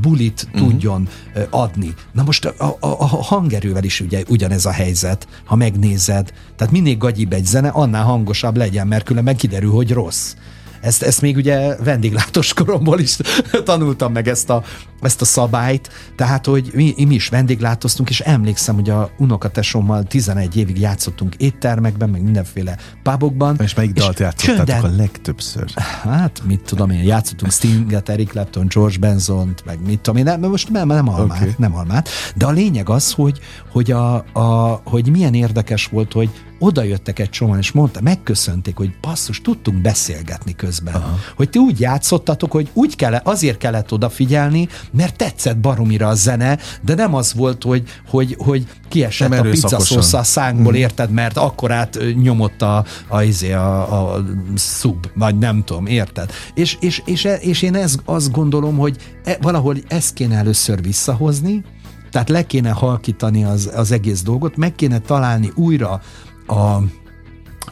bulit 0.00 0.48
uh-huh. 0.52 0.68
tudjon 0.68 1.08
ö, 1.34 1.42
adni. 1.50 1.87
Na 2.12 2.22
most 2.22 2.44
a, 2.44 2.76
a, 2.80 2.88
a 2.88 3.06
hangerővel 3.06 3.84
is 3.84 4.00
ugye 4.00 4.22
ugyanez 4.28 4.66
a 4.66 4.70
helyzet, 4.70 5.28
ha 5.44 5.56
megnézed. 5.56 6.32
Tehát 6.56 6.72
minél 6.72 6.96
gagyibb 6.96 7.32
egy 7.32 7.46
zene, 7.46 7.68
annál 7.68 8.04
hangosabb 8.04 8.56
legyen, 8.56 8.86
mert 8.86 9.04
különben 9.04 9.36
kiderül, 9.36 9.70
hogy 9.70 9.92
rossz. 9.92 10.34
Ezt, 10.80 11.02
ezt 11.02 11.20
még 11.20 11.36
ugye 11.36 11.76
vendéglátós 11.76 12.52
koromból 12.52 13.00
is 13.00 13.16
tanultam 13.64 14.12
meg 14.12 14.28
ezt 14.28 14.50
a, 14.50 14.64
ezt 15.00 15.20
a 15.20 15.24
szabályt, 15.24 15.90
tehát, 16.16 16.46
hogy 16.46 16.70
mi, 16.74 16.94
mi 16.96 17.14
is 17.14 17.28
vendéglátoztunk, 17.28 18.10
és 18.10 18.20
emlékszem, 18.20 18.74
hogy 18.74 18.90
a 18.90 19.10
unokatesommal 19.18 20.02
11 20.02 20.56
évig 20.56 20.80
játszottunk 20.80 21.34
éttermekben, 21.34 22.10
meg 22.10 22.22
mindenféle 22.22 22.76
pubokban. 23.02 23.56
És 23.62 23.74
melyik 23.74 23.92
dalt 23.92 24.18
játszottátok 24.18 24.66
csönden, 24.66 24.92
a 24.92 24.96
legtöbbször? 24.96 25.70
Hát, 26.02 26.42
mit 26.44 26.60
tudom 26.60 26.90
én, 26.90 27.02
játszottunk 27.02 27.52
Stinget, 27.52 28.08
Eric 28.08 28.30
Clapton, 28.30 28.66
George 28.68 28.98
Benzont, 28.98 29.64
meg 29.64 29.78
mit 29.86 30.00
tudom 30.00 30.18
én, 30.18 30.24
nem, 30.24 30.40
most 30.40 30.70
nem, 30.70 30.88
nem 30.88 31.08
almát, 31.08 31.40
okay. 31.40 31.54
nem 31.58 31.76
almát, 31.76 32.08
de 32.34 32.46
a 32.46 32.50
lényeg 32.50 32.88
az, 32.88 33.12
hogy, 33.12 33.38
hogy, 33.70 33.90
a, 33.90 34.14
a, 34.32 34.80
hogy 34.84 35.10
milyen 35.10 35.34
érdekes 35.34 35.86
volt, 35.86 36.12
hogy 36.12 36.30
oda 36.58 36.82
jöttek 36.82 37.18
egy 37.18 37.30
csomóan, 37.30 37.58
és 37.58 37.72
mondta, 37.72 38.00
megköszönték, 38.00 38.76
hogy 38.76 38.94
basszus, 39.00 39.40
tudtunk 39.40 39.80
beszélgetni 39.80 40.54
közben. 40.54 40.94
Aha. 40.94 41.18
Hogy 41.36 41.50
ti 41.50 41.58
úgy 41.58 41.80
játszottatok, 41.80 42.52
hogy 42.52 42.70
úgy 42.72 42.96
kell, 42.96 43.14
azért 43.14 43.58
kellett 43.58 43.92
odafigyelni, 43.92 44.68
mert 44.92 45.16
tetszett 45.16 45.58
baromira 45.58 46.08
a 46.08 46.14
zene, 46.14 46.58
de 46.82 46.94
nem 46.94 47.14
az 47.14 47.34
volt, 47.34 47.62
hogy, 47.62 47.82
hogy, 48.08 48.36
hogy 48.38 48.66
kiesett 48.88 49.28
nem 49.28 49.46
a 49.46 49.50
pizzaszósz 49.50 50.12
a 50.12 50.22
szánkból, 50.22 50.72
hmm. 50.72 50.80
érted, 50.80 51.10
mert 51.10 51.36
akkor 51.36 51.72
át 51.72 51.98
nyomott 52.22 52.62
a, 52.62 52.84
a, 53.08 53.22
izé, 53.22 53.52
a, 53.52 54.12
a 54.12 54.24
szub, 54.54 55.06
vagy 55.14 55.38
nem 55.38 55.64
tudom, 55.64 55.86
érted? 55.86 56.30
És, 56.54 56.76
és, 56.80 57.02
és, 57.04 57.28
és 57.40 57.62
én 57.62 57.74
ez, 57.74 57.96
azt 58.04 58.32
gondolom, 58.32 58.76
hogy 58.76 58.96
e, 59.24 59.38
valahol 59.40 59.76
ezt 59.88 60.14
kéne 60.14 60.36
először 60.36 60.82
visszahozni, 60.82 61.64
tehát 62.10 62.28
le 62.28 62.46
kéne 62.46 62.70
halkítani 62.70 63.44
az, 63.44 63.70
az 63.74 63.92
egész 63.92 64.22
dolgot, 64.22 64.56
meg 64.56 64.74
kéne 64.74 64.98
találni 64.98 65.52
újra 65.54 66.00
a, 66.46 66.78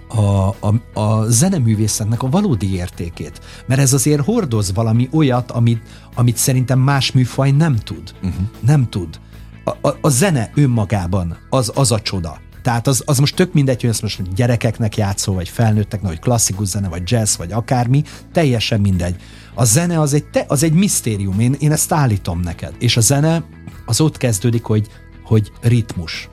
a, 0.08 0.48
a, 0.48 1.00
a 1.00 1.24
zeneművészetnek 1.28 2.22
a 2.22 2.28
valódi 2.28 2.74
értékét. 2.74 3.40
Mert 3.66 3.80
ez 3.80 3.92
azért 3.92 4.24
hordoz 4.24 4.72
valami 4.74 5.08
olyat, 5.12 5.50
amit, 5.50 5.82
amit 6.14 6.36
szerintem 6.36 6.78
más 6.78 7.12
műfaj 7.12 7.50
nem 7.50 7.76
tud. 7.76 8.14
Uh-huh. 8.16 8.44
Nem 8.60 8.88
tud. 8.88 9.20
A, 9.64 9.88
a, 9.88 9.96
a 10.00 10.08
zene 10.08 10.50
önmagában 10.54 11.36
az, 11.50 11.72
az 11.74 11.92
a 11.92 12.00
csoda. 12.00 12.40
Tehát 12.62 12.86
az, 12.86 13.02
az 13.06 13.18
most 13.18 13.34
tök 13.36 13.52
mindegy, 13.52 13.80
hogy 13.80 13.90
ezt 13.90 14.02
most 14.02 14.34
gyerekeknek 14.34 14.96
játszó, 14.96 15.34
vagy 15.34 15.48
felnőtteknek, 15.48 16.10
vagy 16.10 16.20
klasszikus 16.20 16.66
zene, 16.68 16.88
vagy 16.88 17.02
jazz, 17.04 17.36
vagy 17.36 17.52
akármi, 17.52 18.02
teljesen 18.32 18.80
mindegy. 18.80 19.16
A 19.54 19.64
zene 19.64 20.00
az 20.00 20.14
egy, 20.14 20.24
te, 20.24 20.44
az 20.48 20.62
egy 20.62 20.72
misztérium, 20.72 21.40
én, 21.40 21.56
én 21.58 21.72
ezt 21.72 21.92
állítom 21.92 22.40
neked. 22.40 22.74
És 22.78 22.96
a 22.96 23.00
zene 23.00 23.44
az 23.86 24.00
ott 24.00 24.16
kezdődik, 24.16 24.64
hogy, 24.64 24.88
hogy 25.24 25.52
ritmus 25.60 26.28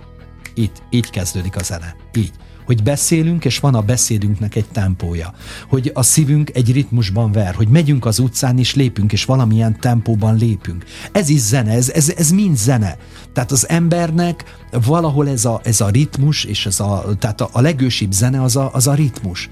Itt, 0.53 0.83
így 0.89 1.09
kezdődik 1.09 1.55
a 1.55 1.63
zene. 1.63 1.95
Így 2.13 2.31
hogy 2.65 2.83
beszélünk, 2.83 3.45
és 3.45 3.59
van 3.59 3.75
a 3.75 3.81
beszédünknek 3.81 4.55
egy 4.55 4.65
tempója, 4.71 5.33
hogy 5.69 5.91
a 5.93 6.03
szívünk 6.03 6.49
egy 6.53 6.71
ritmusban 6.71 7.31
ver, 7.31 7.55
hogy 7.55 7.67
megyünk 7.67 8.05
az 8.05 8.19
utcán, 8.19 8.57
és 8.57 8.75
lépünk, 8.75 9.11
és 9.11 9.25
valamilyen 9.25 9.79
tempóban 9.79 10.35
lépünk. 10.35 10.85
Ez 11.11 11.29
is 11.29 11.39
zene, 11.39 11.71
ez, 11.71 11.89
ez, 11.89 12.13
ez 12.17 12.31
mind 12.31 12.57
zene. 12.57 12.97
Tehát 13.33 13.51
az 13.51 13.69
embernek 13.69 14.43
valahol 14.85 15.29
ez 15.29 15.45
a, 15.45 15.61
ez 15.63 15.81
a 15.81 15.89
ritmus, 15.89 16.43
és 16.43 16.65
ez 16.65 16.79
a, 16.79 17.05
tehát 17.19 17.41
a, 17.41 17.49
a 17.51 17.61
legősibb 17.61 18.11
zene 18.11 18.41
az 18.41 18.55
a, 18.55 18.69
az 18.73 18.87
a 18.87 18.93
ritmus 18.93 19.49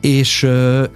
és, 0.00 0.46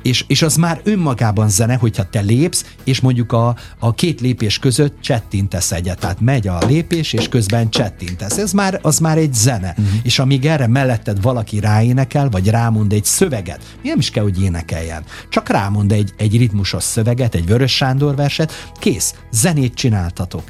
és, 0.02 0.24
és 0.26 0.42
az 0.42 0.56
már 0.56 0.80
önmagában 0.84 1.48
zene, 1.48 1.74
hogyha 1.74 2.08
te 2.10 2.20
lépsz, 2.20 2.64
és 2.84 3.00
mondjuk 3.00 3.32
a, 3.32 3.56
a 3.78 3.94
két 3.94 4.20
lépés 4.20 4.58
között 4.58 5.00
csettintesz 5.00 5.72
egyet, 5.72 5.98
tehát 5.98 6.20
megy 6.20 6.48
a 6.48 6.58
lépés, 6.66 7.12
és 7.12 7.28
közben 7.28 7.70
csettintesz. 7.70 8.38
Ez 8.38 8.52
már, 8.52 8.78
az 8.82 8.98
már 8.98 9.18
egy 9.18 9.34
zene. 9.34 9.74
Uh-huh. 9.78 9.94
És 10.02 10.18
amíg 10.18 10.46
erre 10.46 10.66
melletted 10.66 11.22
valaki 11.22 11.60
ráénekel, 11.60 12.28
vagy 12.28 12.48
rámond 12.48 12.92
egy 12.92 13.04
szöveget, 13.04 13.76
nem 13.82 13.98
is 13.98 14.10
kell, 14.10 14.22
hogy 14.22 14.42
énekeljen, 14.42 15.04
csak 15.28 15.48
rámond 15.48 15.92
egy, 15.92 16.12
egy 16.16 16.36
ritmusos 16.36 16.82
szöveget, 16.82 17.34
egy 17.34 17.46
Vörös 17.46 17.74
Sándor 17.74 18.16
verset, 18.16 18.52
kész, 18.78 19.14
zenét 19.30 19.74
csináltatok. 19.74 20.42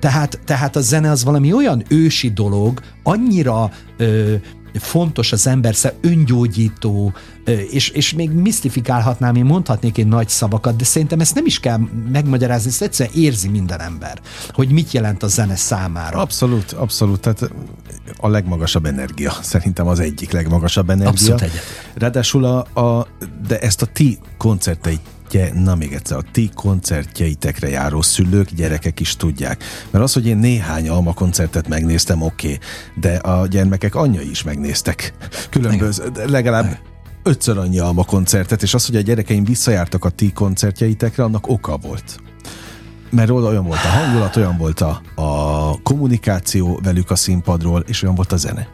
Tehát, 0.00 0.40
tehát 0.44 0.76
a 0.76 0.80
zene 0.80 1.10
az 1.10 1.24
valami 1.24 1.52
olyan 1.52 1.82
ősi 1.88 2.30
dolog, 2.30 2.80
annyira 3.02 3.70
ö, 3.96 4.34
fontos 4.74 5.32
az 5.32 5.46
ember 5.46 5.74
szem, 5.74 5.92
öngyógyító, 6.00 7.12
és, 7.58 7.88
és 7.88 8.12
még 8.12 8.30
misztifikálhatnám, 8.30 9.34
én 9.34 9.44
mondhatnék 9.44 9.98
én 9.98 10.06
nagy 10.06 10.28
szavakat, 10.28 10.76
de 10.76 10.84
szerintem 10.84 11.20
ezt 11.20 11.34
nem 11.34 11.46
is 11.46 11.60
kell 11.60 11.78
megmagyarázni, 12.12 12.70
ezt 12.70 12.82
egyszerűen 12.82 13.16
érzi 13.16 13.48
minden 13.48 13.80
ember, 13.80 14.20
hogy 14.52 14.70
mit 14.70 14.92
jelent 14.92 15.22
a 15.22 15.28
zene 15.28 15.56
számára. 15.56 16.18
Abszolút, 16.18 16.72
abszolút, 16.72 17.20
tehát 17.20 17.50
a 18.16 18.28
legmagasabb 18.28 18.86
energia, 18.86 19.32
szerintem 19.42 19.86
az 19.86 20.00
egyik 20.00 20.30
legmagasabb 20.30 20.90
energia. 20.90 21.10
Abszolút 21.10 21.40
egyet. 21.40 21.62
Ráadásul 21.94 22.44
a, 22.44 22.80
a, 22.80 23.06
de 23.46 23.58
ezt 23.58 23.82
a 23.82 23.86
ti 23.86 24.18
koncerteit 24.36 25.00
koncertje, 25.30 25.62
na 25.62 25.74
még 25.74 25.92
egyszer, 25.92 26.16
a 26.16 26.22
ti 26.32 26.50
koncertjeitekre 26.54 27.68
járó 27.68 28.02
szülők, 28.02 28.50
gyerekek 28.50 29.00
is 29.00 29.16
tudják. 29.16 29.64
Mert 29.90 30.04
az, 30.04 30.12
hogy 30.12 30.26
én 30.26 30.36
néhány 30.36 30.88
Alma 30.88 31.12
koncertet 31.12 31.68
megnéztem, 31.68 32.22
oké, 32.22 32.46
okay, 32.46 32.58
de 32.94 33.14
a 33.14 33.46
gyermekek 33.46 33.94
anyjai 33.94 34.30
is 34.30 34.42
megnéztek. 34.42 35.12
Különböző, 35.50 36.12
legalább 36.26 36.78
ötször 37.22 37.58
annyi 37.58 37.78
Alma 37.78 38.04
koncertet, 38.04 38.62
és 38.62 38.74
az, 38.74 38.86
hogy 38.86 38.96
a 38.96 39.00
gyerekeim 39.00 39.44
visszajártak 39.44 40.04
a 40.04 40.10
ti 40.10 40.32
koncertjeitekre, 40.32 41.24
annak 41.24 41.48
oka 41.48 41.76
volt 41.76 42.20
mert 43.10 43.30
olyan 43.30 43.64
volt 43.64 43.84
a 43.84 43.88
hangulat, 43.88 44.36
olyan 44.36 44.56
volt 44.56 44.80
a, 44.80 45.00
a 45.14 45.82
kommunikáció 45.82 46.80
velük 46.82 47.10
a 47.10 47.16
színpadról, 47.16 47.84
és 47.86 48.02
olyan 48.02 48.14
volt 48.14 48.32
a 48.32 48.36
zene. 48.36 48.68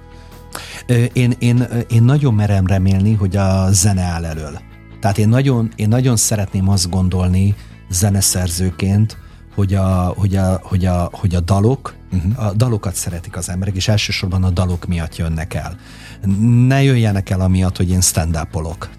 Én, 1.13 1.35
én, 1.39 1.67
én 1.89 2.03
nagyon 2.03 2.35
merem 2.35 2.67
remélni, 2.67 3.15
hogy 3.15 3.37
a 3.37 3.71
zene 3.71 4.03
áll 4.03 4.25
elől. 4.25 4.59
Tehát 5.01 5.19
én 5.19 5.29
nagyon, 5.29 5.73
én 5.77 5.89
nagyon 5.89 6.17
szeretném 6.17 6.69
azt 6.69 6.91
gondolni 6.91 7.55
zeneszerzőként, 7.91 9.19
hogy 9.55 9.75
a, 9.75 10.15
hogy 10.17 10.37
a, 10.37 10.61
hogy 10.63 10.85
a, 10.85 11.09
hogy 11.13 11.35
a 11.35 11.41
dalok, 11.41 11.95
uh-huh. 12.13 12.47
a 12.47 12.53
dalokat 12.53 12.95
szeretik 12.95 13.37
az 13.37 13.49
emberek, 13.49 13.75
és 13.75 13.89
elsősorban 13.89 14.45
a 14.45 14.51
dalok 14.51 14.87
miatt 14.87 15.17
jönnek 15.17 15.55
el 15.55 15.77
ne 16.67 16.83
jöjjenek 16.83 17.31
el 17.31 17.41
amiatt, 17.41 17.77
hogy 17.77 17.91
én 17.91 18.01
stand 18.01 18.39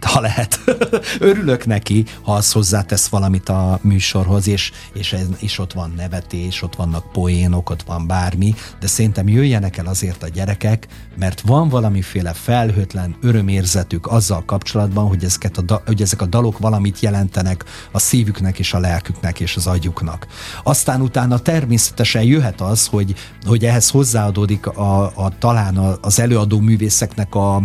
ha 0.02 0.22
lehet. 0.22 0.60
Örülök 1.20 1.66
neki, 1.66 2.06
ha 2.22 2.34
az 2.34 2.52
hozzátesz 2.52 3.08
valamit 3.08 3.50
a 3.50 3.80
műsorhoz, 3.82 4.48
és, 4.48 4.72
és, 4.94 5.16
és 5.40 5.60
ott 5.60 5.74
van 5.74 5.94
nevetés, 5.96 6.62
ott 6.62 6.76
vannak 6.76 7.12
poénok, 7.12 7.70
ott 7.70 7.84
van 7.84 8.08
bármi, 8.08 8.54
de 8.80 8.88
szerintem 8.88 9.28
jöjjenek 9.28 9.78
el 9.78 9.86
azért 9.86 10.24
a 10.24 10.28
gyerekek, 10.28 10.88
mert 11.16 11.42
van 11.42 11.70
valamiféle 11.70 12.34
felhőtlen 12.34 13.16
örömérzetük 13.22 14.08
azzal 14.08 14.46
kapcsolatban, 14.46 15.08
hogy, 15.08 15.24
ezeket 15.24 15.58
a, 15.58 15.82
hogy 15.86 16.02
ezek 16.02 16.22
a 16.22 16.26
dalok 16.26 16.58
valamit 16.58 17.00
jelentenek 17.00 17.66
a 17.92 18.00
szívüknek 18.00 18.60
és 18.60 18.74
a 18.74 18.80
lelküknek 18.80 19.40
és 19.40 19.56
az 19.56 19.68
agyuknak. 19.68 20.28
Aztán 20.64 21.02
utána 21.02 21.40
természetesen 21.40 22.24
jöhet 22.24 22.62
az, 22.62 22.86
hogy, 22.86 22.97
hogy 23.46 23.66
ehhez 23.66 23.90
hozzáadódik 23.90 24.68
a, 24.68 25.04
a 25.04 25.32
talán 25.40 25.78
az 26.02 26.20
előadó 26.20 26.60
művészek 26.60 27.08
ezeknek 27.08 27.36
a 27.36 27.62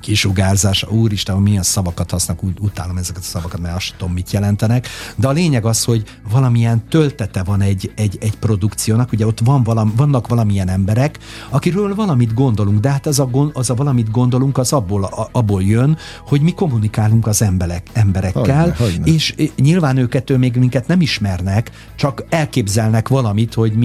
kisugárzása, 0.00 0.88
úristen, 0.88 1.36
milyen 1.36 1.62
szavakat 1.62 2.10
használnak, 2.10 2.44
úgy 2.44 2.56
utálom 2.60 2.96
ezeket 2.96 3.22
a 3.22 3.26
szavakat, 3.26 3.60
mert 3.60 3.76
azt 3.76 3.94
tudom, 3.96 4.12
mit 4.12 4.30
jelentenek, 4.30 4.88
de 5.16 5.28
a 5.28 5.30
lényeg 5.30 5.64
az, 5.64 5.84
hogy 5.84 6.02
valamilyen 6.30 6.88
töltete 6.88 7.42
van 7.42 7.60
egy, 7.60 7.92
egy, 7.96 8.18
egy 8.20 8.36
produkciónak, 8.36 9.12
ugye 9.12 9.26
ott 9.26 9.40
van 9.44 9.62
valam, 9.62 9.92
vannak 9.96 10.28
valamilyen 10.28 10.68
emberek, 10.68 11.18
akiről 11.50 11.94
valamit 11.94 12.34
gondolunk, 12.34 12.80
de 12.80 12.90
hát 12.90 13.06
az 13.06 13.18
a, 13.18 13.28
az 13.52 13.70
a 13.70 13.74
valamit 13.74 14.10
gondolunk, 14.10 14.58
az 14.58 14.72
abból, 14.72 15.04
a, 15.04 15.28
abból 15.32 15.62
jön, 15.62 15.96
hogy 16.26 16.40
mi 16.40 16.52
kommunikálunk 16.52 17.26
az 17.26 17.42
emberek, 17.42 17.86
emberekkel, 17.92 18.60
hogyne, 18.60 18.76
hogyne. 18.76 19.04
és 19.04 19.34
nyilván 19.56 19.96
őket 19.96 20.36
még 20.38 20.56
minket 20.56 20.86
nem 20.86 21.00
ismernek, 21.00 21.70
csak 21.96 22.24
elképzelnek 22.28 23.08
valamit, 23.08 23.54
hogy 23.54 23.72
mi, 23.72 23.83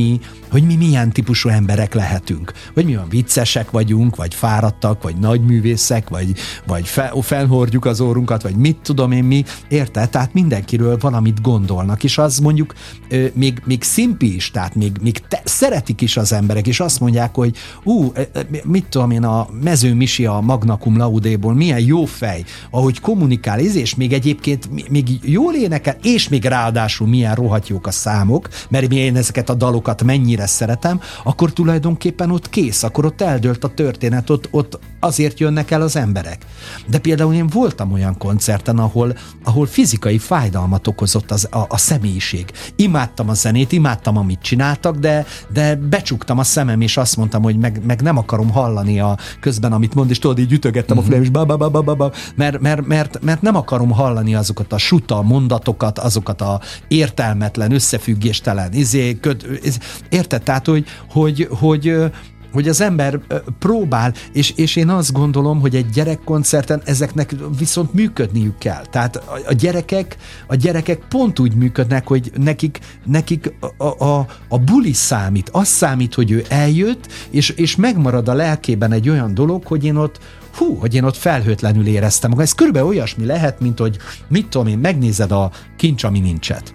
hogy 0.51 0.63
mi 0.63 0.75
milyen 0.75 1.11
típusú 1.11 1.49
emberek 1.49 1.93
lehetünk, 1.93 2.53
hogy 2.73 2.85
mi 2.85 2.95
olyan 2.95 3.09
viccesek 3.09 3.71
vagyunk, 3.71 4.15
vagy 4.15 4.33
fáradtak, 4.33 5.03
vagy 5.03 5.15
nagyművészek, 5.15 6.09
vagy, 6.09 6.33
vagy 6.67 6.87
fel, 6.87 7.13
felhordjuk 7.21 7.85
az 7.85 7.99
órunkat, 7.99 8.41
vagy 8.41 8.55
mit 8.55 8.77
tudom 8.83 9.11
én 9.11 9.23
mi, 9.23 9.43
érted? 9.67 10.09
Tehát 10.09 10.33
mindenkiről 10.33 10.97
valamit 10.97 11.41
gondolnak, 11.41 12.03
és 12.03 12.17
az 12.17 12.39
mondjuk 12.39 12.73
még, 13.33 13.61
még 13.65 13.83
szimpi 13.83 14.35
is, 14.35 14.51
tehát 14.51 14.75
még, 14.75 14.97
még 15.01 15.19
te, 15.27 15.41
szeretik 15.43 16.01
is 16.01 16.17
az 16.17 16.33
emberek, 16.33 16.67
és 16.67 16.79
azt 16.79 16.99
mondják, 16.99 17.35
hogy 17.35 17.55
ú, 17.83 18.11
mit 18.63 18.85
tudom 18.89 19.11
én, 19.11 19.23
a 19.23 19.47
mező 19.61 19.93
Misi 19.93 20.25
a 20.25 20.39
Magnakum 20.39 20.97
Laudéból 20.97 21.53
milyen 21.53 21.79
jó 21.79 22.05
fej, 22.05 22.43
ahogy 22.71 22.99
kommunikál, 22.99 23.59
és 23.59 23.95
még 23.95 24.13
egyébként 24.13 24.89
még 24.89 25.19
jól 25.21 25.53
énekel, 25.53 25.97
és 26.01 26.29
még 26.29 26.45
ráadásul 26.45 27.07
milyen 27.07 27.35
rohadt 27.35 27.67
jók 27.67 27.87
a 27.87 27.91
számok, 27.91 28.49
mert 28.69 28.91
én 28.91 29.15
ezeket 29.15 29.49
a 29.49 29.53
dalokat 29.53 29.88
mennyire 30.03 30.47
szeretem, 30.47 31.01
akkor 31.23 31.53
tulajdonképpen 31.53 32.31
ott 32.31 32.49
kész, 32.49 32.83
akkor 32.83 33.05
ott 33.05 33.21
eldőlt 33.21 33.63
a 33.63 33.73
történet, 33.73 34.29
ott, 34.29 34.47
ott 34.51 34.79
azért 34.99 35.39
jönnek 35.39 35.71
el 35.71 35.81
az 35.81 35.95
emberek. 35.95 36.45
De 36.87 36.99
például 36.99 37.33
én 37.33 37.47
voltam 37.47 37.91
olyan 37.91 38.17
koncerten, 38.17 38.77
ahol, 38.77 39.17
ahol 39.43 39.65
fizikai 39.65 40.17
fájdalmat 40.17 40.87
okozott 40.87 41.31
az, 41.31 41.47
a, 41.51 41.65
a 41.67 41.77
személyiség. 41.77 42.51
Imádtam 42.75 43.29
a 43.29 43.33
zenét, 43.33 43.71
imádtam, 43.71 44.17
amit 44.17 44.41
csináltak, 44.41 44.95
de, 44.95 45.25
de 45.53 45.75
becsuktam 45.75 46.37
a 46.39 46.43
szemem, 46.43 46.81
és 46.81 46.97
azt 46.97 47.17
mondtam, 47.17 47.41
hogy 47.41 47.57
meg, 47.57 47.81
meg 47.85 48.01
nem 48.01 48.17
akarom 48.17 48.49
hallani 48.49 48.99
a 48.99 49.17
közben, 49.39 49.73
amit 49.73 49.93
mond, 49.93 50.09
és 50.09 50.19
tudod, 50.19 50.39
így 50.39 50.51
ütögettem 50.51 50.97
uh-huh. 50.97 51.13
a 51.13 51.17
mhm. 51.17 51.23
fülem, 51.23 51.23
és 51.23 51.29
ba, 51.29 51.57
ba, 51.57 51.69
ba, 51.69 51.81
ba, 51.81 51.95
ba, 51.95 52.11
mert, 52.35 52.59
mert, 52.59 52.85
mert, 52.85 53.21
mert 53.21 53.41
nem 53.41 53.55
akarom 53.55 53.91
hallani 53.91 54.35
azokat 54.35 54.73
a 54.73 54.77
suta 54.77 55.21
mondatokat, 55.21 55.99
azokat 55.99 56.41
a 56.41 56.61
értelmetlen, 56.87 57.71
összefüggéstelen, 57.71 58.73
izé, 58.73 59.19
köt, 59.19 59.45
érted? 60.09 60.43
Tehát, 60.43 60.65
hogy, 60.65 60.85
hogy, 61.09 61.47
hogy, 61.51 62.11
hogy 62.51 62.67
az 62.67 62.81
ember 62.81 63.19
próbál, 63.59 64.13
és, 64.33 64.53
és 64.55 64.75
én 64.75 64.89
azt 64.89 65.13
gondolom, 65.13 65.59
hogy 65.59 65.75
egy 65.75 65.89
gyerekkoncerten 65.89 66.81
ezeknek 66.85 67.35
viszont 67.57 67.93
működniük 67.93 68.57
kell. 68.57 68.85
Tehát 68.85 69.15
a, 69.15 69.39
a 69.47 69.53
gyerekek, 69.53 70.17
a 70.47 70.55
gyerekek 70.55 70.99
pont 71.09 71.39
úgy 71.39 71.55
működnek, 71.55 72.07
hogy 72.07 72.31
nekik, 72.37 72.79
nekik 73.05 73.53
a, 73.77 74.05
a, 74.05 74.27
a 74.47 74.57
buli 74.57 74.93
számít, 74.93 75.49
az 75.51 75.67
számít, 75.67 76.13
hogy 76.13 76.31
ő 76.31 76.45
eljött, 76.49 77.11
és, 77.29 77.49
és 77.49 77.75
megmarad 77.75 78.27
a 78.27 78.33
lelkében 78.33 78.91
egy 78.91 79.09
olyan 79.09 79.33
dolog, 79.33 79.65
hogy 79.65 79.83
én 79.85 79.95
ott, 79.95 80.19
hú, 80.55 80.75
hogy 80.75 80.95
én 80.95 81.03
ott 81.03 81.17
felhőtlenül 81.17 81.87
éreztem 81.87 82.29
magam. 82.29 82.45
Ez 82.45 82.53
körülbelül 82.53 82.87
olyasmi 82.87 83.25
lehet, 83.25 83.59
mint 83.59 83.79
hogy 83.79 83.97
mit 84.27 84.47
tudom 84.47 84.67
én, 84.67 84.77
megnézed 84.77 85.31
a 85.31 85.51
kincs, 85.77 86.03
ami 86.03 86.19
nincset 86.19 86.73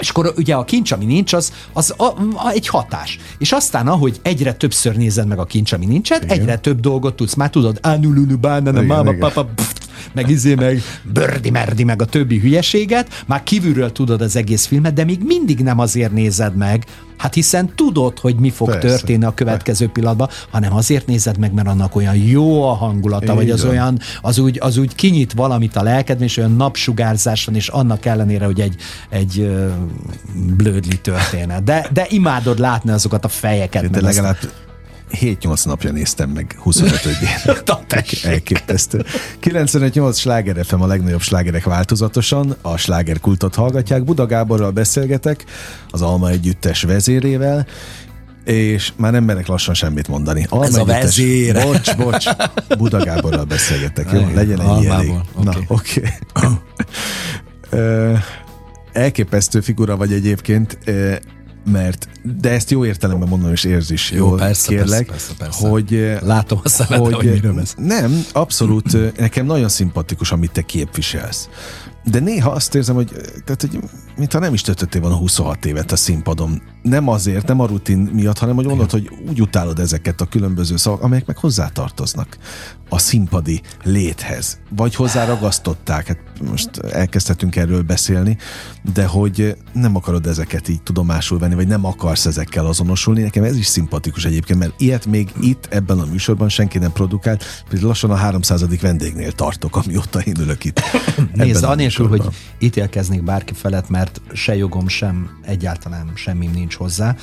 és 0.00 0.08
akkor 0.08 0.32
ugye 0.36 0.54
a 0.54 0.64
kincs, 0.64 0.92
ami 0.92 1.04
nincs, 1.04 1.32
az, 1.32 1.52
az 1.72 1.94
a, 1.96 2.04
a, 2.04 2.50
egy 2.50 2.68
hatás. 2.68 3.18
És 3.38 3.52
aztán, 3.52 3.86
ahogy 3.88 4.20
egyre 4.22 4.54
többször 4.54 4.96
nézed 4.96 5.26
meg 5.26 5.38
a 5.38 5.44
kincs, 5.44 5.72
ami 5.72 5.86
nincsen, 5.86 6.22
igen. 6.22 6.38
egyre 6.38 6.58
több 6.58 6.80
dolgot 6.80 7.14
tudsz. 7.16 7.34
Már 7.34 7.50
tudod, 7.50 7.78
ánulunu, 7.82 8.36
bánana, 8.36 8.82
máma, 8.82 9.12
papa, 9.18 9.44
pff, 9.44 9.72
meg 10.12 10.30
izé, 10.30 10.54
meg 10.54 10.82
bördi, 11.12 11.50
merdi, 11.50 11.84
meg 11.84 12.02
a 12.02 12.04
többi 12.04 12.38
hülyeséget, 12.38 13.24
már 13.26 13.42
kívülről 13.42 13.92
tudod 13.92 14.20
az 14.20 14.36
egész 14.36 14.66
filmet, 14.66 14.92
de 14.92 15.04
még 15.04 15.20
mindig 15.24 15.58
nem 15.58 15.78
azért 15.78 16.12
nézed 16.12 16.56
meg, 16.56 16.84
Hát 17.16 17.34
hiszen 17.34 17.74
tudod, 17.74 18.18
hogy 18.18 18.36
mi 18.36 18.50
fog 18.50 18.70
Persze. 18.70 18.88
történni 18.88 19.24
a 19.24 19.34
következő 19.34 19.88
pillanatban, 19.88 20.28
hanem 20.50 20.74
azért 20.74 21.06
nézed 21.06 21.38
meg, 21.38 21.52
mert 21.52 21.68
annak 21.68 21.96
olyan 21.96 22.16
jó 22.16 22.62
a 22.68 22.72
hangulata, 22.72 23.32
Így 23.32 23.38
vagy 23.38 23.50
az 23.50 23.62
van. 23.62 23.70
olyan, 23.70 23.98
az 24.20 24.38
úgy, 24.38 24.58
az 24.60 24.76
úgy 24.76 24.94
kinyit 24.94 25.32
valamit 25.32 25.76
a 25.76 25.82
lelkedben, 25.82 26.26
és 26.26 26.36
olyan 26.36 26.56
napsugárzás 26.56 27.44
van, 27.44 27.54
és 27.54 27.68
annak 27.68 28.04
ellenére, 28.04 28.44
hogy 28.44 28.60
egy, 28.60 28.74
egy 29.08 29.38
uh, 29.38 29.70
blödli 30.56 30.98
történet. 30.98 31.64
De, 31.64 31.88
de 31.92 32.06
imádod 32.08 32.58
látni 32.58 32.90
azokat 32.90 33.24
a 33.24 33.28
fejeket. 33.28 33.90
De 33.90 34.00
legalább 34.00 34.36
7-8 35.12 35.64
napja 35.64 35.90
néztem 35.90 36.30
meg 36.30 36.58
25-én. 36.64 37.54
Elképesztő. 38.32 39.04
95-8 39.42 40.16
sláger 40.16 40.64
FM 40.64 40.80
a 40.80 40.86
legnagyobb 40.86 41.20
slágerek 41.20 41.64
változatosan. 41.64 42.56
A 42.62 42.76
slágerkultot 42.76 43.54
hallgatják. 43.54 44.04
Buda 44.04 44.26
Gáborral 44.26 44.70
beszélgetek, 44.70 45.44
az 45.90 46.02
Alma 46.02 46.30
Együttes 46.30 46.82
vezérével, 46.82 47.66
és 48.44 48.92
már 48.96 49.12
nem 49.12 49.24
merek 49.24 49.46
lassan 49.46 49.74
semmit 49.74 50.08
mondani. 50.08 50.46
Ez 50.60 50.74
a 50.74 50.84
vezér. 50.84 51.62
Bocs, 51.62 51.96
bocs. 51.96 52.26
Buda 52.78 53.04
Gáborral 53.04 53.44
beszélgetek, 53.44 54.12
jó? 54.12 54.26
Legyen 54.34 54.60
ennyi 54.60 54.86
elég. 54.86 55.12
Na, 55.42 55.52
oké. 55.66 56.02
Okay. 56.32 56.50
elképesztő 58.92 59.60
figura 59.60 59.96
vagy 59.96 60.12
egyébként, 60.12 60.78
mert, 61.72 62.08
de 62.40 62.50
ezt 62.50 62.70
jó 62.70 62.84
értelemben 62.84 63.28
mondom, 63.28 63.52
és 63.52 63.64
érz 63.64 63.90
is 63.90 64.10
jó, 64.10 64.26
jól, 64.26 64.38
persze, 64.38 64.68
kérlek, 64.68 65.06
persze, 65.06 65.34
persze, 65.38 65.44
persze. 65.44 65.68
hogy... 65.68 66.18
Látom 66.22 66.60
a 66.62 66.68
szemedre, 66.68 66.98
hogy, 66.98 67.14
hogy 67.14 67.30
miről 67.30 67.62
Nem, 67.76 68.24
abszolút, 68.32 69.16
nekem 69.18 69.46
nagyon 69.46 69.68
szimpatikus, 69.68 70.32
amit 70.32 70.52
te 70.52 70.62
képviselsz. 70.62 71.48
De 72.10 72.18
néha 72.18 72.50
azt 72.50 72.74
érzem, 72.74 72.94
hogy, 72.94 73.10
tehát, 73.44 73.60
hogy 73.60 73.78
mintha 74.16 74.38
nem 74.38 74.54
is 74.54 74.60
töltöttél 74.60 75.00
volna 75.00 75.16
26 75.16 75.64
évet 75.64 75.92
a 75.92 75.96
színpadon. 75.96 76.62
Nem 76.82 77.08
azért, 77.08 77.46
nem 77.46 77.60
a 77.60 77.66
rutin 77.66 77.98
miatt, 77.98 78.38
hanem 78.38 78.54
hogy 78.54 78.66
mondod, 78.66 78.90
hogy 78.90 79.10
úgy 79.28 79.40
utálod 79.40 79.78
ezeket 79.78 80.20
a 80.20 80.26
különböző 80.26 80.76
szavak, 80.76 81.02
amelyek 81.02 81.26
meg 81.26 81.36
hozzátartoznak 81.38 82.38
a 82.88 82.98
színpadi 82.98 83.60
léthez. 83.82 84.58
Vagy 84.76 84.94
hozzáragasztották, 84.94 86.06
hát 86.06 86.18
most 86.50 86.78
elkezdhetünk 86.78 87.56
erről 87.56 87.82
beszélni, 87.82 88.36
de 88.94 89.06
hogy 89.06 89.56
nem 89.72 89.96
akarod 89.96 90.26
ezeket 90.26 90.68
így 90.68 90.82
tudomásul 90.82 91.38
venni, 91.38 91.54
vagy 91.54 91.66
nem 91.66 91.84
akarsz 91.84 92.26
ezekkel 92.26 92.66
azonosulni. 92.66 93.22
Nekem 93.22 93.44
ez 93.44 93.56
is 93.56 93.66
szimpatikus 93.66 94.24
egyébként, 94.24 94.58
mert 94.58 94.72
ilyet 94.78 95.06
még 95.06 95.32
itt 95.40 95.66
ebben 95.70 95.98
a 95.98 96.04
műsorban 96.04 96.48
senki 96.48 96.78
nem 96.78 96.92
produkált, 96.92 97.44
például 97.68 97.88
lassan 97.88 98.10
a 98.10 98.14
300. 98.14 98.80
vendégnél 98.80 99.32
tartok, 99.32 99.76
amióta 99.76 100.20
én 100.20 100.36
ülök 100.40 100.64
itt. 100.64 100.80
Nézd, 101.34 101.64
anélkül, 101.64 101.95
hogy 102.04 102.22
ítélkeznék 102.58 103.22
bárki 103.22 103.52
felett, 103.52 103.88
mert 103.88 104.20
se 104.32 104.56
jogom, 104.56 104.88
sem 104.88 105.38
egyáltalán 105.42 106.10
semmim 106.14 106.50
nincs 106.50 106.74
hozzá, 106.74 107.16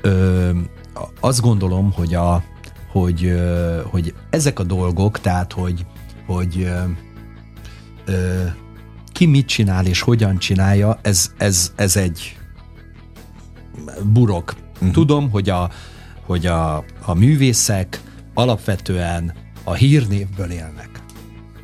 ö, 0.00 0.50
azt 1.20 1.40
gondolom, 1.40 1.92
hogy 1.92 2.14
a, 2.14 2.42
hogy, 2.90 3.40
hogy 3.84 4.14
ezek 4.30 4.58
a 4.58 4.62
dolgok, 4.62 5.20
tehát 5.20 5.52
hogy, 5.52 5.86
hogy 6.26 6.68
ö, 8.04 8.44
ki 9.12 9.26
mit 9.26 9.46
csinál 9.46 9.86
és 9.86 10.00
hogyan 10.00 10.38
csinálja, 10.38 10.98
ez, 11.02 11.30
ez, 11.36 11.72
ez 11.76 11.96
egy 11.96 12.36
burok. 14.02 14.54
Uh-huh. 14.74 14.90
Tudom, 14.90 15.30
hogy 15.30 15.48
a, 15.48 15.70
hogy 16.26 16.46
a, 16.46 16.76
a 17.04 17.14
művészek 17.14 18.00
alapvetően 18.34 19.34
a 19.64 19.74
hírnévből 19.74 20.50
élnek. 20.50 20.90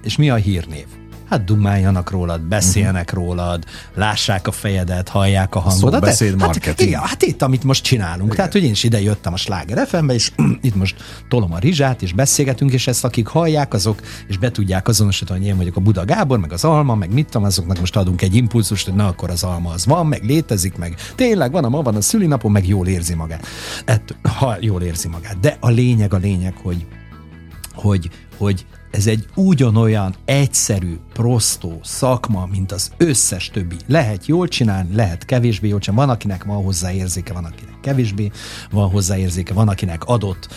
És 0.03 0.17
mi 0.17 0.31
a 0.31 0.35
hírnév? 0.35 0.87
Hát 1.33 1.45
dumáljanak 1.45 2.11
rólad, 2.11 2.41
beszélnek 2.41 3.11
uh-huh. 3.13 3.25
rólad, 3.25 3.65
lássák 3.95 4.47
a 4.47 4.53
fejedet, 4.53 5.09
hallják 5.09 5.55
a 5.55 5.59
hangodat. 5.59 6.01
beszéd 6.01 6.31
hát, 6.31 6.39
marketing. 6.39 6.89
Igen, 6.89 7.01
hát 7.01 7.23
itt, 7.23 7.43
amit 7.43 7.65
most 7.65 7.85
csinálunk. 7.85 8.25
Igen. 8.25 8.37
Tehát, 8.37 8.53
hogy 8.53 8.63
én 8.65 8.71
is 8.71 8.85
ide 8.85 9.01
jöttem 9.01 9.33
a 9.33 9.37
Sláger 9.37 9.87
fm 9.87 10.09
és 10.09 10.33
itt 10.61 10.75
most 10.75 10.97
tolom 11.29 11.53
a 11.53 11.59
rizsát, 11.59 12.03
és 12.03 12.13
beszélgetünk, 12.13 12.73
és 12.73 12.87
ezt 12.87 13.05
akik 13.05 13.27
hallják, 13.27 13.75
azok, 13.75 14.01
és 14.27 14.39
be 14.39 14.51
tudják 14.51 14.89
azonosítani, 14.89 15.39
hogy 15.39 15.49
én 15.49 15.57
vagyok 15.57 15.77
a 15.77 15.81
Buda 15.81 16.05
Gábor, 16.05 16.39
meg 16.39 16.53
az 16.53 16.65
Alma, 16.65 16.95
meg 16.95 17.13
mit 17.13 17.27
tudom, 17.27 17.45
azoknak 17.45 17.79
most 17.79 17.97
adunk 17.97 18.23
egy 18.23 18.35
impulzust, 18.35 18.85
hogy 18.85 18.95
na 18.95 19.07
akkor 19.07 19.31
az 19.31 19.43
Alma 19.43 19.71
az 19.71 19.87
van, 19.87 20.07
meg 20.07 20.25
létezik, 20.25 20.77
meg 20.77 20.95
tényleg 21.15 21.53
van, 21.53 21.65
a 21.65 21.69
ma 21.69 21.83
van 21.83 21.97
a 21.97 22.01
szülinapon, 22.01 22.51
meg 22.51 22.69
jól 22.69 22.87
érzi 22.87 23.15
magát. 23.15 23.47
Ett, 23.85 24.17
ha 24.39 24.57
jól 24.61 24.83
érzi 24.83 25.09
magát. 25.09 25.41
De 25.41 25.57
a 25.61 25.69
lényeg, 25.69 26.15
a 26.15 26.17
lényeg, 26.17 26.55
hogy 26.63 26.87
hogy, 27.75 28.11
hogy 28.37 28.67
ez 28.93 29.07
egy 29.07 29.27
ugyanolyan 29.35 30.15
egyszerű, 30.25 30.97
prostó 31.13 31.81
szakma, 31.83 32.49
mint 32.51 32.73
az 32.73 32.93
összes 32.97 33.51
többi. 33.51 33.77
Lehet 33.87 34.27
jól 34.27 34.49
csinálni, 34.49 34.95
lehet 34.95 35.25
kevésbé 35.25 35.69
jól 35.69 35.79
csinálni. 35.79 36.07
Van, 36.07 36.15
akinek 36.15 36.45
van 36.45 36.63
hozzá 36.63 36.93
érzéke, 36.93 37.33
van, 37.33 37.45
akinek 37.45 37.81
kevésbé 37.81 38.31
van 38.71 38.91
hozzá 38.91 39.19
érzéke, 39.19 39.55
van, 39.55 39.69
akinek 39.69 40.05
adott. 40.05 40.49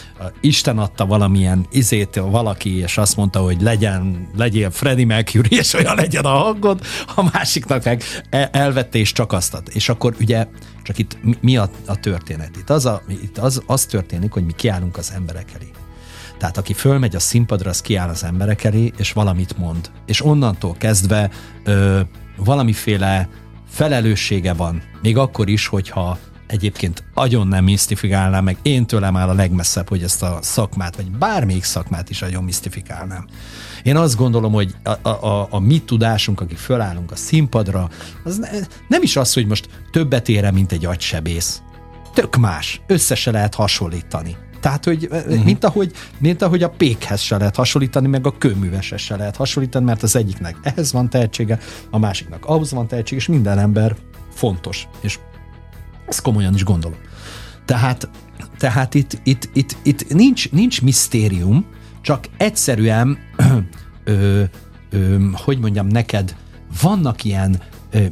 Isten 0.41 0.77
adta 0.77 1.05
valamilyen 1.05 1.65
izét 1.71 2.15
valaki, 2.15 2.77
és 2.77 2.97
azt 2.97 3.15
mondta, 3.15 3.39
hogy 3.39 3.61
legyen, 3.61 4.27
legyél 4.35 4.71
Freddie 4.71 5.05
Mercury, 5.05 5.55
és 5.55 5.73
olyan 5.73 5.95
legyen 5.95 6.25
a 6.25 6.37
hangod, 6.37 6.81
a 7.15 7.29
másiknak 7.33 7.83
meg 7.83 8.03
elvette, 8.51 8.97
és 8.97 9.11
csak 9.11 9.33
azt 9.33 9.53
ad. 9.53 9.63
És 9.73 9.89
akkor 9.89 10.15
ugye 10.19 10.47
csak 10.83 10.97
itt 10.97 11.17
mi 11.41 11.57
a, 11.57 11.69
a 11.85 11.99
történet? 11.99 12.57
Itt, 12.57 12.69
az, 12.69 12.85
a, 12.85 13.01
itt 13.07 13.37
az, 13.37 13.61
az 13.65 13.85
történik, 13.85 14.31
hogy 14.31 14.45
mi 14.45 14.53
kiállunk 14.55 14.97
az 14.97 15.11
emberek 15.15 15.53
elé 15.53 15.84
tehát 16.37 16.57
aki 16.57 16.73
fölmegy 16.73 17.15
a 17.15 17.19
színpadra, 17.19 17.69
az 17.69 17.81
kiáll 17.81 18.09
az 18.09 18.23
emberek 18.23 18.63
elé, 18.63 18.91
és 18.97 19.11
valamit 19.11 19.57
mond. 19.57 19.91
És 20.05 20.25
onnantól 20.25 20.75
kezdve 20.77 21.29
ö, 21.63 21.99
valamiféle 22.37 23.29
felelőssége 23.69 24.53
van, 24.53 24.81
még 25.01 25.17
akkor 25.17 25.49
is, 25.49 25.67
hogyha 25.67 26.17
egyébként 26.47 27.03
agyon 27.13 27.47
nem 27.47 27.63
misztifikálnám, 27.63 28.43
meg 28.43 28.57
én 28.61 28.85
tőlem 28.85 29.15
áll 29.15 29.29
a 29.29 29.33
legmesszebb, 29.33 29.89
hogy 29.89 30.03
ezt 30.03 30.23
a 30.23 30.39
szakmát, 30.41 30.95
vagy 30.95 31.11
bármelyik 31.11 31.63
szakmát 31.63 32.09
is 32.09 32.21
agyon 32.21 32.43
misztifikálnám. 32.43 33.27
Én 33.83 33.95
azt 33.95 34.15
gondolom, 34.15 34.51
hogy 34.51 34.75
a, 34.83 35.09
a, 35.09 35.09
a, 35.09 35.47
a 35.49 35.59
mi 35.59 35.81
tudásunk, 35.81 36.41
akik 36.41 36.57
fölállunk 36.57 37.11
a 37.11 37.15
színpadra, 37.15 37.89
az 38.23 38.37
ne, 38.37 38.49
nem 38.87 39.01
is 39.01 39.15
az, 39.15 39.33
hogy 39.33 39.47
most 39.47 39.69
többet 39.91 40.29
ére, 40.29 40.51
mint 40.51 40.71
egy 40.71 40.85
agysebész. 40.85 41.61
Tök 42.13 42.35
más. 42.35 42.81
Össze 42.87 43.15
se 43.15 43.31
lehet 43.31 43.55
hasonlítani. 43.55 44.35
Tehát, 44.65 44.85
hogy 44.85 45.07
uh-huh. 45.11 45.43
mint, 45.43 45.63
ahogy, 45.63 45.91
mint 46.17 46.41
ahogy 46.41 46.63
a 46.63 46.69
pékhez 46.69 47.19
se 47.21 47.37
lehet 47.37 47.55
hasonlítani, 47.55 48.07
meg 48.07 48.25
a 48.25 48.37
kőműveshez 48.37 49.01
se 49.01 49.15
lehet 49.15 49.35
hasonlítani, 49.35 49.85
mert 49.85 50.03
az 50.03 50.15
egyiknek 50.15 50.55
ehhez 50.61 50.91
van 50.91 51.09
tehetsége, 51.09 51.59
a 51.89 51.97
másiknak 51.97 52.45
ahhoz 52.45 52.71
van 52.71 52.87
tehetsége, 52.87 53.21
és 53.21 53.27
minden 53.27 53.59
ember 53.59 53.95
fontos. 54.33 54.87
És 55.01 55.19
ezt 56.07 56.21
komolyan 56.21 56.53
is 56.53 56.63
gondolom. 56.63 56.97
Tehát, 57.65 58.09
tehát 58.57 58.93
itt, 58.93 59.19
itt, 59.23 59.49
itt, 59.53 59.77
itt 59.83 60.13
nincs, 60.13 60.51
nincs 60.51 60.81
misztérium, 60.81 61.65
csak 62.01 62.25
egyszerűen, 62.37 63.17
ö, 64.03 64.43
ö, 64.89 65.29
hogy 65.33 65.59
mondjam 65.59 65.87
neked, 65.87 66.35
vannak 66.81 67.23
ilyen 67.23 67.61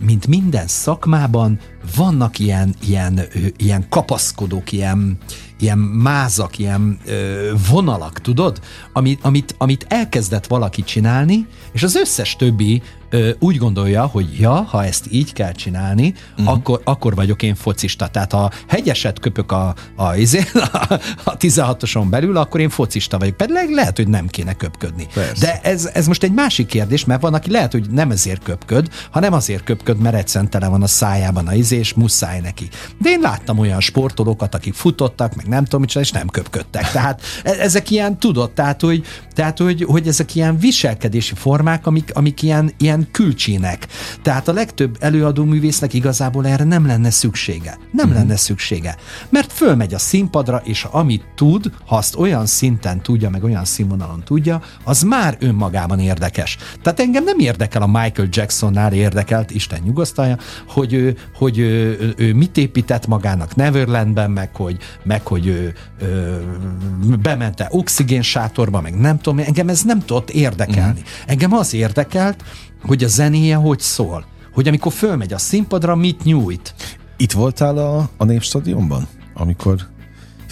mint 0.06 0.28
minden 0.28 0.68
szakmában, 0.68 1.60
vannak 1.96 2.40
ilyen, 2.40 2.76
ilyen, 2.88 3.22
ilyen 3.58 3.86
kapaszkodók, 3.90 4.72
ilyen, 4.72 5.18
ilyen 5.60 5.78
mázak, 5.78 6.58
ilyen 6.60 7.00
ö, 7.06 7.52
vonalak, 7.70 8.22
tudod? 8.22 8.60
Amit, 8.94 9.20
amit, 9.24 9.56
amit 9.58 9.86
elkezdett 9.90 10.48
valaki 10.48 10.84
csinálni, 10.84 11.48
és 11.72 11.84
az 11.84 11.96
összes 11.96 12.36
többi 12.36 12.82
ö, 13.10 13.30
úgy 13.40 13.58
gondolja, 13.58 14.06
hogy 14.06 14.40
ja, 14.40 14.54
ha 14.54 14.86
ezt 14.86 15.06
így 15.10 15.34
kell 15.34 15.52
csinálni, 15.52 16.14
uh-huh. 16.32 16.54
akkor, 16.54 16.82
akkor 16.84 17.16
vagyok 17.16 17.42
én 17.42 17.56
focista. 17.56 18.08
Tehát 18.08 18.32
ha 18.32 18.52
hegyeset 18.68 19.20
köpök 19.20 19.52
a, 19.52 19.76
a, 19.96 20.16
izé, 20.16 20.42
a, 20.54 21.00
a 21.24 21.38
16-oson 21.38 22.08
belül, 22.10 22.38
akkor 22.38 22.60
én 22.60 22.70
focista 22.70 23.18
vagyok. 23.18 23.38
Pedig 23.38 23.70
lehet, 23.70 23.98
hogy 23.98 24.08
nem 24.08 24.28
kéne 24.28 24.54
köpködni. 24.54 25.08
Persze. 25.14 25.46
De 25.46 25.60
ez, 25.70 25.90
ez 25.94 26.08
most 26.08 26.24
egy 26.24 26.34
másik 26.34 26.68
kérdés, 26.68 27.06
mert 27.06 27.22
van, 27.22 27.34
aki 27.34 27.52
lehet, 27.52 27.72
hogy 27.72 27.90
nem 27.90 28.12
ezért 28.12 28.44
köpköd, 28.44 28.90
hanem 29.12 29.34
azért 29.34 29.64
köpköd, 29.64 29.98
mert 29.98 30.16
egyszerűen 30.16 30.50
tele 30.50 30.68
van 30.68 30.82
a 30.82 30.88
szájában 30.88 31.48
a 31.48 31.54
izé, 31.54 31.73
és 31.76 31.94
muszáj 31.94 32.40
neki. 32.40 32.68
De 32.98 33.10
én 33.10 33.20
láttam 33.20 33.60
olyan 33.60 33.80
sportolókat, 33.80 34.56
akik 34.56 34.74
futottak, 34.74 35.36
meg 35.36 35.48
nem 35.48 35.64
tudom 35.64 35.82
mit 35.82 35.96
és 35.96 36.12
nem 36.12 36.28
köpködtek. 36.28 36.92
Tehát 36.92 37.22
e, 37.44 37.52
ezek 37.52 37.90
ilyen, 37.92 38.20
tudod, 38.20 38.52
tehát, 38.52 38.82
hogy, 38.82 39.06
tehát, 39.34 39.58
hogy, 39.58 39.84
hogy 39.84 40.08
ezek 40.08 40.36
ilyen 40.36 40.58
viselkedési 40.58 41.34
formák, 41.36 41.88
amik, 41.88 42.12
amik 42.14 42.42
ilyen, 42.42 42.72
ilyen 42.78 43.08
külcsének. 43.12 43.88
Tehát 44.22 44.48
a 44.48 44.54
legtöbb 44.54 44.98
előadó 45.00 45.44
művésznek 45.44 45.94
igazából 45.94 46.48
erre 46.48 46.64
nem 46.64 46.86
lenne 46.86 47.10
szüksége. 47.10 47.78
Nem 47.92 48.08
mm-hmm. 48.08 48.16
lenne 48.16 48.36
szüksége. 48.36 48.96
Mert 49.30 49.54
fölmegy 49.54 49.94
a 49.94 50.00
színpadra, 50.00 50.62
és 50.64 50.88
amit 50.92 51.26
tud, 51.36 51.72
ha 51.86 51.96
azt 51.96 52.16
olyan 52.16 52.46
szinten 52.46 53.02
tudja, 53.02 53.30
meg 53.30 53.44
olyan 53.44 53.66
színvonalon 53.66 54.24
tudja, 54.24 54.62
az 54.84 55.02
már 55.02 55.38
önmagában 55.40 56.00
érdekes. 56.00 56.58
Tehát 56.82 57.00
engem 57.00 57.24
nem 57.24 57.40
érdekel 57.40 57.82
a 57.82 57.88
Michael 57.88 58.28
Jacksonnál 58.32 58.94
érdekelt, 58.94 59.52
Isten 59.52 59.82
nyugosztalja, 59.86 60.38
hogy 60.68 60.94
ő, 60.94 61.18
hogy 61.34 61.58
ő, 61.64 62.14
ő, 62.18 62.34
mit 62.34 62.58
épített 62.58 63.08
magának 63.08 63.56
Neverlandben, 63.56 64.32
meg 64.32 64.56
hogy, 64.56 64.78
meg 65.04 65.28
hogy 65.28 65.48
ő, 65.48 65.74
ő 66.02 67.16
bemente 67.22 67.68
oxigén 67.72 68.22
sátorba, 68.22 68.82
meg 68.82 69.00
nem 69.00 69.18
tudom, 69.18 69.40
engem 69.40 69.70
ez 69.70 69.84
nem 69.84 70.00
tudott 70.00 70.30
érdekelni. 70.30 71.00
Mm. 71.00 71.28
Engem 71.28 71.54
az 71.54 71.74
érdekelt, 71.74 72.44
hogy 72.82 73.04
a 73.04 73.08
zenéje 73.08 73.56
hogy 73.56 73.80
szól. 73.80 74.26
Hogy 74.54 74.68
amikor 74.68 74.92
fölmegy 74.92 75.34
a 75.34 75.38
színpadra, 75.38 75.96
mit 75.96 76.24
nyújt. 76.24 76.76
Itt 77.18 77.32
voltál 77.32 77.78
a, 77.78 78.10
a 78.18 78.24
Népstadionban, 78.24 79.08
amikor 79.34 79.93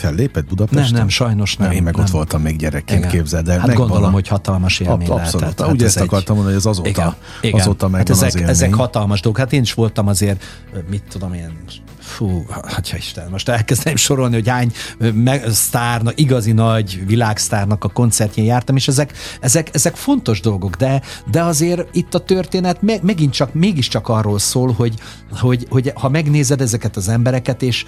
fellépett 0.02 0.45
Budapesten? 0.45 0.84
Nem, 0.84 0.93
nem, 0.93 1.08
sajnos 1.08 1.58
nem. 1.58 1.72
Én 1.72 1.84
meg 1.84 1.95
nem. 1.95 2.04
ott 2.06 2.12
voltam 2.12 2.41
még 2.41 2.58
gyerekként, 2.58 3.08
képzeld 3.08 3.49
el. 3.49 3.60
Hát 3.60 3.74
gondolom, 3.74 4.04
a... 4.04 4.12
hogy 4.12 4.28
hatalmas 4.28 4.80
élmény 4.80 5.08
Ab, 5.08 5.18
Abszolút. 5.18 5.41
Lehetett. 5.41 5.66
Hát 5.66 5.74
Ugye 5.74 5.86
ezt 5.86 5.97
egy... 5.97 6.04
akartam 6.04 6.36
mondani, 6.36 6.56
hogy 6.56 6.66
ez 6.66 6.72
azóta, 6.72 6.89
igen, 6.89 7.16
igen. 7.41 7.60
azóta 7.60 7.88
megvan 7.88 8.18
hát 8.18 8.28
ezek, 8.28 8.43
az 8.43 8.49
ezek 8.49 8.74
hatalmas 8.74 9.22
dolgok. 9.22 9.41
Hát 9.41 9.54
én 9.54 9.62
is 9.62 9.74
voltam 9.74 10.08
azért, 10.08 10.43
mit 10.89 11.04
tudom 11.10 11.34
én, 11.34 11.52
fú, 11.99 12.45
hát 12.68 12.93
Isten, 12.97 13.30
most 13.30 13.49
elkezdem 13.49 13.95
sorolni, 13.95 14.34
hogy 14.34 14.47
hány 14.47 14.72
me, 15.14 15.52
sztárnak, 15.52 16.20
igazi 16.20 16.52
nagy 16.52 17.06
világsztárnak 17.06 17.84
a 17.84 17.88
koncertjén 17.88 18.45
jártam, 18.45 18.76
és 18.76 18.88
ezek, 18.88 19.14
ezek, 19.41 19.70
ezek 19.74 19.95
fontos 19.95 20.39
dolgok, 20.39 20.76
de, 20.76 21.02
de 21.32 21.43
azért 21.43 21.88
itt 21.91 22.14
a 22.14 22.20
történet 22.20 22.82
me, 22.82 22.95
megint 23.02 23.34
csak, 23.34 23.54
mégiscsak 23.54 24.10
arról 24.10 24.39
szól, 24.39 24.72
hogy, 24.72 24.93
hogy, 25.39 25.66
hogy 25.70 25.91
ha 25.95 26.10
megnézed 26.10 26.62
ezeket 26.62 26.95
az 26.97 27.08
embereket, 27.08 27.62
és 27.62 27.86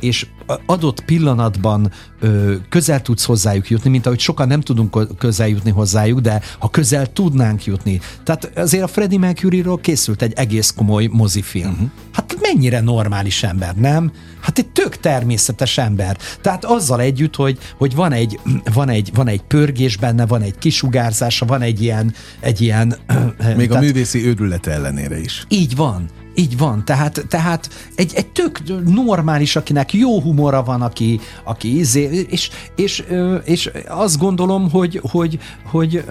és 0.00 0.26
adott 0.66 1.04
pillanatban 1.04 1.90
közel 2.68 3.02
tudsz 3.02 3.24
hozzájuk 3.24 3.70
jutni, 3.70 3.90
mint 3.90 4.06
ahogy 4.06 4.18
sokan 4.18 4.48
nem 4.48 4.60
tudunk 4.60 5.16
közel 5.18 5.48
jutni 5.48 5.70
hozzájuk, 5.70 6.20
de 6.20 6.40
ha 6.58 6.70
közel 6.70 7.12
tudnánk 7.12 7.64
jutni. 7.64 8.00
Tehát 8.24 8.58
azért 8.58 8.84
a 8.84 8.86
Freddie 8.86 9.18
Mercury-ról 9.18 9.80
készült 9.80 10.22
egy 10.22 10.32
egész 10.36 10.70
komoly 10.76 11.08
mozifilm. 11.12 11.70
Uh-huh. 11.70 11.88
Hát 12.12 12.36
mennyire 12.40 12.80
normális 12.80 13.42
ember, 13.42 13.74
nem? 13.74 14.12
Hát 14.40 14.58
egy 14.58 14.68
tök 14.68 14.96
természetes 14.96 15.78
ember. 15.78 16.16
Tehát 16.40 16.64
azzal 16.64 17.00
együtt, 17.00 17.36
hogy, 17.36 17.58
hogy 17.78 17.94
van, 17.94 18.12
egy, 18.12 18.40
van, 18.74 18.88
egy, 18.88 19.10
van 19.14 19.28
egy 19.28 19.42
pörgés 19.42 19.96
benne, 19.96 20.26
van 20.26 20.42
egy 20.42 20.58
kisugárzása, 20.58 21.46
van 21.46 21.62
egy 21.62 21.82
ilyen... 21.82 22.14
Egy 22.40 22.60
ilyen 22.60 22.94
Még 23.56 23.68
tehát, 23.68 23.82
a 23.82 23.86
művészi 23.86 24.26
őrület 24.26 24.66
ellenére 24.66 25.20
is. 25.20 25.44
Így 25.48 25.76
van. 25.76 26.08
Így 26.34 26.58
van, 26.58 26.84
tehát, 26.84 27.24
tehát 27.28 27.68
egy, 27.94 28.12
egy 28.14 28.26
tök 28.26 28.60
normális, 28.84 29.56
akinek 29.56 29.92
jó 29.92 30.20
humora 30.20 30.62
van, 30.62 30.82
aki, 30.82 31.20
aki 31.44 31.78
izé, 31.78 32.26
és, 32.30 32.50
és, 32.76 33.04
és 33.44 33.70
azt 33.88 34.18
gondolom, 34.18 34.70
hogy, 34.70 35.00
hogy, 35.10 35.38
hogy 35.70 36.04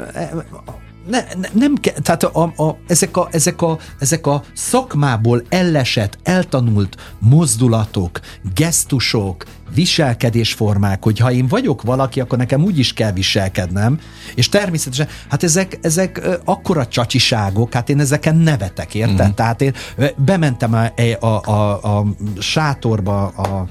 ne, 1.08 1.24
ne, 1.40 1.48
nem 1.54 1.76
kell, 1.76 1.94
tehát 1.94 2.24
a, 2.24 2.54
a, 2.56 2.78
ezek, 2.88 3.18
a, 3.18 3.28
ezek, 3.32 3.62
a, 3.62 3.78
ezek 4.00 4.28
a 4.28 4.44
szakmából 4.54 5.44
ellesett, 5.50 6.18
eltanult 6.24 6.98
mozdulatok, 7.20 8.20
gesztusok, 8.56 9.46
viselkedésformák, 9.74 11.04
hogy 11.04 11.20
ha 11.20 11.32
én 11.32 11.48
vagyok 11.48 11.82
valaki, 11.82 12.20
akkor 12.20 12.38
nekem 12.38 12.64
úgy 12.64 12.80
is 12.80 12.94
kell 12.94 13.12
viselkednem, 13.12 14.00
és 14.36 14.50
természetesen, 14.50 15.08
hát 15.30 15.44
ezek, 15.44 15.80
ezek 15.82 16.22
akkora 16.46 16.88
csacsiságok, 16.88 17.74
hát 17.74 17.90
én 17.90 18.00
ezeken 18.00 18.36
nevetek, 18.36 18.96
érted? 18.96 19.28
Mm. 19.28 19.34
Tehát 19.34 19.62
én 19.62 19.74
bementem 20.16 20.74
a, 20.74 21.26
a, 21.26 21.42
a, 21.52 21.98
a 21.98 22.06
sátorba, 22.40 23.26
a 23.28 23.68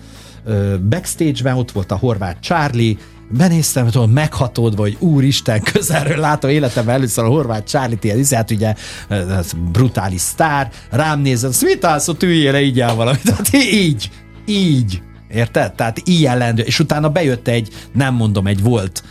backstage-ben, 0.88 1.56
ott 1.56 1.70
volt 1.70 1.92
a 1.92 1.96
horvát 1.96 2.40
Charlie, 2.40 2.98
benéztem, 3.30 3.90
hogy 3.92 4.08
meghatódva, 4.12 4.82
hogy 4.82 4.96
úristen, 4.98 5.62
közelről 5.62 6.16
látom 6.16 6.50
életemben 6.50 6.94
először 6.94 7.24
a 7.24 7.28
horvát 7.28 7.68
Charlie-t, 7.68 8.04
ilyen 8.04 8.24
hát 8.30 8.50
ugye 8.50 8.74
ez 9.08 9.52
brutális 9.72 10.20
sztár, 10.20 10.70
rám 10.90 11.24
azt 11.42 11.62
mit 11.62 11.84
állsz, 11.84 12.08
ott 12.08 12.22
üljél 12.22 12.52
le, 12.52 12.60
így 12.60 12.80
áll 12.80 12.94
valamit. 12.94 13.22
Tehát 13.22 13.52
így, 13.52 14.10
így, 14.46 15.02
érted? 15.28 15.72
Tehát 15.72 16.00
ilyen 16.04 16.38
lendő. 16.38 16.62
És 16.62 16.78
utána 16.78 17.08
bejött 17.08 17.48
egy, 17.48 17.68
nem 17.92 18.14
mondom, 18.14 18.46
egy 18.46 18.62
volt 18.62 19.02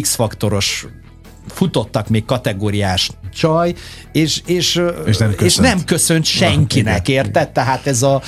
X-faktoros 0.00 0.86
futottak 1.50 2.08
még 2.08 2.24
kategóriás 2.24 3.10
csaj, 3.34 3.74
és, 4.12 4.42
és, 4.46 4.80
és, 5.06 5.16
nem, 5.16 5.30
köszönt. 5.30 5.40
és 5.40 5.56
nem 5.56 5.84
köszönt 5.84 6.24
senkinek, 6.24 7.06
Na, 7.06 7.12
érted? 7.12 7.50
Tehát 7.50 7.86
ez 7.86 8.02
a 8.02 8.22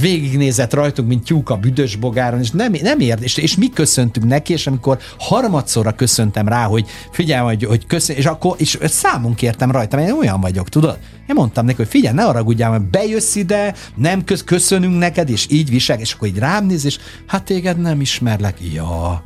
végignézett 0.00 0.74
rajtunk, 0.74 1.08
mint 1.08 1.24
tyúk 1.24 1.50
a 1.50 1.56
büdös 1.56 1.96
bogáron, 1.96 2.40
és 2.40 2.50
nem, 2.50 2.74
nem 2.82 3.00
ért, 3.00 3.22
és, 3.22 3.36
és 3.36 3.56
mi 3.56 3.68
köszöntünk 3.68 4.26
neki, 4.26 4.52
és 4.52 4.66
amikor 4.66 4.98
harmadszorra 5.18 5.92
köszöntem 5.92 6.48
rá, 6.48 6.64
hogy 6.64 6.86
figyelj, 7.10 7.46
hogy, 7.46 7.64
hogy 7.64 7.86
köszön, 7.86 8.16
és 8.16 8.24
akkor 8.24 8.54
és 8.58 8.78
számunk 8.82 9.36
kértem 9.36 9.70
rajta, 9.70 9.96
mert 9.96 10.08
én 10.08 10.14
olyan 10.14 10.40
vagyok, 10.40 10.68
tudod? 10.68 10.98
Én 11.28 11.34
mondtam 11.34 11.64
neki, 11.64 11.76
hogy 11.76 11.88
figyelj, 11.88 12.14
ne 12.14 12.22
haragudjál, 12.22 12.70
mert 12.70 12.90
bejössz 12.90 13.34
ide, 13.34 13.74
nem 13.94 14.24
köz, 14.24 14.44
köszönünk 14.44 14.98
neked, 14.98 15.30
és 15.30 15.46
így 15.50 15.70
visel, 15.70 15.98
és 15.98 16.12
akkor 16.12 16.28
így 16.28 16.38
rám 16.38 16.66
néz, 16.66 16.84
és 16.84 16.98
hát 17.26 17.44
téged 17.44 17.80
nem 17.80 18.00
ismerlek. 18.00 18.56
Ja, 18.72 19.22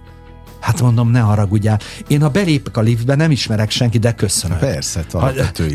Hát 0.63 0.81
mondom, 0.81 1.11
ne 1.11 1.21
haragudjál. 1.21 1.79
Én 2.07 2.21
ha 2.21 2.29
belépek 2.29 2.77
a 2.77 2.81
liftbe, 2.81 3.15
nem 3.15 3.31
ismerek 3.31 3.71
senki, 3.71 3.99
de 3.99 4.15
köszönöm. 4.15 4.59
Persze, 4.59 5.05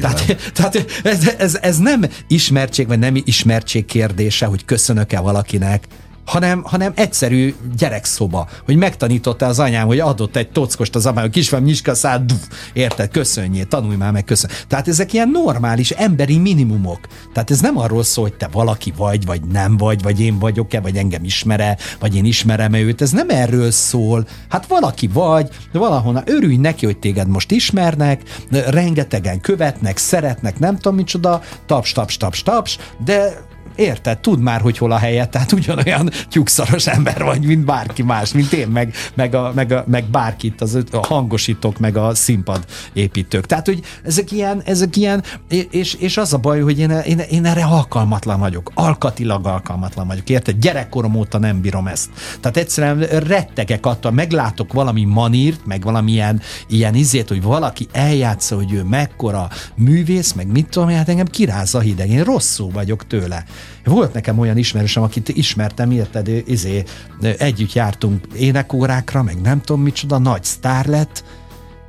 tehát, 0.02 0.52
tehát 0.54 0.86
ez, 1.04 1.28
ez, 1.38 1.58
ez 1.62 1.78
nem 1.78 2.06
ismertség, 2.28 2.88
vagy 2.88 3.00
nem 3.00 3.16
ismertség 3.24 3.86
kérdése, 3.86 4.46
hogy 4.46 4.66
köszönök-e 4.66 5.20
valakinek 5.20 5.84
hanem, 6.28 6.64
hanem 6.64 6.92
egyszerű 6.96 7.56
gyerekszoba, 7.78 8.48
hogy 8.66 8.76
megtanította 8.76 9.46
az 9.46 9.60
anyám, 9.60 9.88
hogy 9.88 10.00
adott 10.00 10.36
egy 10.36 10.50
tockost 10.50 10.96
az 10.96 11.06
anyám, 11.06 11.22
hogy 11.22 11.32
kisfem 11.32 11.64
nyiska 11.64 11.96
szád, 11.96 12.32
érted, 12.74 13.12
köszönjél, 13.12 13.66
tanulj 13.66 13.96
már 13.96 14.12
meg, 14.12 14.24
köszön. 14.24 14.50
Tehát 14.68 14.88
ezek 14.88 15.14
ilyen 15.14 15.30
normális 15.30 15.92
emberi 15.92 16.38
minimumok. 16.38 17.00
Tehát 17.34 17.52
ez 17.52 17.60
nem 17.62 17.78
arról 17.78 18.04
szól, 18.04 18.24
hogy 18.24 18.38
te 18.38 18.48
valaki 18.52 18.94
vagy, 18.98 19.26
vagy 19.26 19.42
nem 19.42 19.78
vagy, 19.78 20.02
vagy 20.02 20.22
én 20.22 20.40
vagyok-e, 20.40 20.80
vagy 20.80 20.96
engem 20.96 21.24
ismere, 21.24 21.78
vagy 22.00 22.16
én 22.16 22.26
ismerem-e 22.26 22.80
őt. 22.80 23.02
Ez 23.02 23.12
nem 23.12 23.30
erről 23.30 23.72
szól. 23.72 24.28
Hát 24.50 24.68
valaki 24.68 25.08
vagy, 25.08 25.50
valahonnan 25.72 26.24
örülj 26.26 26.56
neki, 26.56 26.86
hogy 26.86 26.98
téged 26.98 27.28
most 27.28 27.52
ismernek, 27.52 28.22
rengetegen 28.52 29.42
követnek, 29.42 29.98
szeretnek, 29.98 30.60
nem 30.60 30.76
tudom 30.76 30.96
micsoda, 30.96 31.42
taps, 31.66 31.92
taps, 31.92 32.18
taps, 32.18 32.44
taps, 32.44 32.78
de 33.06 33.46
érted, 33.78 34.18
tud 34.18 34.40
már, 34.40 34.62
hogy 34.62 34.78
hol 34.78 34.92
a 34.92 34.98
helye, 34.98 35.26
tehát 35.26 35.52
ugyanolyan 35.52 36.10
tyúkszaros 36.30 36.88
ember 36.88 37.24
vagy, 37.24 37.46
mint 37.46 37.66
bárki 37.66 38.04
más, 38.04 38.32
mint 38.34 38.54
én, 38.54 38.68
meg, 38.68 38.94
meg, 39.14 39.36
a, 39.36 39.52
meg, 39.56 39.72
a, 39.72 39.84
meg 39.88 40.06
bárkit, 40.06 40.62
az, 40.62 40.84
a 40.92 41.06
hangosítók, 41.08 41.80
meg 41.80 41.98
a 41.98 42.16
színpad 42.16 42.66
építők. 42.94 43.46
Tehát, 43.46 43.66
hogy 43.66 43.80
ezek 44.04 44.32
ilyen, 44.32 44.62
ezek 44.66 44.96
ilyen 44.96 45.24
és, 45.70 45.94
és 45.94 46.18
az 46.18 46.34
a 46.34 46.38
baj, 46.38 46.62
hogy 46.62 46.80
én, 46.80 46.90
én, 46.90 47.20
én 47.20 47.46
erre 47.46 47.64
alkalmatlan 47.64 48.40
vagyok, 48.40 48.72
alkatilag 48.74 49.46
alkalmatlan 49.46 50.08
vagyok, 50.08 50.30
érted? 50.30 50.60
Gyerekkorom 50.60 51.16
óta 51.16 51.38
nem 51.38 51.62
bírom 51.62 51.88
ezt. 51.88 52.10
Tehát 52.40 52.58
egyszerűen 52.58 53.00
rettegek 53.00 53.86
attól, 53.86 54.12
meglátok 54.12 54.74
valami 54.74 55.04
manírt, 55.04 55.66
meg 55.66 55.84
valamilyen 55.84 56.42
ilyen 56.68 56.96
izét, 56.96 57.28
hogy 57.28 57.42
valaki 57.42 57.88
eljátsza, 57.92 58.56
hogy 58.56 58.74
ő 58.74 58.84
mekkora 58.84 59.50
művész, 59.76 60.34
meg 60.34 60.48
mit 60.48 60.70
tudom, 60.70 60.90
hát 60.90 61.10
engem 61.10 61.28
kirázza 61.28 61.80
hideg. 61.80 62.10
Én 62.10 62.24
rosszul 62.24 62.72
vagyok 62.72 63.08
tőle. 63.08 63.46
Volt 63.84 64.14
nekem 64.14 64.40
olyan 64.40 64.58
ismerősem, 64.58 65.04
akit 65.04 65.30
ismertem, 65.30 65.92
érted, 65.92 66.28
izé, 66.46 66.84
együtt 67.22 67.74
jártunk 67.74 68.28
énekórákra, 68.36 69.24
meg 69.24 69.42
nem 69.42 69.62
tudom 69.62 69.82
micsoda, 69.82 70.18
nagy 70.18 70.44
sztár 70.44 70.86
lett, 70.86 71.24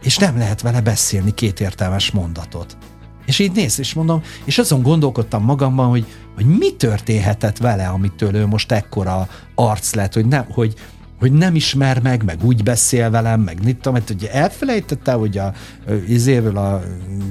és 0.03 0.16
nem 0.16 0.39
lehet 0.39 0.61
vele 0.61 0.81
beszélni 0.81 1.35
két 1.35 1.61
értelmes 1.61 2.11
mondatot. 2.11 2.76
És 3.26 3.39
így 3.39 3.53
néz, 3.53 3.79
és 3.79 3.95
mondom, 3.95 4.22
és 4.45 4.59
azon 4.59 4.83
gondolkodtam 4.83 5.45
magamban, 5.45 5.89
hogy, 5.89 6.07
hogy 6.35 6.47
mi 6.47 6.72
történhetett 6.72 7.57
vele, 7.57 7.87
amitől 7.87 8.35
ő 8.35 8.47
most 8.47 8.72
ekkora 8.72 9.29
arc 9.55 9.95
lett, 9.95 10.14
hogy, 10.14 10.26
nem, 10.26 10.45
hogy, 10.51 10.74
hogy 11.19 11.33
nem 11.33 11.55
ismer 11.55 12.03
meg, 12.03 12.25
meg 12.25 12.45
úgy 12.45 12.62
beszél 12.62 13.11
velem, 13.11 13.41
meg 13.41 13.64
mit 13.64 13.77
tudom, 13.77 14.03
hogy 14.07 14.29
elfelejtette, 14.33 15.12
hogy 15.12 15.39
a 15.39 15.53
izéről 16.09 16.57
a 16.57 16.83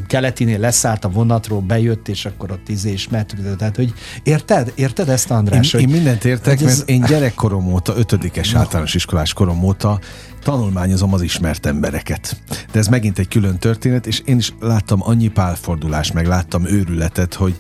keletinél 0.08 0.60
leszállt 0.60 1.06
a 1.06 1.10
vonatról, 1.10 1.62
bejött, 1.62 2.08
és 2.08 2.26
akkor 2.26 2.52
ott 2.52 2.70
izé 2.70 2.92
ismert, 2.92 3.36
tehát, 3.58 3.76
hogy 3.76 3.94
érted? 4.24 4.72
Érted 4.76 5.10
ezt, 5.10 5.32
András? 5.32 5.74
Én, 5.74 5.80
hogy, 5.80 5.90
én 5.90 5.96
mindent 5.96 6.26
értek, 6.26 6.60
mert 6.60 6.72
ez... 6.72 6.84
én 6.86 7.02
gyerekkorom 7.02 7.74
óta, 7.74 7.94
ötödikes 7.98 8.52
no. 8.52 8.60
általános 8.60 8.94
iskolás 8.94 9.34
korom 9.34 9.64
óta 9.64 10.00
tanulmányozom 10.44 11.14
az 11.14 11.22
ismert 11.22 11.66
embereket. 11.66 12.42
De 12.72 12.80
ez 12.80 12.88
megint 12.88 13.20
egy 13.20 13.28
külön 13.28 13.58
történet, 13.58 14.08
és 14.08 14.22
én 14.26 14.38
is 14.38 14.54
láttam 14.60 15.00
annyi 15.04 15.28
pálfordulást, 15.28 16.14
meg 16.14 16.28
láttam 16.28 16.66
őrületet, 16.66 17.34
hogy 17.34 17.56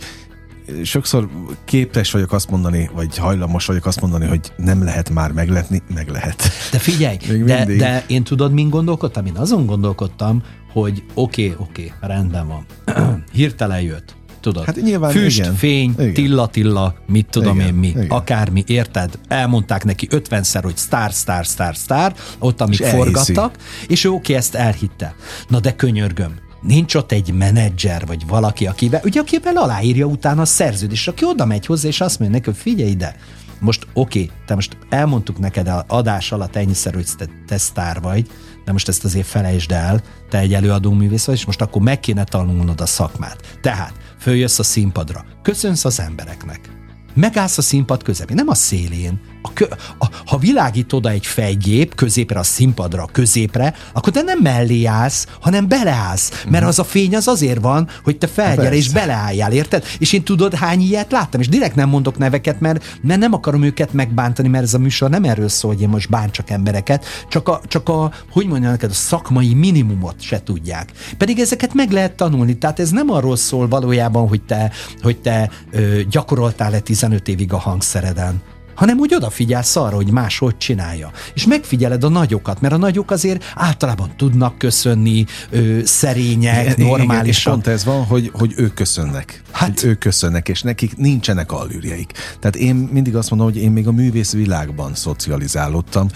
sokszor 0.84 1.30
képes 1.65 2.11
vagyok 2.11 2.32
azt 2.32 2.49
mondani, 2.49 2.89
vagy 2.93 3.18
hajlamos 3.18 3.65
vagyok 3.65 3.86
azt 3.86 4.01
mondani, 4.01 4.26
hogy 4.26 4.51
nem 4.57 4.84
lehet 4.84 5.09
már 5.09 5.32
megletni, 5.32 5.82
meg 5.93 6.09
lehet. 6.09 6.43
De 6.72 6.80
figyelj, 6.80 7.18
de, 7.45 7.65
de 7.65 8.03
én 8.07 8.24
tudod, 8.24 8.53
min 8.53 8.70
gondolkodtam? 8.70 9.26
Én 9.26 9.36
azon 9.36 9.65
gondolkodtam, 9.65 10.43
hogy 10.72 11.03
oké, 11.13 11.43
okay, 11.43 11.65
oké, 11.68 11.93
okay, 11.95 12.09
rendben 12.09 12.47
van. 12.47 12.65
Hirtelen 13.34 13.82
jött 13.82 14.15
tudod? 14.41 14.65
Hát 14.65 14.82
nyilván, 14.82 15.11
Füst, 15.11 15.38
igen. 15.39 15.55
fény, 15.55 15.95
tilla-tilla, 16.13 16.95
mit 17.07 17.28
tudom 17.30 17.55
igen, 17.55 17.68
én 17.68 17.74
mi, 17.74 17.88
igen. 17.88 18.07
akármi, 18.07 18.63
érted? 18.68 19.20
Elmondták 19.28 19.84
neki 19.84 20.07
ötvenszer, 20.09 20.63
hogy 20.63 20.78
sztár, 20.78 21.13
sztár, 21.13 21.45
sztár, 21.45 21.76
sztár, 21.76 22.15
ott, 22.39 22.61
amíg 22.61 22.80
és 22.80 22.89
forgattak, 22.89 23.55
elhiszi. 23.57 23.86
és 23.88 24.03
ő 24.03 24.09
oké, 24.09 24.34
ezt 24.34 24.55
elhitte. 24.55 25.15
Na 25.47 25.59
de 25.59 25.76
könyörgöm, 25.76 26.34
nincs 26.68 26.95
ott 26.95 27.11
egy 27.11 27.34
menedzser, 27.34 28.05
vagy 28.05 28.28
valaki, 28.28 28.68
akivel, 28.68 29.01
ugye 29.03 29.20
akivel 29.20 29.57
aláírja 29.57 30.05
utána 30.05 30.41
a 30.41 30.45
szerződést, 30.45 31.07
aki 31.07 31.26
oda 31.26 31.45
megy 31.45 31.65
hozzá, 31.65 31.88
és 31.88 32.01
azt 32.01 32.20
mondja 32.20 32.38
neki, 32.38 32.49
hogy 32.49 32.59
figyelj 32.59 32.89
ide, 32.89 33.15
most 33.59 33.88
oké, 33.93 34.24
okay, 34.24 34.32
te 34.45 34.55
most 34.55 34.78
elmondtuk 34.89 35.39
neked 35.39 35.68
a 35.68 35.86
adás 35.88 36.32
alatt 36.32 36.55
ennyiszer, 36.55 36.93
hogy 36.93 37.07
te, 37.18 37.26
te 37.47 37.57
sztár 37.57 38.01
vagy, 38.01 38.28
de 38.65 38.72
most 38.72 38.88
ezt 38.88 39.03
azért 39.03 39.28
felejtsd 39.28 39.72
el, 39.72 40.01
te 40.30 40.38
egy 40.38 40.53
előadó 40.53 40.91
művész 40.91 41.26
vagy, 41.26 41.36
és 41.36 41.45
most 41.45 41.61
akkor 41.61 41.82
meg 41.82 41.99
kéne 41.99 42.24
tanulnod 42.24 42.82
a 42.82 42.86
szakmát. 42.86 43.57
Tehát 43.61 43.93
följössz 44.20 44.59
a 44.59 44.63
színpadra, 44.63 45.26
köszönsz 45.41 45.86
az 45.86 45.99
embereknek, 45.99 46.70
megállsz 47.13 47.57
a 47.57 47.61
színpad 47.61 48.03
közepén, 48.03 48.36
nem 48.36 48.47
a 48.47 48.55
szélén, 48.55 49.20
a 49.48 49.54
kö, 49.54 49.66
a, 49.98 50.08
ha 50.26 50.38
világít 50.38 50.93
oda 50.93 51.10
egy 51.10 51.26
fejgép 51.26 51.95
középre 51.95 52.39
a 52.39 52.43
színpadra, 52.43 53.10
középre, 53.12 53.74
akkor 53.93 54.14
te 54.14 54.22
nem 54.22 54.39
mellé 54.41 54.86
állsz, 54.86 55.28
hanem 55.41 55.68
beleállsz. 55.68 56.30
Mert 56.43 56.60
mhm. 56.60 56.68
az 56.68 56.80
a 56.80 56.84
fény 56.84 57.16
az 57.16 57.28
azért 57.28 57.62
van, 57.62 57.88
hogy 58.04 58.18
te 58.18 58.28
felgyere 58.28 58.76
és 58.76 58.89
beleálljál, 58.89 59.52
érted? 59.52 59.84
És 60.00 60.14
én 60.14 60.24
tudod, 60.24 60.54
hány 60.54 60.82
ilyet 60.82 61.12
láttam, 61.12 61.39
és 61.41 61.48
direkt 61.48 61.76
nem 61.76 61.89
mondok 61.89 62.18
neveket, 62.18 62.60
mert, 62.60 63.00
mert 63.02 63.20
nem 63.20 63.34
akarom 63.34 63.64
őket 63.64 63.93
megbántani, 63.93 64.48
mert 64.48 64.64
ez 64.64 64.74
a 64.74 64.80
műsor 64.80 65.10
nem 65.10 65.24
erről 65.24 65.50
szól, 65.50 65.72
hogy 65.74 65.82
én 65.82 65.89
most 65.89 66.10
bántsak 66.10 66.50
embereket, 66.50 67.06
csak 67.30 67.48
a, 67.48 67.62
csak 67.68 67.89
a 67.89 68.12
hogy 68.32 68.48
mondjam 68.48 68.72
neked, 68.72 68.89
a 68.89 68.93
szakmai 68.93 69.54
minimumot 69.54 70.22
se 70.22 70.43
tudják. 70.43 70.91
Pedig 71.18 71.39
ezeket 71.39 71.74
meg 71.74 71.91
lehet 71.91 72.16
tanulni, 72.16 72.58
tehát 72.58 72.80
ez 72.80 72.89
nem 72.89 73.10
arról 73.10 73.36
szól 73.36 73.68
valójában, 73.68 74.28
hogy 74.28 74.41
te, 74.41 74.72
hogy 75.02 75.18
te 75.18 75.50
ö, 75.72 76.02
gyakoroltál-e 76.10 76.80
15 76.80 77.28
évig 77.28 77.54
a 77.54 77.58
hangszereden 77.58 78.41
hanem 78.78 78.98
úgy 78.98 79.14
odafigyelsz 79.14 79.76
arra, 79.76 79.96
hogy 79.96 80.12
más 80.12 80.38
hogy 80.38 80.58
csinálja. 80.58 81.12
És 81.34 81.46
megfigyeled 81.46 82.04
a 82.04 82.10
nagyokat, 82.10 82.62
mert 82.62 82.74
a 82.74 82.78
nagyok 82.78 83.12
azért 83.12 83.44
általában 83.56 84.12
tudnak 84.18 84.58
köszönni, 84.58 85.26
ö, 85.50 85.80
szerények, 85.84 86.78
Igen, 86.78 87.02
igen, 87.02 87.34
pont 87.44 87.68
ez 87.68 87.86
van, 87.86 88.06
hogy, 88.06 88.32
hogy 88.34 88.54
ők 88.58 88.74
köszönnek. 88.74 89.42
Hát- 89.52 89.80
hogy 89.80 89.90
ők 89.90 90.00
köszönnek, 90.00 90.50
és 90.50 90.62
nekik 90.62 90.98
nincsenek 90.98 91.52
allűrjeik. 91.52 92.12
Tehát 92.40 92.56
én 92.56 92.76
mindig 92.76 93.16
azt 93.16 93.30
mondom, 93.30 93.48
hogy 93.48 93.58
én 93.58 93.72
még 93.72 93.88
a 93.88 93.92
művész 93.92 94.32
világban 94.32 94.96
szocializálódtam. 94.96 96.08